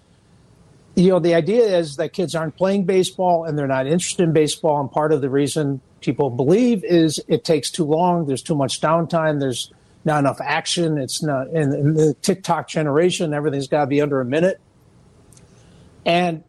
You 0.96 1.10
know, 1.10 1.20
the 1.20 1.36
idea 1.36 1.78
is 1.78 1.98
that 1.98 2.12
kids 2.12 2.34
aren't 2.34 2.56
playing 2.58 2.86
baseball 2.86 3.46
and 3.46 3.58
they're 3.58 3.68
not 3.68 3.86
interested 3.86 4.24
in 4.24 4.34
baseball, 4.34 4.82
and 4.82 4.92
part 4.92 5.12
of 5.12 5.22
the 5.22 5.30
reason 5.30 5.80
people 6.02 6.30
believe 6.30 6.84
is 6.84 7.24
it 7.28 7.44
takes 7.44 7.72
too 7.72 7.86
long. 7.86 8.26
There's 8.26 8.42
too 8.42 8.56
much 8.56 8.82
downtime. 8.82 9.40
There's 9.40 9.72
not 10.06 10.20
enough 10.20 10.40
action. 10.42 10.98
It's 10.98 11.22
not 11.22 11.48
in, 11.50 11.74
in 11.74 11.94
the 11.94 12.16
TikTok 12.22 12.68
generation. 12.68 13.34
Everything's 13.34 13.68
got 13.68 13.82
to 13.82 13.88
be 13.88 14.02
under 14.02 14.22
a 14.22 14.26
minute. 14.26 14.60
And 16.06 16.44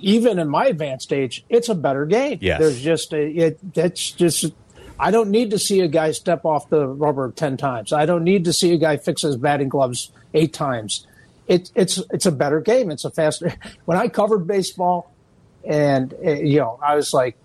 even 0.00 0.38
in 0.38 0.48
my 0.48 0.66
advanced 0.66 1.12
age, 1.12 1.44
it's 1.48 1.68
a 1.68 1.74
better 1.74 2.06
game. 2.06 2.38
Yes. 2.40 2.60
There's 2.60 2.80
just 2.82 3.12
a, 3.12 3.26
it. 3.26 3.74
That's 3.74 4.10
just. 4.12 4.52
I 4.98 5.10
don't 5.10 5.30
need 5.30 5.50
to 5.50 5.58
see 5.58 5.80
a 5.80 5.88
guy 5.88 6.12
step 6.12 6.44
off 6.46 6.70
the 6.70 6.86
rubber 6.86 7.30
ten 7.30 7.56
times. 7.58 7.92
I 7.92 8.06
don't 8.06 8.24
need 8.24 8.44
to 8.46 8.52
see 8.52 8.72
a 8.72 8.78
guy 8.78 8.96
fix 8.96 9.22
his 9.22 9.36
batting 9.36 9.68
gloves 9.68 10.10
eight 10.32 10.52
times. 10.54 11.06
It, 11.46 11.70
it's 11.74 11.98
it's 12.10 12.26
a 12.26 12.32
better 12.32 12.60
game. 12.60 12.90
It's 12.90 13.04
a 13.04 13.10
faster. 13.10 13.52
When 13.84 13.98
I 13.98 14.08
covered 14.08 14.46
baseball, 14.46 15.12
and 15.64 16.12
uh, 16.24 16.30
you 16.32 16.58
know, 16.60 16.78
I 16.82 16.96
was 16.96 17.12
like, 17.12 17.36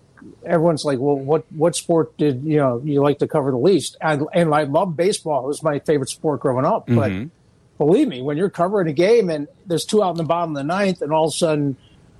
everyone's 0.46 0.86
like, 0.86 1.00
well, 1.00 1.18
what 1.18 1.44
what 1.52 1.76
sport 1.76 2.18
did 2.18 2.44
you 2.44 2.58
know 2.58 2.82
you 2.86 3.02
like 3.02 3.20
to 3.20 3.28
cover 3.28 3.52
the 3.52 3.58
least? 3.58 3.98
And, 4.02 4.24
and 4.34 4.54
I 4.56 4.64
love 4.64 4.96
baseball. 4.96 5.44
It 5.44 5.48
was 5.48 5.62
my 5.62 5.80
favorite 5.80 6.10
sport 6.10 6.40
growing 6.40 6.66
up. 6.66 6.88
But 6.88 7.12
Mhm. 7.12 7.30
believe 7.78 8.08
me, 8.08 8.22
when 8.22 8.38
you're 8.38 8.50
covering 8.50 8.88
a 8.88 8.94
game 8.94 9.30
and 9.30 9.48
there's 9.66 9.86
two 9.86 10.02
out 10.02 10.12
in 10.12 10.18
the 10.18 10.24
bottom 10.24 10.52
of 10.56 10.58
the 10.58 10.64
ninth, 10.68 11.02
and 11.02 11.12
all 11.12 11.26
of 11.26 11.30
a 11.30 11.38
sudden 11.38 11.76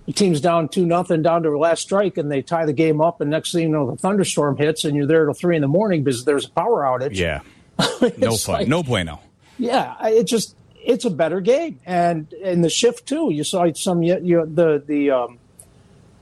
the 0.06 0.14
team's 0.14 0.42
down 0.42 0.68
two 0.70 0.86
nothing 0.86 1.22
down 1.22 1.44
to 1.44 1.50
a 1.50 1.58
last 1.58 1.82
strike, 1.84 2.18
and 2.18 2.32
they 2.32 2.42
tie 2.42 2.66
the 2.66 2.74
game 2.74 3.02
up, 3.02 3.22
and 3.22 3.30
next 3.30 3.52
thing 3.52 3.64
you 3.64 3.70
know, 3.70 3.92
the 3.92 3.98
thunderstorm 3.98 4.58
hits, 4.58 4.84
and 4.86 4.96
you're 4.96 5.06
there 5.08 5.26
till 5.26 5.34
three 5.34 5.56
in 5.56 5.62
the 5.62 5.68
morning 5.68 6.04
because 6.04 6.26
there's 6.26 6.46
a 6.46 6.50
power 6.52 6.82
outage. 6.84 7.16
Yeah. 7.16 7.42
No 8.18 8.36
fun. 8.38 8.54
like- 8.60 8.68
no 8.68 8.84
bueno. 8.84 9.20
Yeah, 9.58 9.96
it 10.08 10.24
just 10.26 10.56
it's 10.84 11.06
a 11.06 11.10
better 11.12 11.40
game, 11.40 11.80
and 11.86 12.32
and 12.44 12.64
the 12.64 12.70
shift 12.70 13.06
too. 13.08 13.30
You 13.32 13.44
saw 13.44 13.72
some 13.74 14.02
you 14.02 14.20
know, 14.20 14.46
the 14.46 14.84
the 14.86 15.12
um, 15.12 15.38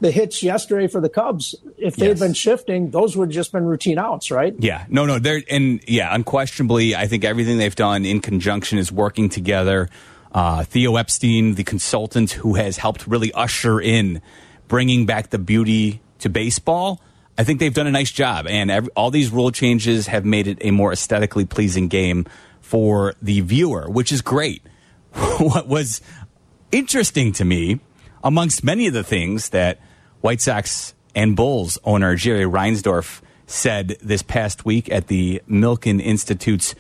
the 0.01 0.11
hits 0.11 0.43
yesterday 0.43 0.87
for 0.87 0.99
the 1.01 1.07
Cubs. 1.09 1.55
If 1.77 1.95
they'd 1.95 2.07
Yes. 2.09 2.19
been 2.19 2.33
shifting, 2.33 2.91
those 2.91 3.15
would 3.15 3.29
have 3.29 3.33
just 3.33 3.51
been 3.53 3.65
routine 3.65 3.97
outs, 3.97 4.29
right? 4.31 4.53
Yeah, 4.59 4.85
no, 4.89 5.05
no, 5.05 5.19
they're 5.19 5.41
and 5.49 5.81
yeah, 5.87 6.13
unquestionably, 6.13 6.95
I 6.95 7.07
think 7.07 7.23
everything 7.23 7.57
they've 7.57 7.75
done 7.75 8.03
in 8.05 8.19
conjunction 8.19 8.77
is 8.77 8.91
working 8.91 9.29
together. 9.29 9.87
Uh, 10.31 10.63
Theo 10.63 10.95
Epstein, 10.95 11.55
the 11.55 11.63
consultant 11.63 12.31
who 12.31 12.55
has 12.55 12.77
helped 12.77 13.07
really 13.07 13.31
usher 13.33 13.81
in 13.81 14.21
bringing 14.67 15.05
back 15.05 15.29
the 15.29 15.39
beauty 15.39 16.01
to 16.19 16.29
baseball, 16.29 17.01
I 17.37 17.43
think 17.43 17.59
they've 17.59 17.73
done 17.73 17.87
a 17.87 17.91
nice 17.91 18.11
job, 18.11 18.47
and 18.47 18.69
every, 18.69 18.91
all 18.95 19.11
these 19.11 19.31
rule 19.31 19.49
changes 19.49 20.07
have 20.07 20.25
made 20.25 20.47
it 20.47 20.57
a 20.61 20.71
more 20.71 20.91
aesthetically 20.91 21.45
pleasing 21.45 21.87
game 21.87 22.25
for 22.59 23.15
the 23.21 23.39
viewer, 23.41 23.89
which 23.89 24.11
is 24.11 24.21
great. 24.21 24.61
what 25.39 25.67
was 25.67 26.01
interesting 26.71 27.31
to 27.33 27.45
me, 27.45 27.79
amongst 28.23 28.63
many 28.63 28.87
of 28.87 28.93
the 28.93 29.03
things 29.03 29.49
that 29.49 29.79
White 30.21 30.41
Sox 30.41 30.93
and 31.15 31.35
Bulls 31.35 31.77
owner 31.83 32.15
Jerry 32.15 32.43
Reinsdorf 32.43 33.21
said 33.47 33.97
this 34.01 34.21
past 34.21 34.65
week 34.65 34.91
at 34.91 35.07
the 35.07 35.41
Milken 35.49 36.01
Institute's 36.01 36.75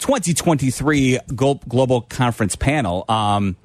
2023 0.00 1.18
Global 1.34 2.00
Conference 2.02 2.56
panel. 2.56 3.04
Um, 3.08 3.56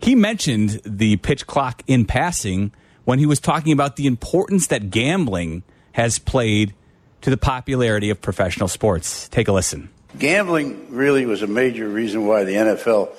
he 0.00 0.14
mentioned 0.14 0.80
the 0.84 1.16
pitch 1.16 1.46
clock 1.46 1.82
in 1.86 2.04
passing 2.04 2.72
when 3.04 3.18
he 3.18 3.26
was 3.26 3.40
talking 3.40 3.72
about 3.72 3.96
the 3.96 4.06
importance 4.06 4.66
that 4.68 4.90
gambling 4.90 5.62
has 5.92 6.18
played 6.18 6.74
to 7.20 7.30
the 7.30 7.36
popularity 7.36 8.10
of 8.10 8.20
professional 8.20 8.68
sports. 8.68 9.28
Take 9.28 9.48
a 9.48 9.52
listen. 9.52 9.88
Gambling 10.18 10.94
really 10.94 11.26
was 11.26 11.42
a 11.42 11.46
major 11.46 11.88
reason 11.88 12.26
why 12.26 12.44
the 12.44 12.52
NFL 12.52 13.10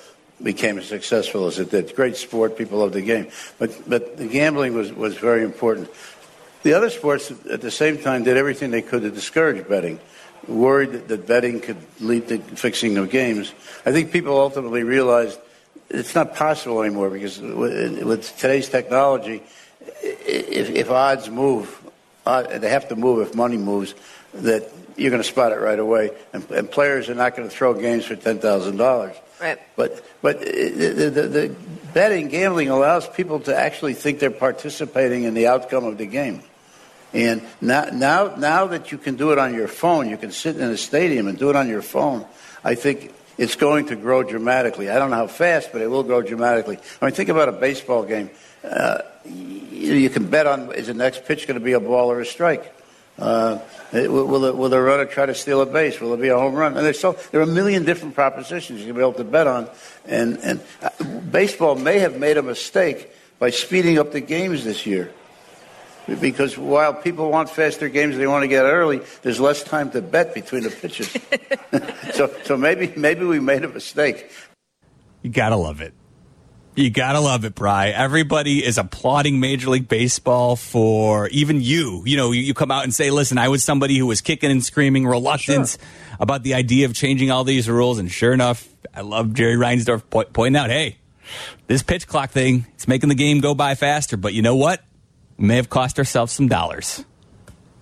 became 0.42 0.78
as 0.78 0.86
successful 0.86 1.48
as 1.48 1.60
it 1.60 1.72
did. 1.72 1.96
Great 1.96 2.16
sport, 2.18 2.58
people 2.58 2.80
love 2.80 2.94
the 2.94 3.02
game, 3.02 3.28
but 3.58 3.72
but 3.90 4.18
the 4.18 4.28
gambling 4.28 4.74
was 4.74 4.92
was 4.94 5.18
very 5.18 5.44
important. 5.44 5.90
The 6.64 6.74
other 6.74 6.90
sports 6.90 7.32
at 7.50 7.62
the 7.62 7.72
same 7.72 7.98
time 7.98 8.24
did 8.24 8.38
everything 8.38 8.72
they 8.72 8.82
could 8.82 9.02
to 9.04 9.12
discourage 9.12 9.68
betting, 9.68 10.00
worried 10.48 10.92
that, 10.92 11.08
that 11.08 11.28
betting 11.28 11.60
could 11.60 11.78
lead 12.00 12.28
to 12.30 12.40
fixing 12.40 12.98
of 12.98 13.10
games. 13.10 13.54
I 13.86 13.92
think 13.92 14.12
people 14.12 14.38
ultimately 14.38 14.84
realized 14.84 15.40
it's 15.90 16.16
not 16.16 16.36
possible 16.36 16.82
anymore 16.82 17.10
because 17.10 17.40
with, 17.40 18.04
with 18.04 18.38
today's 18.38 18.70
technology, 18.70 19.44
if, 20.02 20.70
if 20.70 20.90
odds 20.90 21.30
move, 21.30 21.80
uh, 22.26 22.58
they 22.58 22.70
have 22.70 22.90
to 22.90 22.96
move 22.96 23.28
if 23.28 23.36
money 23.36 23.58
moves, 23.58 23.94
that 24.34 24.70
you're 24.98 25.12
going 25.12 25.22
to 25.22 25.28
spot 25.28 25.52
it 25.52 25.60
right 25.60 25.80
away, 25.80 26.12
and, 26.34 26.50
and 26.52 26.72
players 26.72 27.10
are 27.10 27.16
not 27.16 27.36
going 27.36 27.48
to 27.48 27.56
throw 27.56 27.74
games 27.74 28.06
for 28.06 28.16
ten 28.16 28.40
thousand 28.40 28.78
dollars. 28.78 29.16
Right. 29.40 29.60
But 29.76 30.04
but 30.22 30.40
the, 30.40 31.12
the, 31.14 31.22
the 31.28 31.56
betting 31.94 32.30
gambling 32.30 32.70
allows 32.70 33.08
people 33.08 33.42
to 33.42 33.56
actually 33.56 33.94
think 33.94 34.20
they're 34.20 34.32
participating 34.32 35.24
in 35.24 35.34
the 35.34 35.48
outcome 35.48 35.86
of 35.86 35.98
the 35.98 36.06
game. 36.06 36.42
And 37.16 37.44
now, 37.62 37.86
now, 37.86 38.36
now 38.36 38.68
that 38.68 38.92
you 38.92 38.98
can 38.98 39.16
do 39.16 39.32
it 39.32 39.38
on 39.38 39.54
your 39.54 39.70
phone, 39.70 40.10
you 40.10 40.18
can 40.18 40.32
sit 40.32 40.58
in 40.58 40.70
a 40.70 40.76
stadium 40.76 41.28
and 41.28 41.40
do 41.40 41.50
it 41.50 41.56
on 41.56 41.70
your 41.70 41.82
phone. 41.82 42.26
I 42.62 42.76
think 42.76 43.14
it's 43.38 43.56
going 43.56 43.86
to 43.86 43.96
grow 43.96 44.22
dramatically. 44.22 44.90
I 44.90 45.00
don't 45.00 45.12
know 45.12 45.16
how 45.16 45.28
fast, 45.28 45.72
but 45.72 45.82
it 45.82 45.90
will 45.90 46.04
grow 46.04 46.22
dramatically. 46.22 46.78
I 47.02 47.06
mean, 47.06 47.14
think 47.14 47.30
about 47.30 47.48
a 47.48 47.54
baseball 47.54 48.04
game. 48.04 48.32
Uh, 48.66 48.98
you, 49.24 50.10
can 50.10 50.28
bet 50.28 50.46
on 50.46 50.74
is 50.74 50.88
the 50.88 50.94
next 50.94 51.24
pitch 51.24 51.48
going 51.48 51.58
to 51.58 51.64
be 51.64 51.72
a 51.72 51.80
ball 51.80 52.12
or 52.12 52.20
a 52.20 52.26
strike. 52.26 52.74
Uh, 53.18 53.60
will, 53.94 54.54
will 54.54 54.70
the 54.70 54.82
runner 54.82 55.06
try 55.06 55.26
to 55.26 55.34
steal 55.34 55.62
a 55.62 55.66
base? 55.66 56.02
Will 56.02 56.14
it 56.16 56.22
be 56.22 56.28
a 56.28 56.38
home 56.38 56.54
run? 56.54 56.76
And 56.76 56.86
there's 56.86 57.00
so 57.00 57.14
there 57.32 57.40
are 57.40 57.44
a 57.44 57.48
million 57.48 57.86
different 57.86 58.14
propositions 58.14 58.82
you 58.82 58.88
can 58.88 58.96
be 58.96 59.02
able 59.02 59.14
to 59.14 59.24
bet 59.24 59.48
on. 59.48 59.70
And, 60.06 60.38
and 60.40 60.62
uh, 60.82 60.90
baseball 61.32 61.76
may 61.76 62.00
have 62.00 62.20
made 62.20 62.36
a 62.36 62.44
mistake 62.44 63.10
by 63.40 63.52
speeding 63.52 64.00
up 64.00 64.12
the 64.12 64.20
games 64.20 64.66
this 64.66 64.86
year. 64.86 65.14
Because 66.08 66.58
while 66.58 66.94
people 66.94 67.32
want 67.32 67.50
faster 67.50 67.90
games, 67.90 68.18
they 68.18 68.28
want 68.28 68.44
to 68.44 68.48
get 68.48 68.64
early. 68.64 69.02
There's 69.24 69.40
less 69.40 69.64
time 69.64 69.92
to 69.92 70.02
bet 70.02 70.34
between 70.34 70.64
the 70.64 70.70
pitches. 70.70 71.12
so, 72.16 72.32
so 72.44 72.58
maybe 72.58 72.94
maybe 72.96 73.26
we 73.26 73.40
made 73.40 73.64
a 73.64 73.70
mistake. 73.70 74.30
You 75.24 75.32
gotta 75.32 75.56
love 75.56 75.82
it. 75.82 75.94
You 76.76 76.90
gotta 76.90 77.22
love 77.22 77.46
it, 77.46 77.56
Bry. 77.56 77.88
Everybody 77.90 78.64
is 78.64 78.78
applauding 78.78 79.40
Major 79.40 79.70
League 79.70 79.88
Baseball 79.88 80.56
for 80.58 81.30
even 81.30 81.62
you. 81.62 82.04
You 82.06 82.18
know, 82.18 82.32
you, 82.32 82.42
you 82.42 82.54
come 82.54 82.70
out 82.70 82.84
and 82.84 82.94
say, 82.94 83.10
"Listen, 83.10 83.38
I 83.38 83.48
was 83.48 83.64
somebody 83.64 83.98
who 83.98 84.06
was 84.06 84.22
kicking 84.22 84.52
and 84.52 84.64
screaming, 84.64 85.08
reluctant 85.08 85.70
sure. 85.70 85.80
about 86.20 86.44
the 86.44 86.54
idea 86.54 86.86
of 86.86 86.94
changing 86.94 87.32
all 87.32 87.46
these 87.46 87.70
rules." 87.70 87.98
And 87.98 88.12
sure 88.12 88.34
enough, 88.34 88.68
I 88.94 89.02
love 89.02 89.34
Jerry 89.34 89.56
Reinsdorf 89.56 90.04
po- 90.10 90.26
pointing 90.26 90.60
out, 90.60 90.70
"Hey, 90.70 90.98
this 91.68 91.82
pitch 91.82 92.08
clock 92.08 92.32
thing, 92.32 92.68
it's 92.74 92.90
making 92.90 93.08
the 93.10 93.16
game 93.16 93.40
go 93.40 93.56
by 93.56 93.76
faster." 93.76 94.18
But 94.18 94.34
you 94.34 94.42
know 94.42 94.58
what? 94.58 94.84
We 95.38 95.48
may 95.48 95.56
have 95.58 95.70
cost 95.70 96.00
ourselves 96.00 96.32
some 96.32 96.48
dollars. 96.48 97.04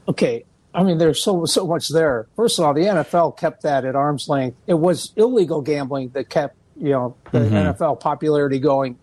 Okay, 0.07 0.43
I 0.73 0.83
mean, 0.83 0.97
there's 0.97 1.21
so 1.21 1.45
so 1.45 1.67
much 1.67 1.89
there. 1.89 2.27
First 2.35 2.59
of 2.59 2.65
all, 2.65 2.73
the 2.73 2.81
NFL 2.81 3.37
kept 3.37 3.61
that 3.63 3.85
at 3.85 3.95
arm's 3.95 4.27
length. 4.27 4.57
It 4.67 4.73
was 4.73 5.13
illegal 5.15 5.61
gambling 5.61 6.09
that 6.09 6.29
kept 6.29 6.55
you 6.77 6.89
know 6.89 7.15
the 7.31 7.39
mm-hmm. 7.39 7.55
NFL 7.55 7.99
popularity 7.99 8.59
going. 8.59 8.97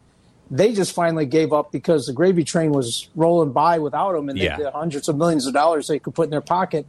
They 0.51 0.73
just 0.73 0.93
finally 0.93 1.27
gave 1.27 1.53
up 1.53 1.71
because 1.71 2.07
the 2.07 2.13
gravy 2.13 2.43
train 2.43 2.73
was 2.73 3.09
rolling 3.15 3.53
by 3.53 3.79
without 3.79 4.15
them, 4.15 4.29
and 4.29 4.37
yeah. 4.37 4.57
the 4.57 4.73
hundreds 4.73 5.09
of 5.09 5.17
millions 5.17 5.47
of 5.47 5.55
dollars 5.55 5.87
they 5.87 6.01
could 6.01 6.15
put 6.15 6.25
in 6.25 6.31
their 6.31 6.41
pocket. 6.41 6.87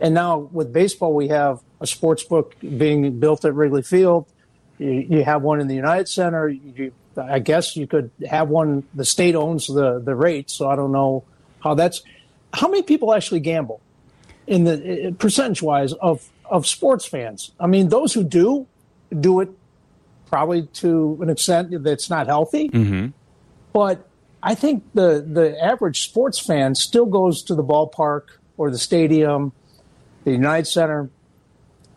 And 0.00 0.12
now 0.12 0.38
with 0.38 0.72
baseball, 0.72 1.14
we 1.14 1.28
have 1.28 1.60
a 1.80 1.86
sports 1.86 2.24
book 2.24 2.56
being 2.60 3.18
built 3.20 3.44
at 3.44 3.54
Wrigley 3.54 3.82
Field. 3.82 4.26
You, 4.78 5.06
you 5.08 5.24
have 5.24 5.42
one 5.42 5.60
in 5.60 5.68
the 5.68 5.74
United 5.74 6.08
Center. 6.08 6.48
You 6.48 6.92
I 7.18 7.38
guess 7.38 7.76
you 7.76 7.86
could 7.86 8.10
have 8.28 8.48
one. 8.48 8.84
The 8.94 9.04
state 9.04 9.34
owns 9.34 9.66
the 9.66 10.00
the 10.00 10.14
rate, 10.14 10.50
so 10.50 10.68
I 10.68 10.76
don't 10.76 10.92
know 10.92 11.24
how 11.62 11.74
that's. 11.74 12.02
How 12.52 12.68
many 12.68 12.82
people 12.82 13.12
actually 13.12 13.40
gamble 13.40 13.80
in 14.46 14.64
the 14.64 15.14
percentage 15.18 15.62
wise 15.62 15.92
of 15.94 16.28
of 16.44 16.66
sports 16.66 17.06
fans? 17.06 17.52
I 17.58 17.66
mean, 17.66 17.88
those 17.88 18.12
who 18.12 18.24
do 18.24 18.66
do 19.18 19.40
it 19.40 19.50
probably 20.26 20.66
to 20.66 21.18
an 21.22 21.30
extent 21.30 21.82
that's 21.82 22.10
not 22.10 22.26
healthy, 22.26 22.68
mm-hmm. 22.68 23.08
but 23.72 24.08
I 24.42 24.54
think 24.54 24.84
the 24.94 25.24
the 25.26 25.62
average 25.62 26.02
sports 26.02 26.38
fan 26.38 26.74
still 26.74 27.06
goes 27.06 27.42
to 27.44 27.54
the 27.54 27.64
ballpark 27.64 28.22
or 28.56 28.70
the 28.70 28.78
stadium, 28.78 29.52
the 30.24 30.32
United 30.32 30.66
Center, 30.66 31.10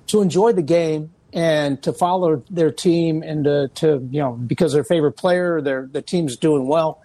to 0.08 0.22
enjoy 0.22 0.52
the 0.54 0.62
game 0.62 1.12
and 1.34 1.82
to 1.84 1.94
follow 1.94 2.44
their 2.50 2.72
team 2.72 3.22
and 3.24 3.44
to, 3.44 3.70
to 3.76 4.08
you 4.12 4.20
know 4.20 4.34
because 4.34 4.74
their 4.74 4.84
favorite 4.84 5.14
player, 5.14 5.62
their 5.62 5.88
the 5.92 6.02
team's 6.02 6.38
doing 6.38 6.68
well. 6.68 7.02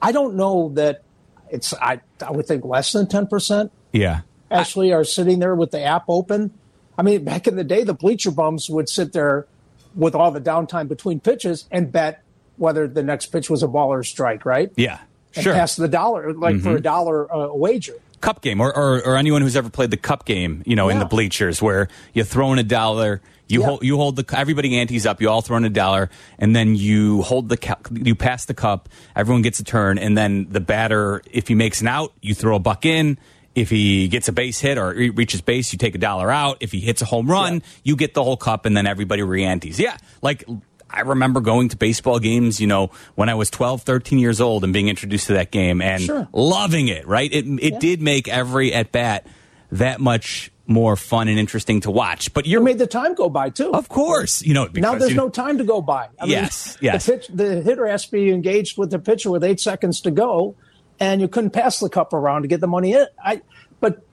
I 0.00 0.12
don't 0.12 0.34
know 0.34 0.70
that 0.74 1.02
it's 1.50 1.72
I 1.74 2.00
I 2.24 2.30
would 2.30 2.46
think 2.46 2.64
less 2.64 2.92
than 2.92 3.06
ten 3.06 3.26
percent. 3.26 3.72
Yeah, 3.92 4.20
actually 4.50 4.92
are 4.92 5.04
sitting 5.04 5.38
there 5.38 5.54
with 5.54 5.70
the 5.70 5.82
app 5.82 6.04
open. 6.08 6.52
I 6.96 7.02
mean, 7.02 7.24
back 7.24 7.46
in 7.46 7.56
the 7.56 7.64
day, 7.64 7.84
the 7.84 7.94
bleacher 7.94 8.30
bums 8.30 8.68
would 8.68 8.88
sit 8.88 9.12
there 9.12 9.46
with 9.94 10.14
all 10.14 10.30
the 10.30 10.40
downtime 10.40 10.88
between 10.88 11.20
pitches 11.20 11.66
and 11.70 11.92
bet 11.92 12.22
whether 12.56 12.88
the 12.88 13.04
next 13.04 13.26
pitch 13.26 13.48
was 13.48 13.62
a 13.62 13.68
ball 13.68 13.92
or 13.92 14.00
a 14.00 14.04
strike, 14.04 14.44
right? 14.44 14.72
Yeah, 14.76 14.98
and 15.34 15.44
sure. 15.44 15.54
Pass 15.54 15.76
the 15.76 15.88
dollar 15.88 16.32
like 16.32 16.56
mm-hmm. 16.56 16.64
for 16.64 16.70
a 16.70 16.74
mm-hmm. 16.74 16.82
dollar 16.82 17.32
uh, 17.32 17.54
wager 17.54 17.94
cup 18.18 18.42
game 18.42 18.60
or, 18.60 18.74
or, 18.74 19.04
or, 19.04 19.16
anyone 19.16 19.42
who's 19.42 19.56
ever 19.56 19.70
played 19.70 19.90
the 19.90 19.96
cup 19.96 20.24
game, 20.24 20.62
you 20.66 20.76
know, 20.76 20.88
yeah. 20.88 20.94
in 20.94 20.98
the 20.98 21.06
bleachers 21.06 21.62
where 21.62 21.88
you 22.12 22.24
throw 22.24 22.52
in 22.52 22.58
a 22.58 22.62
dollar, 22.62 23.20
you 23.48 23.60
yeah. 23.60 23.66
hold 23.66 23.82
you 23.82 23.96
hold 23.96 24.16
the 24.16 24.38
everybody 24.38 24.76
antes 24.76 25.06
up. 25.06 25.20
You 25.20 25.30
all 25.30 25.40
throw 25.40 25.56
in 25.56 25.64
a 25.64 25.70
dollar, 25.70 26.10
and 26.38 26.54
then 26.54 26.74
you 26.74 27.22
hold 27.22 27.48
the 27.48 27.76
you 27.90 28.14
pass 28.14 28.44
the 28.44 28.54
cup. 28.54 28.88
Everyone 29.16 29.42
gets 29.42 29.58
a 29.60 29.64
turn, 29.64 29.98
and 29.98 30.16
then 30.16 30.48
the 30.50 30.60
batter, 30.60 31.22
if 31.30 31.48
he 31.48 31.54
makes 31.54 31.80
an 31.80 31.88
out, 31.88 32.12
you 32.20 32.34
throw 32.34 32.56
a 32.56 32.60
buck 32.60 32.84
in. 32.84 33.18
If 33.54 33.70
he 33.70 34.06
gets 34.06 34.28
a 34.28 34.32
base 34.32 34.60
hit 34.60 34.78
or 34.78 34.90
reaches 34.90 35.40
base, 35.40 35.72
you 35.72 35.78
take 35.78 35.94
a 35.94 35.98
dollar 35.98 36.30
out. 36.30 36.58
If 36.60 36.70
he 36.70 36.78
hits 36.78 37.02
a 37.02 37.04
home 37.04 37.28
run, 37.28 37.54
yeah. 37.54 37.60
you 37.82 37.96
get 37.96 38.14
the 38.14 38.22
whole 38.22 38.36
cup, 38.36 38.66
and 38.66 38.76
then 38.76 38.86
everybody 38.86 39.22
re-antes. 39.22 39.80
Yeah, 39.80 39.96
like 40.22 40.44
I 40.90 41.00
remember 41.00 41.40
going 41.40 41.68
to 41.70 41.76
baseball 41.76 42.18
games, 42.18 42.60
you 42.60 42.66
know, 42.66 42.90
when 43.14 43.28
I 43.28 43.34
was 43.34 43.50
12, 43.50 43.82
13 43.82 44.18
years 44.18 44.40
old 44.40 44.64
and 44.64 44.72
being 44.72 44.88
introduced 44.88 45.26
to 45.26 45.34
that 45.34 45.50
game 45.50 45.82
and 45.82 46.02
sure. 46.02 46.28
loving 46.32 46.88
it, 46.88 47.06
right? 47.06 47.30
It, 47.32 47.46
it 47.46 47.72
yeah. 47.74 47.78
did 47.78 48.02
make 48.02 48.28
every 48.28 48.72
at 48.72 48.90
bat 48.92 49.26
that 49.72 50.00
much 50.00 50.50
more 50.66 50.96
fun 50.96 51.28
and 51.28 51.38
interesting 51.38 51.80
to 51.80 51.90
watch. 51.90 52.32
But 52.34 52.46
you 52.46 52.60
made 52.60 52.78
the 52.78 52.86
time 52.86 53.14
go 53.14 53.28
by 53.28 53.50
too. 53.50 53.72
Of 53.72 53.88
course, 53.88 54.42
you 54.42 54.54
know. 54.54 54.68
now 54.74 54.94
there's 54.94 55.12
you 55.12 55.16
no 55.16 55.30
time 55.30 55.58
to 55.58 55.64
go 55.64 55.80
by. 55.80 56.08
I 56.20 56.26
yes, 56.26 56.76
mean, 56.76 56.92
yes. 56.92 57.06
The, 57.06 57.12
pitch, 57.12 57.28
the, 57.28 57.62
hitter 57.62 57.86
has 57.86 58.04
to 58.06 58.12
be 58.12 58.30
engaged 58.30 58.78
with 58.78 58.90
the 58.90 58.98
pitcher 58.98 59.30
with 59.30 59.42
eight 59.42 59.60
seconds 59.60 60.02
to 60.02 60.10
go, 60.10 60.54
and 61.00 61.20
you 61.20 61.28
couldn't 61.28 61.50
pass 61.50 61.80
the 61.80 61.88
cup 61.88 62.12
around 62.12 62.42
to 62.42 62.48
get 62.48 62.60
the 62.60 62.66
money 62.66 62.92
in. 62.92 63.06
I, 63.22 63.40
but 63.80 64.04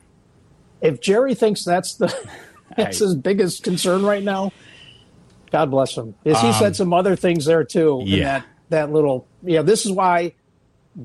if 0.82 1.02
Jerry 1.02 1.36
thinks 1.36 1.66
that's 1.66 1.96
the 1.96 2.14
that's 2.78 3.00
his 3.00 3.16
biggest 3.16 3.64
concern 3.64 4.04
right 4.04 4.24
now, 4.24 4.52
God 5.56 5.72
bless 5.72 5.96
him. 5.96 6.16
Is 6.26 6.38
he 6.42 6.48
um, 6.48 6.54
said 6.54 6.76
some 6.76 6.92
other 6.92 7.16
things 7.16 7.46
there 7.46 7.64
too? 7.64 8.02
Yeah. 8.04 8.40
that 8.40 8.46
that 8.70 8.92
little 8.92 9.26
yeah. 9.42 9.62
This 9.62 9.86
is 9.86 9.92
why 9.94 10.34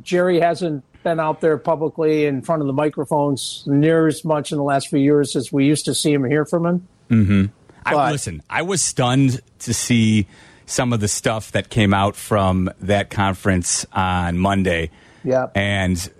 Jerry 0.03 0.40
hasn't 0.40 0.82
been 1.05 1.20
out 1.20 1.40
there 1.40 1.57
publicly 1.57 2.26
in 2.26 2.42
front 2.42 2.61
of 2.61 2.66
the 2.66 2.72
microphones 2.72 3.62
near 3.68 4.09
as 4.09 4.24
much 4.24 4.51
in 4.51 4.59
the 4.59 4.64
last 4.64 4.88
few 4.88 4.98
years 4.98 5.36
as 5.36 5.53
we 5.53 5.66
used 5.66 5.84
to 5.84 5.94
see 5.94 6.12
him 6.12 6.24
hear 6.24 6.44
from 6.44 6.66
him. 6.66 6.88
Mm-hmm. 7.11 7.44
I, 7.86 8.11
listen, 8.11 8.42
I 8.51 8.62
was 8.62 8.82
stunned 8.82 9.40
to 9.61 9.72
see 9.72 10.26
some 10.66 10.92
of 10.92 10.98
the 10.98 11.07
stuff 11.07 11.53
that 11.53 11.68
came 11.68 11.94
out 11.94 12.16
from 12.16 12.72
that 12.80 13.09
conference 13.09 13.86
on 13.92 14.36
Monday. 14.36 14.90
Yeah. 15.22 15.46
And 15.55 16.11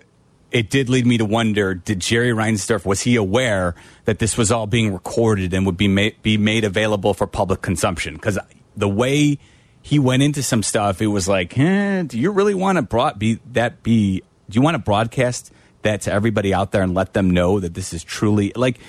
it 0.51 0.69
did 0.69 0.89
lead 0.89 1.05
me 1.05 1.17
to 1.17 1.25
wonder 1.25 1.73
did 1.73 1.99
Jerry 1.99 2.31
Reinsdorf, 2.31 2.85
was 2.85 3.01
he 3.01 3.15
aware 3.15 3.75
that 4.05 4.19
this 4.19 4.37
was 4.37 4.51
all 4.51 4.67
being 4.67 4.93
recorded 4.93 5.53
and 5.53 5.65
would 5.65 5.77
be, 5.77 5.87
ma- 5.87 6.09
be 6.21 6.37
made 6.37 6.63
available 6.63 7.13
for 7.13 7.27
public 7.27 7.61
consumption? 7.61 8.15
Because 8.15 8.37
the 8.75 8.89
way 8.89 9.39
he 9.81 9.99
went 9.99 10.23
into 10.23 10.43
some 10.43 10.63
stuff, 10.63 11.01
it 11.01 11.07
was 11.07 11.27
like, 11.27 11.57
eh, 11.57 12.03
do 12.03 12.19
you 12.19 12.31
really 12.31 12.53
want 12.53 12.77
to 12.77 13.13
be 13.17 13.39
that 13.53 13.83
be 13.83 14.21
do 14.49 14.57
you 14.57 14.61
want 14.61 14.75
to 14.75 14.79
broadcast 14.79 15.51
that 15.81 16.01
to 16.01 16.11
everybody 16.11 16.53
out 16.53 16.71
there 16.71 16.83
and 16.83 16.93
let 16.93 17.13
them 17.13 17.31
know 17.31 17.59
that 17.59 17.73
this 17.73 17.93
is 17.93 18.03
truly 18.03 18.51
like 18.55 18.79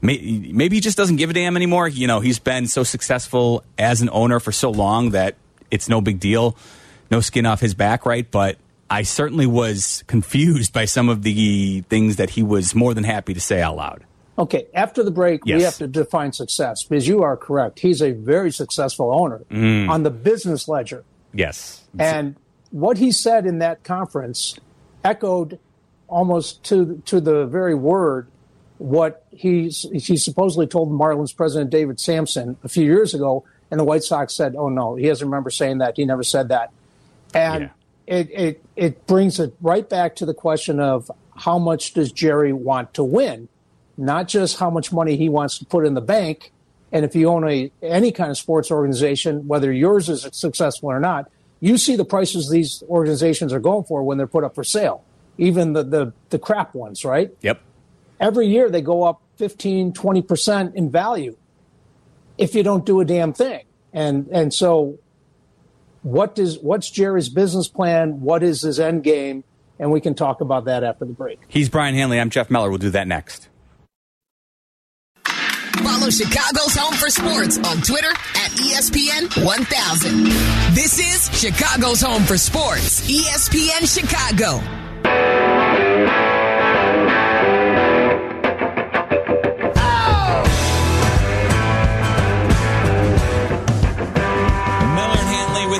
maybe 0.00 0.76
he 0.76 0.80
just 0.80 0.96
doesn't 0.96 1.16
give 1.16 1.30
a 1.30 1.32
damn 1.32 1.56
anymore. 1.56 1.88
You 1.88 2.06
know, 2.06 2.20
he's 2.20 2.38
been 2.38 2.68
so 2.68 2.84
successful 2.84 3.64
as 3.76 4.00
an 4.00 4.08
owner 4.12 4.38
for 4.38 4.52
so 4.52 4.70
long 4.70 5.10
that 5.10 5.34
it's 5.70 5.88
no 5.88 6.00
big 6.00 6.20
deal, 6.20 6.56
no 7.10 7.20
skin 7.20 7.46
off 7.46 7.60
his 7.60 7.74
back, 7.74 8.06
right? 8.06 8.28
But 8.30 8.58
I 8.90 9.02
certainly 9.02 9.46
was 9.46 10.02
confused 10.06 10.72
by 10.72 10.84
some 10.86 11.08
of 11.08 11.22
the 11.22 11.82
things 11.82 12.16
that 12.16 12.30
he 12.30 12.42
was 12.42 12.74
more 12.74 12.94
than 12.94 13.04
happy 13.04 13.34
to 13.34 13.40
say 13.40 13.60
out 13.60 13.76
loud. 13.76 14.04
Okay, 14.38 14.66
after 14.72 15.02
the 15.02 15.10
break, 15.10 15.40
Yes. 15.44 15.58
we 15.58 15.62
have 15.64 15.76
to 15.78 15.86
define 15.88 16.32
success 16.32 16.84
because 16.84 17.06
you 17.08 17.22
are 17.22 17.36
correct. 17.36 17.80
He's 17.80 18.00
a 18.00 18.12
very 18.12 18.50
successful 18.52 19.12
owner 19.12 19.40
Mm. 19.50 19.88
on 19.90 20.04
the 20.04 20.10
business 20.10 20.68
ledger. 20.68 21.04
Yes. 21.34 21.82
And 21.98 22.36
what 22.70 22.98
he 22.98 23.10
said 23.12 23.46
in 23.46 23.58
that 23.58 23.82
conference 23.82 24.54
echoed 25.04 25.58
almost 26.08 26.62
to 26.64 27.02
to 27.06 27.20
the 27.20 27.44
very 27.46 27.74
word 27.74 28.28
what 28.78 29.24
he's 29.30 29.84
he 29.92 30.16
supposedly 30.16 30.66
told 30.66 30.90
Marlins 30.90 31.34
president 31.36 31.70
David 31.70 31.98
Samson 32.00 32.56
a 32.62 32.68
few 32.68 32.84
years 32.84 33.12
ago, 33.14 33.44
and 33.70 33.78
the 33.80 33.84
White 33.84 34.04
Sox 34.04 34.34
said, 34.34 34.54
"Oh 34.56 34.68
no, 34.68 34.94
he 34.94 35.06
doesn't 35.08 35.26
remember 35.26 35.50
saying 35.50 35.78
that. 35.78 35.94
He 35.96 36.04
never 36.04 36.22
said 36.22 36.48
that." 36.48 36.70
And 37.34 37.70
it, 38.08 38.30
it 38.30 38.64
it 38.74 39.06
brings 39.06 39.38
it 39.38 39.54
right 39.60 39.88
back 39.88 40.16
to 40.16 40.26
the 40.26 40.34
question 40.34 40.80
of 40.80 41.10
how 41.36 41.58
much 41.58 41.92
does 41.92 42.10
Jerry 42.10 42.52
want 42.52 42.94
to 42.94 43.04
win, 43.04 43.48
not 43.96 44.28
just 44.28 44.58
how 44.58 44.70
much 44.70 44.92
money 44.92 45.16
he 45.16 45.28
wants 45.28 45.58
to 45.58 45.66
put 45.66 45.84
in 45.84 45.94
the 45.94 46.00
bank. 46.00 46.50
And 46.90 47.04
if 47.04 47.14
you 47.14 47.28
own 47.28 47.48
a 47.48 47.70
any 47.82 48.10
kind 48.10 48.30
of 48.30 48.38
sports 48.38 48.70
organization, 48.70 49.46
whether 49.46 49.70
yours 49.70 50.08
is 50.08 50.26
successful 50.32 50.88
or 50.88 50.98
not, 50.98 51.30
you 51.60 51.76
see 51.76 51.96
the 51.96 52.04
prices 52.04 52.48
these 52.48 52.82
organizations 52.88 53.52
are 53.52 53.60
going 53.60 53.84
for 53.84 54.02
when 54.02 54.16
they're 54.16 54.26
put 54.26 54.42
up 54.42 54.54
for 54.54 54.64
sale, 54.64 55.04
even 55.36 55.74
the 55.74 55.82
the, 55.82 56.12
the 56.30 56.38
crap 56.38 56.74
ones, 56.74 57.04
right? 57.04 57.30
Yep. 57.42 57.60
Every 58.20 58.46
year 58.46 58.70
they 58.70 58.80
go 58.80 59.04
up 59.04 59.20
15, 59.36 59.92
20% 59.92 60.74
in 60.74 60.90
value 60.90 61.36
if 62.38 62.54
you 62.54 62.62
don't 62.62 62.86
do 62.86 63.00
a 63.00 63.04
damn 63.04 63.34
thing. 63.34 63.64
And 63.92 64.28
and 64.28 64.54
so 64.54 64.98
what 66.08 66.34
does 66.34 66.58
what's 66.58 66.90
Jerry's 66.90 67.28
business 67.28 67.68
plan? 67.68 68.20
What 68.20 68.42
is 68.42 68.62
his 68.62 68.80
end 68.80 69.04
game? 69.04 69.44
And 69.78 69.92
we 69.92 70.00
can 70.00 70.14
talk 70.14 70.40
about 70.40 70.64
that 70.64 70.82
after 70.82 71.04
the 71.04 71.12
break. 71.12 71.38
He's 71.46 71.68
Brian 71.68 71.94
Hanley. 71.94 72.18
I'm 72.18 72.30
Jeff 72.30 72.50
Meller. 72.50 72.68
We'll 72.68 72.78
do 72.78 72.90
that 72.90 73.06
next. 73.06 73.48
Follow 75.24 76.10
Chicago's 76.10 76.74
Home 76.74 76.94
for 76.94 77.08
Sports 77.08 77.58
on 77.58 77.80
Twitter 77.82 78.10
at 78.10 78.50
ESPN 78.52 79.44
1000. 79.44 80.24
This 80.74 80.98
is 80.98 81.30
Chicago's 81.38 82.00
Home 82.00 82.24
for 82.24 82.36
Sports, 82.36 83.08
ESPN 83.08 83.86
Chicago. 83.86 85.57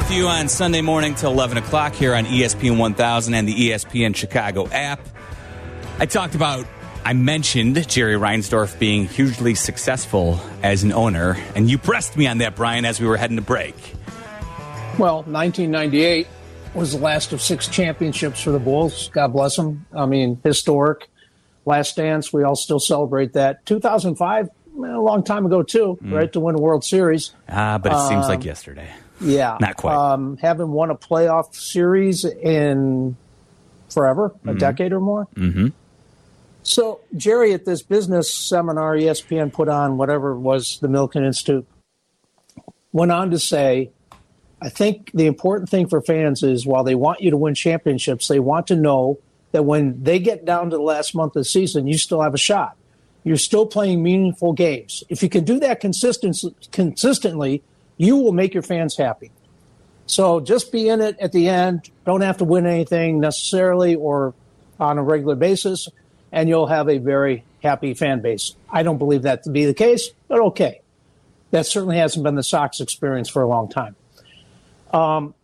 With 0.09 0.17
you 0.17 0.27
on 0.29 0.49
Sunday 0.49 0.81
morning 0.81 1.15
till 1.15 1.33
11 1.33 1.59
o'clock 1.59 1.93
here 1.93 2.15
on 2.15 2.25
ESPN 2.25 2.79
1000 2.79 3.35
and 3.35 3.47
the 3.47 3.55
ESPN 3.55 4.15
Chicago 4.17 4.67
app. 4.69 5.01
I 5.99 6.07
talked 6.07 6.35
about, 6.35 6.67
I 7.05 7.13
mentioned 7.13 7.87
Jerry 7.89 8.15
Reinsdorf 8.15 8.79
being 8.79 9.07
hugely 9.07 9.55
successful 9.55 10.41
as 10.63 10.83
an 10.83 10.93
owner, 10.93 11.37
and 11.55 11.69
you 11.69 11.79
pressed 11.79 12.17
me 12.17 12.27
on 12.27 12.39
that, 12.39 12.57
Brian, 12.57 12.85
as 12.85 13.01
we 13.01 13.07
were 13.07 13.17
heading 13.17 13.37
to 13.37 13.43
break. 13.43 13.75
Well, 14.99 15.25
1998 15.25 16.27
was 16.75 16.93
the 16.93 16.99
last 16.99 17.33
of 17.33 17.43
six 17.43 17.69
championships 17.69 18.41
for 18.41 18.51
the 18.51 18.59
Bulls. 18.59 19.11
God 19.13 19.33
bless 19.33 19.57
them. 19.57 19.85
I 19.95 20.07
mean, 20.07 20.41
historic. 20.43 21.09
Last 21.67 21.97
dance, 21.97 22.33
we 22.33 22.45
all 22.45 22.57
still 22.57 22.81
celebrate 22.81 23.35
that. 23.35 23.67
2005, 23.67 24.49
a 24.49 24.81
long 24.81 25.23
time 25.23 25.45
ago 25.45 25.63
too, 25.63 25.99
right? 26.03 26.33
To 26.33 26.41
win 26.41 26.55
a 26.55 26.59
World 26.59 26.85
Series. 26.85 27.33
Ah, 27.49 27.79
but 27.79 27.93
it 27.93 28.09
seems 28.09 28.27
like 28.27 28.41
Um, 28.41 28.47
yesterday. 28.47 28.89
Yeah, 29.21 29.57
Not 29.61 29.77
quite. 29.77 29.95
Um, 29.95 30.37
haven't 30.37 30.71
won 30.71 30.91
a 30.91 30.95
playoff 30.95 31.55
series 31.55 32.25
in 32.25 33.17
forever, 33.91 34.35
a 34.47 34.55
decade 34.55 34.93
or 34.93 35.01
more. 35.01 35.27
Mm-hmm. 35.35 35.69
So 36.63 37.01
Jerry, 37.17 37.55
at 37.55 37.65
this 37.65 37.83
business 37.83 38.33
seminar 38.33 38.95
ESPN 38.95 39.53
put 39.53 39.69
on, 39.69 39.97
whatever 39.97 40.33
it 40.33 40.41
was, 40.41 40.79
the 40.81 40.89
Milken 40.89 41.25
Institute, 41.27 41.67
went 42.93 43.11
on 43.11 43.31
to 43.31 43.39
say, 43.39 43.91
I 44.61 44.69
think 44.69 45.11
the 45.15 45.27
important 45.27 45.71
thing 45.71 45.89
for 45.89 46.03
fans 46.03 46.43
is 46.43 46.67
while 46.67 46.85
they 46.85 46.95
want 46.95 47.21
you 47.21 47.31
to 47.31 47.37
win 47.37 47.55
championships, 47.55 48.29
they 48.29 48.41
want 48.41 48.67
to 48.69 48.77
know 48.77 49.19
that 49.53 49.63
when 49.63 50.03
they 50.03 50.19
get 50.19 50.45
down 50.45 50.71
to 50.71 50.77
the 50.77 50.83
last 50.83 51.15
month 51.15 51.37
of 51.37 51.41
the 51.41 51.45
season, 51.45 51.87
you 51.87 51.97
still 51.97 52.21
have 52.21 52.35
a 52.35 52.39
shot. 52.39 52.77
You're 53.25 53.37
still 53.37 53.67
playing 53.67 54.03
meaningful 54.03 54.53
games. 54.53 55.05
If 55.09 55.23
you 55.23 55.29
can 55.29 55.45
do 55.45 55.61
that 55.61 55.81
consistent, 55.81 56.37
consistently, 56.73 57.63
you 57.99 58.17
will 58.17 58.33
make 58.33 58.55
your 58.55 58.63
fans 58.63 58.97
happy. 58.97 59.31
So 60.07 60.41
just 60.41 60.73
be 60.73 60.89
in 60.89 61.03
it 61.03 61.19
at 61.21 61.33
the 61.33 61.49
end. 61.49 61.91
Don't 62.07 62.23
have 62.23 62.39
to 62.39 62.45
win 62.45 62.65
anything 62.65 63.21
necessarily 63.21 63.95
or 63.95 64.33
on 64.81 64.97
a 64.97 65.03
regular 65.03 65.35
basis, 65.35 65.89
and 66.33 66.49
you'll 66.49 66.67
have 66.67 66.89
a 66.89 66.99
very 66.99 67.45
happy 67.63 67.93
fan 67.93 68.23
base. 68.23 68.55
I 68.71 68.83
don't 68.83 68.99
believe 68.99 69.23
that 69.23 69.43
to 69.43 69.51
be 69.51 69.67
the 69.67 69.75
case, 69.75 70.11
but 70.29 70.41
okay. 70.41 70.81
That 71.51 71.67
certainly 71.67 71.97
hasn't 71.97 72.25
been 72.25 72.35
the 72.35 72.43
Sox 72.43 72.81
experience 72.81 73.29
for 73.29 73.43
a 73.43 73.47
long 73.47 73.69
time. 73.69 73.97
Um, 74.93 75.35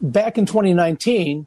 back 0.00 0.36
in 0.38 0.46
2019, 0.46 1.46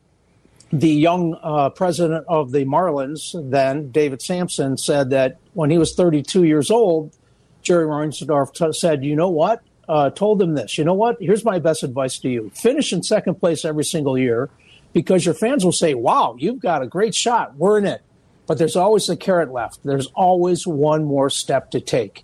the 0.71 0.89
young 0.89 1.37
uh, 1.41 1.69
president 1.69 2.25
of 2.27 2.51
the 2.51 2.65
Marlins, 2.65 3.35
then 3.51 3.91
David 3.91 4.21
Samson, 4.21 4.77
said 4.77 5.09
that 5.11 5.37
when 5.53 5.69
he 5.69 5.77
was 5.77 5.95
32 5.95 6.43
years 6.43 6.71
old, 6.71 7.15
Jerry 7.61 7.85
Reinsdorf 7.85 8.53
t- 8.53 8.73
said, 8.73 9.03
"You 9.03 9.15
know 9.15 9.29
what?" 9.29 9.61
Uh, 9.87 10.09
told 10.09 10.39
them 10.39 10.55
this. 10.55 10.77
You 10.77 10.83
know 10.83 10.93
what? 10.93 11.17
Here's 11.19 11.45
my 11.45 11.59
best 11.59 11.83
advice 11.83 12.17
to 12.19 12.29
you: 12.29 12.51
finish 12.53 12.91
in 12.91 13.03
second 13.03 13.35
place 13.35 13.65
every 13.65 13.83
single 13.83 14.17
year, 14.17 14.49
because 14.93 15.25
your 15.25 15.35
fans 15.35 15.63
will 15.63 15.71
say, 15.71 15.93
"Wow, 15.93 16.35
you've 16.37 16.59
got 16.59 16.81
a 16.81 16.87
great 16.87 17.13
shot. 17.13 17.55
We're 17.55 17.77
in 17.77 17.85
it." 17.85 18.01
But 18.47 18.57
there's 18.57 18.75
always 18.75 19.09
a 19.09 19.17
carrot 19.17 19.51
left. 19.51 19.79
There's 19.83 20.07
always 20.07 20.67
one 20.67 21.03
more 21.03 21.29
step 21.29 21.71
to 21.71 21.79
take 21.79 22.23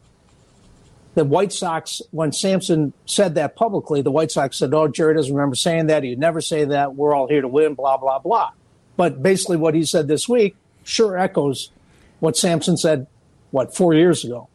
the 1.13 1.25
White 1.25 1.51
Sox, 1.51 2.01
when 2.11 2.31
Samson 2.31 2.93
said 3.05 3.35
that 3.35 3.55
publicly, 3.55 4.01
the 4.01 4.11
White 4.11 4.31
Sox 4.31 4.57
said, 4.57 4.73
Oh, 4.73 4.87
Jerry 4.87 5.13
doesn't 5.13 5.33
remember 5.33 5.55
saying 5.55 5.87
that. 5.87 6.03
He'd 6.03 6.19
never 6.19 6.41
say 6.41 6.65
that. 6.65 6.95
We're 6.95 7.13
all 7.13 7.27
here 7.27 7.41
to 7.41 7.47
win, 7.47 7.73
blah, 7.73 7.97
blah, 7.97 8.19
blah. 8.19 8.51
But 8.95 9.21
basically, 9.21 9.57
what 9.57 9.75
he 9.75 9.83
said 9.83 10.07
this 10.07 10.29
week 10.29 10.55
sure 10.83 11.17
echoes 11.17 11.71
what 12.19 12.37
Samson 12.37 12.77
said, 12.77 13.07
what, 13.51 13.75
four 13.75 13.93
years 13.93 14.23
ago. 14.23 14.47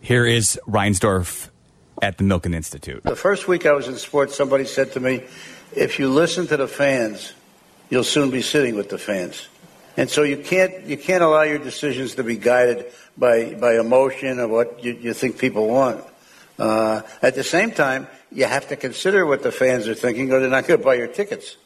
Here 0.00 0.24
is 0.24 0.58
Reinsdorf 0.68 1.50
at 2.02 2.18
the 2.18 2.24
Milken 2.24 2.54
Institute. 2.54 3.02
The 3.04 3.16
first 3.16 3.48
week 3.48 3.66
I 3.66 3.72
was 3.72 3.88
in 3.88 3.96
sports, 3.96 4.36
somebody 4.36 4.64
said 4.64 4.92
to 4.92 5.00
me, 5.00 5.22
if 5.74 5.98
you 5.98 6.08
listen 6.08 6.46
to 6.48 6.56
the 6.56 6.68
fans, 6.68 7.32
you'll 7.90 8.04
soon 8.04 8.30
be 8.30 8.42
sitting 8.42 8.74
with 8.74 8.88
the 8.88 8.98
fans. 8.98 9.48
And 9.96 10.08
so 10.08 10.22
you 10.22 10.38
can't, 10.38 10.84
you 10.84 10.96
can't 10.96 11.22
allow 11.22 11.42
your 11.42 11.58
decisions 11.58 12.14
to 12.14 12.24
be 12.24 12.36
guided 12.36 12.86
by, 13.18 13.54
by 13.54 13.78
emotion 13.78 14.40
or 14.40 14.48
what 14.48 14.82
you, 14.82 14.92
you 14.92 15.14
think 15.14 15.38
people 15.38 15.68
want. 15.68 16.04
Uh, 16.58 17.02
at 17.22 17.34
the 17.34 17.44
same 17.44 17.70
time, 17.70 18.06
you 18.32 18.44
have 18.44 18.68
to 18.68 18.76
consider 18.76 19.26
what 19.26 19.42
the 19.42 19.52
fans 19.52 19.88
are 19.88 19.94
thinking 19.94 20.32
or 20.32 20.40
they're 20.40 20.50
not 20.50 20.66
going 20.66 20.78
to 20.78 20.84
buy 20.84 20.94
your 20.94 21.08
tickets. 21.08 21.56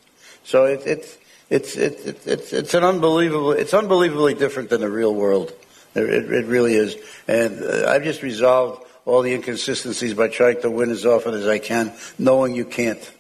So 0.45 0.65
it, 0.65 0.87
it, 0.87 1.19
it's, 1.51 1.77
it, 1.77 2.07
it, 2.07 2.27
it's, 2.27 2.53
it's 2.53 2.75
an 2.75 2.85
unbelievable, 2.85 3.53
it's 3.53 3.75
unbelievably 3.75 4.35
different 4.35 4.71
than 4.71 4.81
the 4.81 4.91
real 4.91 5.15
world. 5.15 5.53
It, 5.95 6.03
it, 6.03 6.47
really 6.47 6.75
is. 6.75 6.97
And 7.29 7.63
uh, 7.63 7.89
I've 7.89 8.03
just 8.03 8.23
resolved 8.23 8.85
all 9.07 9.23
the 9.23 9.35
inconsistencies 9.35 10.15
by 10.15 10.29
trying 10.29 10.61
to 10.63 10.71
win 10.71 10.91
as 10.91 11.05
often 11.05 11.35
as 11.35 11.47
I 11.47 11.59
can, 11.59 11.93
knowing 12.19 12.55
you 12.55 12.65
can't. 12.65 13.13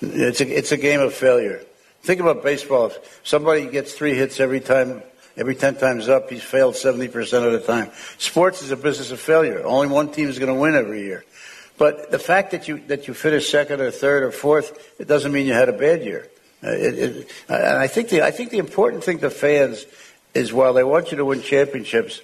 It's 0.00 0.40
a, 0.40 0.48
it's 0.48 0.72
a 0.72 0.76
game 0.76 1.00
of 1.00 1.14
failure. 1.14 1.62
Think 2.02 2.20
about 2.20 2.42
baseball. 2.42 2.86
If 2.86 3.20
somebody 3.24 3.66
gets 3.66 3.94
three 3.94 4.14
hits 4.14 4.38
every 4.38 4.60
time, 4.60 5.02
every 5.36 5.54
10 5.54 5.76
times 5.76 6.08
up, 6.08 6.30
he's 6.30 6.42
failed 6.42 6.74
70% 6.74 7.46
of 7.46 7.52
the 7.52 7.60
time. 7.60 7.90
Sports 8.18 8.62
is 8.62 8.70
a 8.70 8.76
business 8.76 9.10
of 9.10 9.20
failure. 9.20 9.64
Only 9.64 9.88
one 9.88 10.12
team 10.12 10.28
is 10.28 10.38
going 10.38 10.52
to 10.52 10.60
win 10.60 10.74
every 10.74 11.02
year. 11.02 11.24
But 11.76 12.10
the 12.10 12.18
fact 12.18 12.52
that 12.52 12.68
you, 12.68 12.78
that 12.86 13.08
you 13.08 13.14
finish 13.14 13.50
second 13.50 13.80
or 13.80 13.90
third 13.90 14.22
or 14.22 14.30
fourth, 14.30 14.94
it 15.00 15.08
doesn't 15.08 15.32
mean 15.32 15.46
you 15.46 15.54
had 15.54 15.68
a 15.68 15.72
bad 15.72 16.04
year. 16.04 16.28
Uh, 16.62 16.70
it, 16.70 16.98
it, 16.98 17.30
and 17.48 17.78
I 17.78 17.88
think 17.88 18.10
the, 18.10 18.22
I 18.22 18.30
think 18.30 18.50
the 18.50 18.58
important 18.58 19.02
thing 19.02 19.18
to 19.20 19.30
fans 19.30 19.86
is 20.34 20.52
while 20.52 20.72
they 20.72 20.84
want 20.84 21.10
you 21.10 21.16
to 21.16 21.24
win 21.24 21.42
championships, 21.42 22.20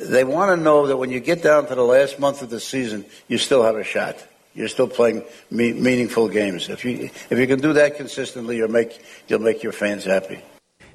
they 0.00 0.24
want 0.24 0.56
to 0.56 0.62
know 0.62 0.86
that 0.86 0.96
when 0.96 1.10
you 1.10 1.20
get 1.20 1.42
down 1.42 1.66
to 1.66 1.74
the 1.74 1.84
last 1.84 2.18
month 2.18 2.42
of 2.42 2.50
the 2.50 2.60
season, 2.60 3.04
you 3.28 3.38
still 3.38 3.62
have 3.62 3.76
a 3.76 3.84
shot. 3.84 4.16
You're 4.54 4.68
still 4.68 4.88
playing 4.88 5.24
me- 5.50 5.72
meaningful 5.72 6.28
games. 6.28 6.68
If 6.68 6.84
you 6.84 7.10
if 7.30 7.38
you 7.38 7.46
can 7.46 7.60
do 7.60 7.74
that 7.74 7.96
consistently, 7.96 8.56
you'll 8.56 8.70
make 8.70 9.00
you'll 9.28 9.40
make 9.40 9.62
your 9.62 9.72
fans 9.72 10.04
happy. 10.04 10.42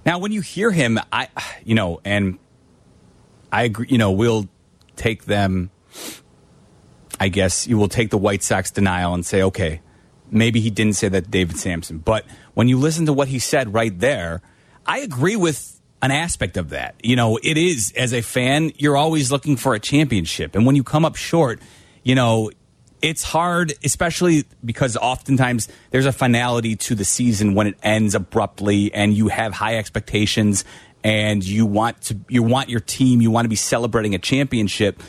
Now, 0.05 0.19
when 0.19 0.31
you 0.31 0.41
hear 0.41 0.71
him, 0.71 0.99
I, 1.11 1.29
you 1.63 1.73
know, 1.73 1.99
and 2.05 2.37
I 3.51 3.63
agree, 3.63 3.87
you 3.89 3.97
know, 3.97 4.11
we'll 4.11 4.47
take 4.95 5.25
them, 5.25 5.71
I 7.19 7.29
guess 7.29 7.65
you 7.67 7.77
will 7.77 7.87
take 7.87 8.11
the 8.11 8.17
White 8.17 8.43
Sox 8.43 8.69
denial 8.69 9.15
and 9.15 9.25
say, 9.25 9.41
okay, 9.41 9.81
maybe 10.29 10.59
he 10.59 10.69
didn't 10.69 10.93
say 10.93 11.09
that 11.09 11.23
to 11.23 11.29
David 11.29 11.57
Samson. 11.57 11.97
But 11.97 12.25
when 12.53 12.67
you 12.67 12.77
listen 12.77 13.07
to 13.07 13.13
what 13.13 13.29
he 13.29 13.39
said 13.39 13.73
right 13.73 13.97
there, 13.97 14.41
I 14.85 14.99
agree 14.99 15.35
with 15.35 15.74
an 16.01 16.11
aspect 16.11 16.57
of 16.57 16.69
that. 16.69 16.95
You 17.03 17.15
know, 17.15 17.37
it 17.41 17.57
is, 17.57 17.93
as 17.95 18.13
a 18.13 18.21
fan, 18.21 18.71
you're 18.77 18.97
always 18.97 19.31
looking 19.31 19.55
for 19.55 19.73
a 19.73 19.79
championship. 19.79 20.55
And 20.55 20.65
when 20.65 20.75
you 20.75 20.83
come 20.83 21.05
up 21.05 21.15
short, 21.15 21.59
you 22.03 22.15
know, 22.15 22.51
it's 23.01 23.23
hard, 23.23 23.73
especially 23.83 24.45
because 24.63 24.97
oftentimes 24.97 25.67
there's 25.91 26.05
a 26.05 26.11
finality 26.11 26.75
to 26.75 26.95
the 26.95 27.05
season 27.05 27.53
when 27.53 27.67
it 27.67 27.77
ends 27.83 28.15
abruptly 28.15 28.93
and 28.93 29.13
you 29.13 29.27
have 29.27 29.53
high 29.53 29.77
expectations 29.77 30.65
and 31.03 31.45
you 31.45 31.67
want 31.67 32.01
to 32.01 32.17
you 32.29 32.41
want 32.41 32.69
your 32.69 32.79
team, 32.79 33.21
you 33.21 33.29
want 33.29 33.45
to 33.45 33.49
be 33.49 33.55
celebrating 33.55 34.15
a 34.15 34.17
championship. 34.17 35.03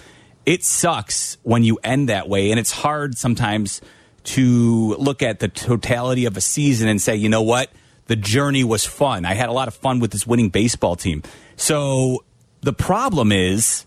It 0.45 0.63
sucks 0.63 1.39
when 1.43 1.65
you 1.65 1.79
end 1.83 2.11
that 2.11 2.29
way 2.29 2.51
and 2.51 2.61
it's 2.61 2.71
hard 2.71 3.17
sometimes 3.17 3.81
to 4.25 4.95
look 4.97 5.23
at 5.23 5.39
the 5.39 5.49
totality 5.49 6.27
of 6.27 6.37
a 6.37 6.41
season 6.41 6.89
and 6.89 7.01
say, 7.01 7.17
"You 7.17 7.31
know 7.31 7.43
what? 7.43 7.71
The 8.07 8.17
journey 8.17 8.65
was 8.65 8.85
fun. 8.85 9.25
I 9.25 9.35
had 9.35 9.49
a 9.49 9.53
lot 9.53 9.69
of 9.69 9.75
fun 9.75 10.01
with 10.01 10.11
this 10.11 10.27
winning 10.27 10.49
baseball 10.49 10.97
team." 10.97 11.23
So 11.57 12.25
the 12.61 12.73
problem 12.73 13.33
is 13.33 13.85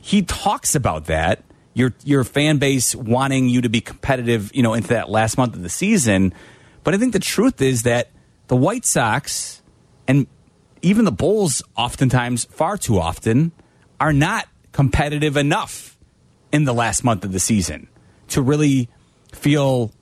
he 0.00 0.22
talks 0.22 0.74
about 0.74 1.06
that 1.06 1.42
your 1.76 1.92
your 2.04 2.24
fan 2.24 2.56
base 2.56 2.94
wanting 2.94 3.50
you 3.50 3.60
to 3.60 3.68
be 3.68 3.82
competitive, 3.82 4.50
you 4.54 4.62
know, 4.62 4.72
into 4.72 4.88
that 4.88 5.10
last 5.10 5.36
month 5.36 5.54
of 5.54 5.62
the 5.62 5.68
season. 5.68 6.32
But 6.84 6.94
I 6.94 6.98
think 6.98 7.12
the 7.12 7.18
truth 7.18 7.60
is 7.60 7.82
that 7.82 8.10
the 8.46 8.56
White 8.56 8.86
Sox 8.86 9.62
and 10.08 10.26
even 10.80 11.04
the 11.04 11.12
Bulls, 11.12 11.62
oftentimes, 11.76 12.46
far 12.46 12.78
too 12.78 12.98
often, 12.98 13.52
are 14.00 14.12
not 14.12 14.48
competitive 14.72 15.36
enough 15.36 15.98
in 16.50 16.64
the 16.64 16.72
last 16.72 17.04
month 17.04 17.24
of 17.24 17.32
the 17.32 17.40
season 17.40 17.88
to 18.28 18.40
really 18.40 18.88
feel 19.32 19.92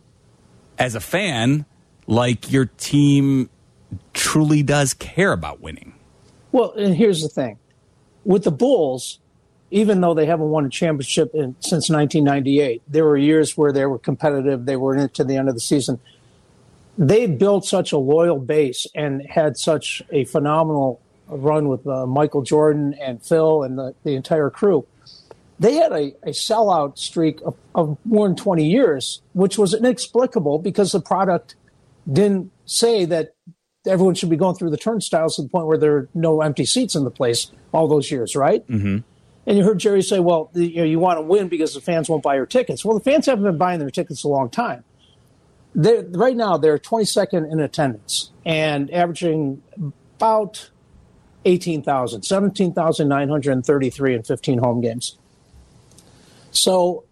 as 0.79 0.95
a 0.95 1.01
fan 1.01 1.65
like 2.07 2.51
your 2.51 2.67
team 2.67 3.49
truly 4.13 4.63
does 4.63 4.95
care 4.95 5.33
about 5.33 5.61
winning. 5.61 5.95
Well, 6.53 6.73
and 6.73 6.95
here's 6.95 7.23
the 7.23 7.29
thing 7.29 7.59
with 8.25 8.45
the 8.45 8.51
Bulls, 8.51 9.19
even 9.71 10.01
though 10.01 10.15
they 10.15 10.27
haven't 10.27 10.51
won 10.51 10.65
a 10.67 10.71
championship 10.71 11.35
in, 11.35 11.57
since 11.61 11.91
1998, 11.91 12.83
there 12.89 13.05
were 13.05 13.17
years 13.17 13.57
where 13.57 13.73
they 13.73 13.87
were 13.87 13.99
competitive. 13.99 14.67
They 14.67 14.77
were 14.77 14.95
in 14.95 15.01
it 15.01 15.15
to 15.15 15.25
the 15.25 15.37
end 15.37 15.49
of 15.49 15.55
the 15.55 15.61
season. 15.61 16.01
They 16.97 17.27
built 17.27 17.65
such 17.65 17.93
a 17.93 17.99
loyal 17.99 18.39
base 18.39 18.87
and 18.95 19.27
had 19.29 19.57
such 19.57 20.03
a 20.11 20.25
phenomenal 20.25 21.01
run 21.27 21.69
with 21.69 21.87
uh, 21.87 22.07
Michael 22.07 22.43
Jordan 22.43 22.95
and 23.01 23.23
Phil 23.23 23.63
and 23.63 23.79
the, 23.79 23.95
the 24.05 24.15
entire 24.15 24.51
crew. 24.51 24.87
They 25.59 25.75
had 25.75 25.93
a, 25.93 26.15
a 26.23 26.31
sellout 26.31 26.99
streak 26.99 27.41
of, 27.45 27.57
of 27.75 27.97
more 28.05 28.29
than 28.29 28.37
20 28.37 28.67
years, 28.67 29.23
which 29.33 29.59
was 29.59 29.75
inexplicable 29.75 30.59
because 30.59 30.93
the 30.93 31.01
product 31.01 31.57
didn't 32.11 32.53
say 32.67 33.05
that 33.07 33.35
everyone 33.87 34.15
should 34.15 34.31
be 34.31 34.37
going 34.37 34.55
through 34.55 34.71
the 34.71 34.77
turnstiles 34.77 35.37
to 35.37 35.43
the 35.43 35.49
point 35.49 35.67
where 35.67 35.79
there 35.79 35.97
are 35.97 36.09
no 36.15 36.41
empty 36.41 36.65
seats 36.65 36.95
in 36.95 37.05
the 37.05 37.11
place 37.11 37.51
all 37.73 37.89
those 37.89 38.11
years, 38.11 38.35
right? 38.35 38.67
Mm-hmm. 38.69 38.99
And 39.47 39.59
you 39.59 39.65
heard 39.65 39.79
Jerry 39.79 40.03
say, 40.03 40.21
well, 40.21 40.51
you, 40.55 40.77
know, 40.77 40.85
you 40.85 40.99
want 40.99 41.19
to 41.19 41.23
win 41.23 41.49
because 41.49 41.75
the 41.75 41.81
fans 41.81 42.09
won't 42.09 42.23
buy 42.23 42.37
your 42.37 42.47
tickets. 42.47 42.85
Well, 42.85 42.99
the 42.99 43.05
fans 43.05 43.27
haven't 43.27 43.45
been 43.45 43.59
buying 43.59 43.79
their 43.79 43.91
tickets 43.91 44.25
a 44.25 44.29
long 44.29 44.49
time. 44.49 44.85
They're, 45.75 46.05
right 46.13 46.37
now, 46.37 46.57
they're 46.57 46.79
22nd 46.79 47.51
in 47.53 47.61
attendance 47.61 48.31
and 48.47 48.91
averaging 48.93 49.63
about 50.17 50.71
18,000, 51.45 52.23
17,933 52.23 54.15
in 54.15 54.23
15 54.23 54.59
home 54.59 54.81
games. 54.81 55.19
So, 56.53 57.05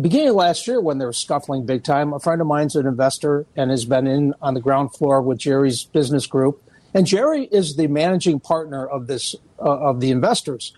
beginning 0.00 0.28
of 0.28 0.36
last 0.36 0.66
year, 0.66 0.80
when 0.80 0.98
they 0.98 1.04
were 1.04 1.12
scuffling 1.12 1.66
big 1.66 1.84
time, 1.84 2.12
a 2.12 2.20
friend 2.20 2.40
of 2.40 2.46
mine's 2.46 2.76
an 2.76 2.86
investor 2.86 3.46
and 3.56 3.70
has 3.70 3.84
been 3.84 4.06
in 4.06 4.34
on 4.40 4.54
the 4.54 4.60
ground 4.60 4.94
floor 4.94 5.20
with 5.20 5.38
Jerry's 5.38 5.84
business 5.84 6.26
group. 6.26 6.62
And 6.94 7.06
Jerry 7.06 7.44
is 7.44 7.76
the 7.76 7.86
managing 7.86 8.40
partner 8.40 8.86
of 8.86 9.06
this 9.06 9.34
uh, 9.58 9.64
of 9.64 10.00
the 10.00 10.10
investors. 10.10 10.72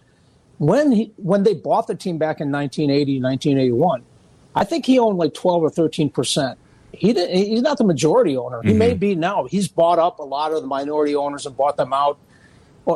When 0.58 0.92
he 0.92 1.12
when 1.16 1.44
they 1.44 1.54
bought 1.54 1.86
the 1.86 1.94
team 1.94 2.18
back 2.18 2.40
in 2.40 2.50
1980 2.50 3.20
1981 3.20 4.04
i 4.54 4.64
think 4.64 4.84
he 4.84 4.98
owned 4.98 5.16
like 5.16 5.32
12 5.32 5.62
or 5.62 5.70
13 5.70 6.10
percent. 6.10 6.58
He 6.92 7.12
did, 7.12 7.30
he's 7.30 7.62
not 7.62 7.78
the 7.78 7.84
majority 7.84 8.36
owner. 8.36 8.60
He 8.62 8.70
mm-hmm. 8.70 8.78
may 8.78 8.94
be 8.94 9.14
now. 9.14 9.44
He's 9.44 9.68
bought 9.68 10.00
up 10.00 10.18
a 10.18 10.24
lot 10.24 10.52
of 10.52 10.60
the 10.60 10.66
minority 10.66 11.14
owners 11.14 11.46
and 11.46 11.56
bought 11.56 11.76
them 11.76 11.92
out 11.92 12.18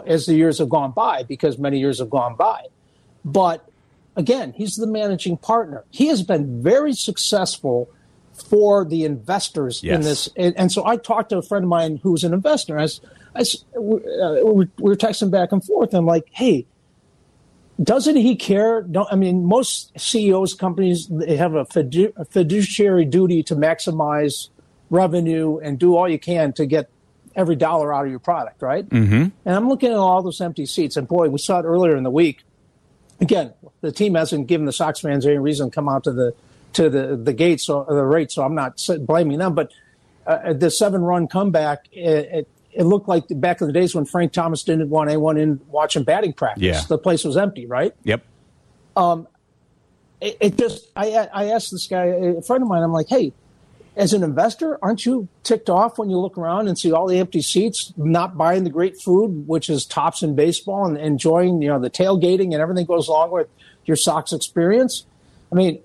as 0.05 0.27
the 0.27 0.35
years 0.35 0.59
have 0.59 0.69
gone 0.69 0.91
by 0.91 1.23
because 1.23 1.59
many 1.59 1.79
years 1.79 2.01
have 2.01 2.11
gone 2.11 2.35
by. 2.35 2.67
But 3.25 3.69
again 4.17 4.53
he's 4.57 4.77
the 4.77 4.87
managing 4.87 5.37
partner 5.37 5.85
he 5.91 6.07
has 6.07 6.23
been 6.23 6.63
very 6.63 6.93
successful 6.93 7.89
for 8.33 8.85
the 8.85 9.05
investors 9.05 9.83
yes. 9.83 9.95
in 9.95 10.03
this 10.03 10.29
and, 10.37 10.57
and, 10.57 10.73
so 10.73 10.85
i 10.87 10.97
talked 10.97 11.31
to 11.31 11.39
a 11.39 11.43
friend 11.43 11.65
of 11.65 11.69
mine 11.69 12.01
who's 12.03 12.25
an 12.25 12.35
investor 12.35 12.79
I, 12.79 12.89
I, 13.37 13.41
uh, 13.41 14.45
we 14.45 14.69
were 14.79 14.97
texting 14.97 15.31
back 15.31 15.53
and 15.53 15.65
forth 15.65 15.95
i'm 15.95 16.07
like 16.07 16.29
hey 16.31 16.67
doesn't 17.83 18.17
he 18.17 18.37
care? 18.37 18.83
Don't, 18.83 19.09
I 19.11 19.17
mean, 19.17 19.47
most 19.47 19.99
CEOs, 19.99 20.55
companies, 20.55 21.09
they 21.09 21.37
have 21.37 21.55
a, 21.55 21.65
fidu- 21.65 22.13
a 22.17 22.25
fiduciary 22.25 23.05
duty 23.05 23.43
to 23.45 23.57
maximize 23.57 24.49
revenue 24.91 25.59
and 25.59 25.79
do 25.79 25.97
all 25.97 26.09
you 26.09 26.19
can 26.19 26.53
to 26.53 26.67
get 26.67 26.89
every 27.35 27.57
dollar 27.57 27.93
out 27.93 28.05
of 28.05 28.11
your 28.11 28.21
product, 28.21 28.63
right? 28.63 28.89
Mm-hmm. 28.89 29.15
And 29.45 29.57
I'm 29.57 29.69
looking 29.69 29.91
at 29.91 29.97
all 29.97 30.23
those 30.23 30.41
empty 30.41 30.67
seats, 30.67 30.97
and 30.97 31.09
boy, 31.09 31.29
we 31.29 31.39
saw 31.39 31.59
it 31.59 31.65
earlier 31.65 31.97
in 31.97 32.05
the 32.05 32.11
week. 32.11 32.44
Again, 33.25 33.55
the 33.81 33.91
team 33.91 34.15
hasn't 34.17 34.49
given 34.49 34.67
the 34.67 34.73
Sox 34.73 35.01
fans 35.01 35.25
any 35.25 35.39
reason 35.39 35.71
to 35.71 35.75
come 35.75 35.89
out 35.89 36.05
to 36.05 36.13
the 36.13 36.35
to 36.75 36.91
the 36.91 37.17
the 37.17 37.33
gates 37.33 37.71
or 37.71 37.87
the 37.89 38.05
rate, 38.05 38.31
so 38.31 38.43
I'm 38.45 38.55
not 38.55 38.87
blaming 39.01 39.39
them. 39.39 39.55
But 39.55 39.73
uh, 40.27 40.53
the 40.53 40.71
seven 40.71 41.01
run 41.01 41.27
comeback, 41.27 41.87
it, 41.91 42.29
it, 42.39 42.49
it 42.73 42.83
looked 42.85 43.09
like 43.09 43.25
back 43.31 43.63
in 43.63 43.67
the 43.67 43.73
days 43.73 43.95
when 43.95 44.05
Frank 44.05 44.33
Thomas 44.33 44.63
didn't 44.63 44.91
want 44.91 45.09
anyone 45.09 45.39
in 45.39 45.59
watching 45.69 46.03
batting 46.03 46.35
practice. 46.35 46.63
Yeah. 46.63 46.83
The 46.87 46.99
place 46.99 47.25
was 47.25 47.39
empty, 47.39 47.65
right? 47.65 47.95
Yep. 48.05 48.23
Um, 48.95 49.27
it, 50.21 50.37
it, 50.41 50.59
just, 50.59 50.91
I, 50.95 51.29
I 51.33 51.45
asked 51.47 51.71
this 51.71 51.87
guy, 51.87 52.05
a 52.05 52.43
friend 52.43 52.63
of 52.63 52.69
mine, 52.69 52.83
I'm 52.83 52.93
like, 52.93 53.09
hey, 53.09 53.33
as 53.97 54.13
an 54.13 54.25
investor, 54.25 54.79
aren't 54.83 55.07
you 55.07 55.29
ticked 55.45 55.71
off 55.71 55.99
when 55.99 56.11
you 56.11 56.19
look 56.19 56.37
around 56.37 56.67
and 56.67 56.77
see 56.77 56.91
all 56.91 57.07
the 57.07 57.19
empty 57.19 57.41
seats, 57.41 57.93
not 57.97 58.37
buying 58.37 58.65
the 58.65 58.71
great 58.71 59.01
food, 59.01 59.47
which 59.47 59.71
is 59.71 59.85
tops 59.85 60.23
in 60.23 60.35
baseball, 60.35 60.87
and 60.87 60.99
enjoying, 60.99 61.63
you 61.63 61.69
know, 61.69 61.79
the 61.79 61.91
tailgating 61.91 62.53
and 62.53 62.55
everything 62.55 62.87
goes 62.87 63.07
along 63.07 63.31
with 63.31 63.49
your 63.85 63.97
Sox 63.97 64.33
experience? 64.33 65.05
I 65.53 65.55
mean, 65.55 65.81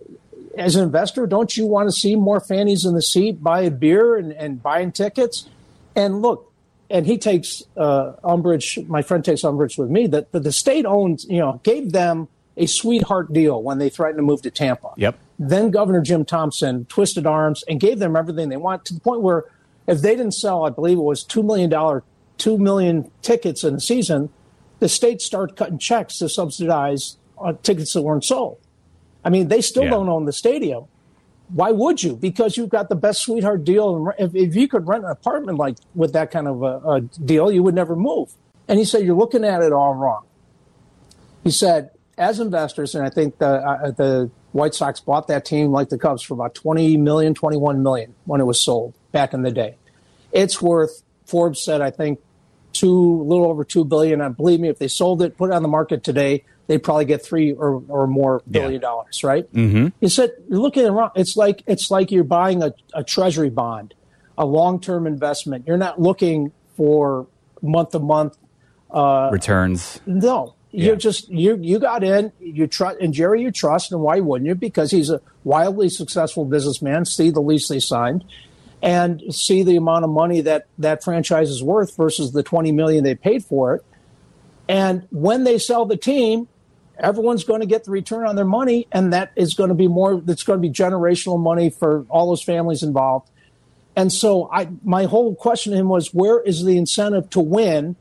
as 0.57 0.76
an 0.76 0.84
investor, 0.84 1.28
don't 1.28 1.55
you 1.55 1.68
want 1.68 1.88
to 1.88 1.91
see 1.91 2.16
more 2.16 2.39
fannies 2.39 2.84
in 2.84 2.95
the 2.95 3.01
seat, 3.01 3.43
buy 3.43 3.62
a 3.62 3.72
beer 3.72 4.18
and, 4.18 4.34
and 4.34 4.62
buying 4.62 4.91
tickets? 4.91 5.47
And 5.95 6.22
look, 6.22 6.51
and 6.89 7.05
he 7.05 7.20
takes 7.20 7.62
uh, 7.78 8.14
umbrage. 8.24 8.80
My 8.88 9.03
friend 9.03 9.24
takes 9.24 9.43
umbrage 9.43 9.78
with 9.78 9.91
me 9.91 10.07
that, 10.07 10.32
that 10.32 10.43
the 10.43 10.51
state 10.51 10.86
owns, 10.88 11.26
you 11.30 11.38
know, 11.38 11.62
gave 11.64 11.91
them 11.91 12.28
a 12.57 12.66
sweetheart 12.66 13.32
deal 13.32 13.62
when 13.62 13.78
they 13.78 13.89
threatened 13.89 14.18
to 14.18 14.24
move 14.24 14.41
to 14.41 14.51
Tampa. 14.51 14.93
Yep. 14.97 15.18
Then 15.39 15.71
Governor 15.71 16.01
Jim 16.01 16.25
Thompson 16.25 16.85
twisted 16.85 17.25
arms 17.25 17.63
and 17.67 17.79
gave 17.79 17.99
them 17.99 18.15
everything 18.17 18.49
they 18.49 18.57
want 18.57 18.83
to 18.85 18.93
the 18.93 18.99
point 18.99 19.21
where 19.21 19.45
if 19.87 20.01
they 20.01 20.15
didn't 20.15 20.33
sell, 20.33 20.65
I 20.65 20.69
believe 20.69 20.97
it 20.97 21.01
was 21.01 21.23
two 21.23 21.41
million 21.41 21.69
dollar, 21.69 22.03
two 22.37 22.57
million 22.57 23.09
tickets 23.21 23.63
in 23.63 23.73
the 23.75 23.81
season, 23.81 24.29
the 24.79 24.89
state 24.89 25.21
started 25.21 25.55
cutting 25.55 25.79
checks 25.79 26.19
to 26.19 26.29
subsidize 26.29 27.17
uh, 27.41 27.53
tickets 27.63 27.93
that 27.93 28.01
weren't 28.01 28.25
sold. 28.25 28.59
I 29.23 29.29
mean, 29.29 29.47
they 29.47 29.61
still 29.61 29.85
yeah. 29.85 29.91
don't 29.91 30.09
own 30.09 30.25
the 30.25 30.33
stadium, 30.33 30.85
why 31.49 31.71
would 31.71 32.03
you? 32.03 32.15
Because 32.15 32.57
you've 32.57 32.69
got 32.69 32.89
the 32.89 32.95
best 32.95 33.21
sweetheart 33.21 33.63
deal. 33.63 34.11
If, 34.19 34.35
if 34.35 34.55
you 34.55 34.67
could 34.67 34.87
rent 34.87 35.03
an 35.03 35.09
apartment 35.09 35.57
like 35.57 35.77
with 35.95 36.13
that 36.13 36.31
kind 36.31 36.47
of 36.47 36.61
a, 36.61 36.77
a 36.87 37.01
deal, 37.01 37.51
you 37.51 37.63
would 37.63 37.75
never 37.75 37.95
move. 37.95 38.33
And 38.67 38.77
he 38.77 38.85
said, 38.85 39.03
you're 39.03 39.15
looking 39.15 39.43
at 39.43 39.63
it 39.63 39.73
all 39.73 39.95
wrong. 39.95 40.25
He 41.43 41.51
said, 41.51 41.89
as 42.17 42.39
investors, 42.39 42.93
and 42.93 43.03
I 43.03 43.09
think 43.09 43.39
the, 43.39 43.47
uh, 43.47 43.91
the 43.91 44.29
White 44.51 44.73
Sox 44.73 44.99
bought 44.99 45.27
that 45.27 45.45
team 45.45 45.71
like 45.71 45.89
the 45.89 45.97
Cubs 45.97 46.23
for 46.23 46.33
about 46.33 46.55
20 46.55 46.97
million, 46.97 47.33
21 47.33 47.83
million 47.83 48.15
when 48.25 48.41
it 48.41 48.45
was 48.45 48.61
sold 48.61 48.93
back 49.11 49.33
in 49.33 49.43
the 49.43 49.51
day. 49.51 49.75
It's 50.31 50.61
worth, 50.61 51.03
Forbes 51.25 51.63
said, 51.63 51.81
I 51.81 51.91
think, 51.91 52.19
two, 52.73 53.21
a 53.21 53.23
little 53.23 53.45
over 53.47 53.63
two 53.63 53.85
billion. 53.85 54.21
And 54.21 54.35
believe 54.35 54.59
me, 54.59 54.69
if 54.69 54.79
they 54.79 54.87
sold 54.87 55.21
it, 55.21 55.37
put 55.37 55.51
it 55.51 55.53
on 55.53 55.61
the 55.61 55.67
market 55.67 56.03
today, 56.03 56.43
they'd 56.67 56.81
probably 56.81 57.05
get 57.05 57.25
three 57.25 57.53
or, 57.53 57.83
or 57.87 58.07
more 58.07 58.41
billion 58.49 58.73
yeah. 58.73 58.79
dollars, 58.79 59.23
right? 59.23 59.51
Mm-hmm. 59.53 59.87
You 59.99 60.09
said 60.09 60.31
you're 60.47 60.59
looking 60.59 60.85
it 60.85 61.11
It's 61.15 61.35
like 61.35 61.63
it's 61.67 61.91
like 61.91 62.11
you're 62.11 62.23
buying 62.23 62.61
a, 62.61 62.73
a 62.93 63.03
treasury 63.03 63.49
bond, 63.49 63.95
a 64.37 64.45
long 64.45 64.79
term 64.79 65.07
investment. 65.07 65.65
You're 65.67 65.77
not 65.77 65.99
looking 65.99 66.51
for 66.77 67.27
month 67.61 67.91
to 67.91 67.99
month 67.99 68.37
uh, 68.91 69.29
returns. 69.31 69.99
No, 70.05 70.55
you're 70.72 70.95
just 70.95 71.30
you 71.30 71.57
you 71.61 71.80
got 71.80 72.03
in 72.03 72.32
you 72.39 72.67
trust 72.67 72.97
and 73.01 73.13
Jerry 73.13 73.41
you 73.41 73.51
trust 73.51 73.91
and 73.91 74.01
why 74.01 74.20
wouldn't 74.20 74.47
you 74.47 74.55
because 74.55 74.91
he's 74.91 75.09
a 75.09 75.22
wildly 75.43 75.89
successful 75.89 76.45
businessman 76.45 77.05
see 77.05 77.32
the 77.32 77.41
lease 77.41 77.67
they 77.67 77.80
signed 77.80 78.24
and 78.82 79.22
see 79.34 79.63
the 79.63 79.76
amount 79.76 80.05
of 80.05 80.11
money 80.11 80.41
that 80.41 80.67
that 80.78 81.03
franchise 81.03 81.49
is 81.49 81.63
worth 81.63 81.97
versus 81.97 82.32
the 82.32 82.43
20 82.43 82.72
million 82.72 83.03
they 83.03 83.15
paid 83.15 83.43
for 83.43 83.76
it 83.76 83.86
and 84.67 85.07
when 85.09 85.43
they 85.43 85.57
sell 85.57 85.86
the 85.86 85.97
team 85.97 86.47
everyone's 86.99 87.43
going 87.43 87.61
to 87.61 87.65
get 87.65 87.86
the 87.86 87.91
return 87.91 88.28
on 88.28 88.36
their 88.36 88.45
money, 88.45 88.88
and 88.91 89.13
that 89.13 89.32
is 89.36 89.53
going 89.53 89.70
to 89.70 89.76
be 89.76 89.88
more. 89.88 90.20
That's 90.22 90.43
going 90.43 90.61
to 90.61 90.61
be 90.61 90.74
generational 90.74 91.39
money 91.39 91.70
for 91.70 92.05
all 92.09 92.30
those 92.30 92.43
families 92.43 92.84
involved. 92.84 93.30
And 93.95 94.11
so, 94.11 94.49
I 94.51 94.70
my 94.84 95.05
whole 95.05 95.36
question 95.36 95.72
to 95.72 95.78
him 95.78 95.89
was, 95.89 96.13
where 96.13 96.39
is 96.41 96.63
the 96.63 96.78
incentive 96.78 97.30
to 97.32 97.39
win 97.39 97.95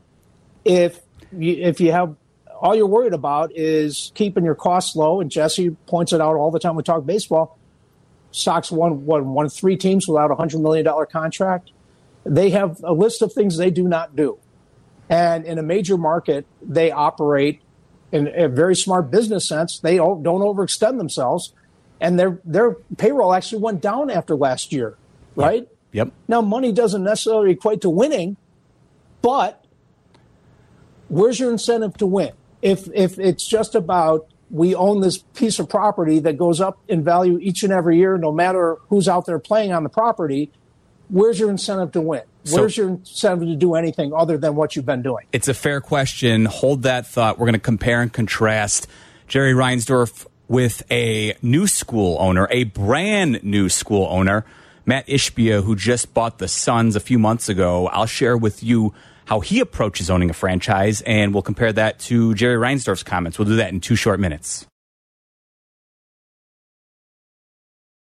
if 0.65 0.99
you, 1.31 1.53
if 1.53 1.79
you 1.79 1.91
have 1.91 2.15
all 2.61 2.75
you're 2.75 2.87
worried 2.87 3.13
about 3.13 3.51
is 3.55 4.11
keeping 4.15 4.43
your 4.43 4.55
costs 4.55 4.95
low. 4.95 5.21
And 5.21 5.31
Jesse 5.31 5.71
points 5.87 6.13
it 6.13 6.21
out 6.21 6.35
all 6.35 6.51
the 6.51 6.59
time 6.59 6.75
we 6.75 6.83
talk 6.83 7.05
baseball. 7.05 7.57
Sox 8.31 8.71
won, 8.71 9.05
won, 9.05 9.33
won 9.33 9.49
three 9.49 9.77
teams 9.77 10.07
without 10.07 10.29
a 10.29 10.35
$100 10.35 10.61
million 10.61 10.87
contract. 11.11 11.71
They 12.25 12.51
have 12.51 12.81
a 12.83 12.93
list 12.93 13.21
of 13.21 13.33
things 13.33 13.57
they 13.57 13.71
do 13.71 13.87
not 13.87 14.15
do. 14.15 14.37
And 15.09 15.45
in 15.45 15.57
a 15.57 15.63
major 15.63 15.97
market, 15.97 16.45
they 16.61 16.91
operate 16.91 17.61
in 18.11 18.27
a 18.27 18.47
very 18.47 18.75
smart 18.75 19.09
business 19.09 19.47
sense. 19.47 19.79
They 19.79 19.97
don't 19.97 20.23
overextend 20.23 20.97
themselves. 20.97 21.53
And 22.01 22.19
their, 22.19 22.39
their 22.45 22.73
payroll 22.97 23.33
actually 23.33 23.61
went 23.61 23.81
down 23.81 24.09
after 24.09 24.35
last 24.35 24.71
year, 24.71 24.95
right? 25.35 25.67
Yep. 25.91 26.11
Now, 26.27 26.41
money 26.41 26.71
doesn't 26.71 27.03
necessarily 27.03 27.51
equate 27.51 27.81
to 27.81 27.89
winning, 27.89 28.37
but 29.21 29.65
where's 31.07 31.39
your 31.39 31.51
incentive 31.51 31.97
to 31.97 32.05
win? 32.05 32.33
If, 32.61 32.87
if 32.93 33.19
it's 33.19 33.47
just 33.47 33.75
about 33.75 34.27
we 34.51 34.73
own 34.73 35.01
this 35.01 35.19
piece 35.35 35.59
of 35.59 35.69
property 35.69 36.19
that 36.19 36.37
goes 36.37 36.59
up 36.59 36.79
in 36.87 37.03
value 37.03 37.37
each 37.41 37.63
and 37.63 37.71
every 37.71 37.97
year, 37.97 38.17
no 38.17 38.31
matter 38.31 38.77
who's 38.89 39.07
out 39.07 39.25
there 39.25 39.39
playing 39.39 39.71
on 39.71 39.83
the 39.83 39.89
property, 39.89 40.51
where's 41.09 41.39
your 41.39 41.49
incentive 41.49 41.91
to 41.91 42.01
win? 42.01 42.23
Where's 42.51 42.75
So- 42.75 42.81
your 42.81 42.91
incentive 42.91 43.47
to 43.47 43.55
do 43.55 43.75
anything 43.75 44.11
other 44.13 44.37
than 44.37 44.55
what 44.55 44.75
you've 44.75 44.85
been 44.85 45.03
doing? 45.03 45.25
It's 45.31 45.47
a 45.47 45.53
fair 45.53 45.81
question. 45.81 46.45
Hold 46.45 46.83
that 46.83 47.05
thought. 47.05 47.37
We're 47.37 47.45
going 47.45 47.53
to 47.53 47.59
compare 47.59 48.01
and 48.01 48.11
contrast 48.11 48.87
Jerry 49.27 49.53
Reinsdorf 49.53 50.25
with 50.47 50.81
a 50.89 51.35
new 51.43 51.67
school 51.67 52.17
owner, 52.19 52.47
a 52.49 52.63
brand 52.63 53.43
new 53.43 53.69
school 53.69 54.07
owner, 54.09 54.45
Matt 54.85 55.05
Ishbia, 55.07 55.63
who 55.63 55.75
just 55.75 56.15
bought 56.15 56.39
the 56.39 56.47
Suns 56.47 56.95
a 56.95 56.99
few 56.99 57.19
months 57.19 57.49
ago. 57.49 57.87
I'll 57.89 58.07
share 58.07 58.35
with 58.35 58.63
you 58.63 58.93
how 59.29 59.39
he 59.41 59.59
approaches 59.59 60.09
owning 60.09 60.31
a 60.31 60.33
franchise, 60.33 61.01
and 61.01 61.35
we'll 61.35 61.43
compare 61.43 61.71
that 61.71 61.99
to 61.99 62.33
Jerry 62.33 62.57
Reinsdorf's 62.57 63.03
comments. 63.03 63.37
We'll 63.37 63.47
do 63.47 63.57
that 63.57 63.71
in 63.71 63.79
two 63.79 63.95
short 63.95 64.19
minutes. 64.19 64.65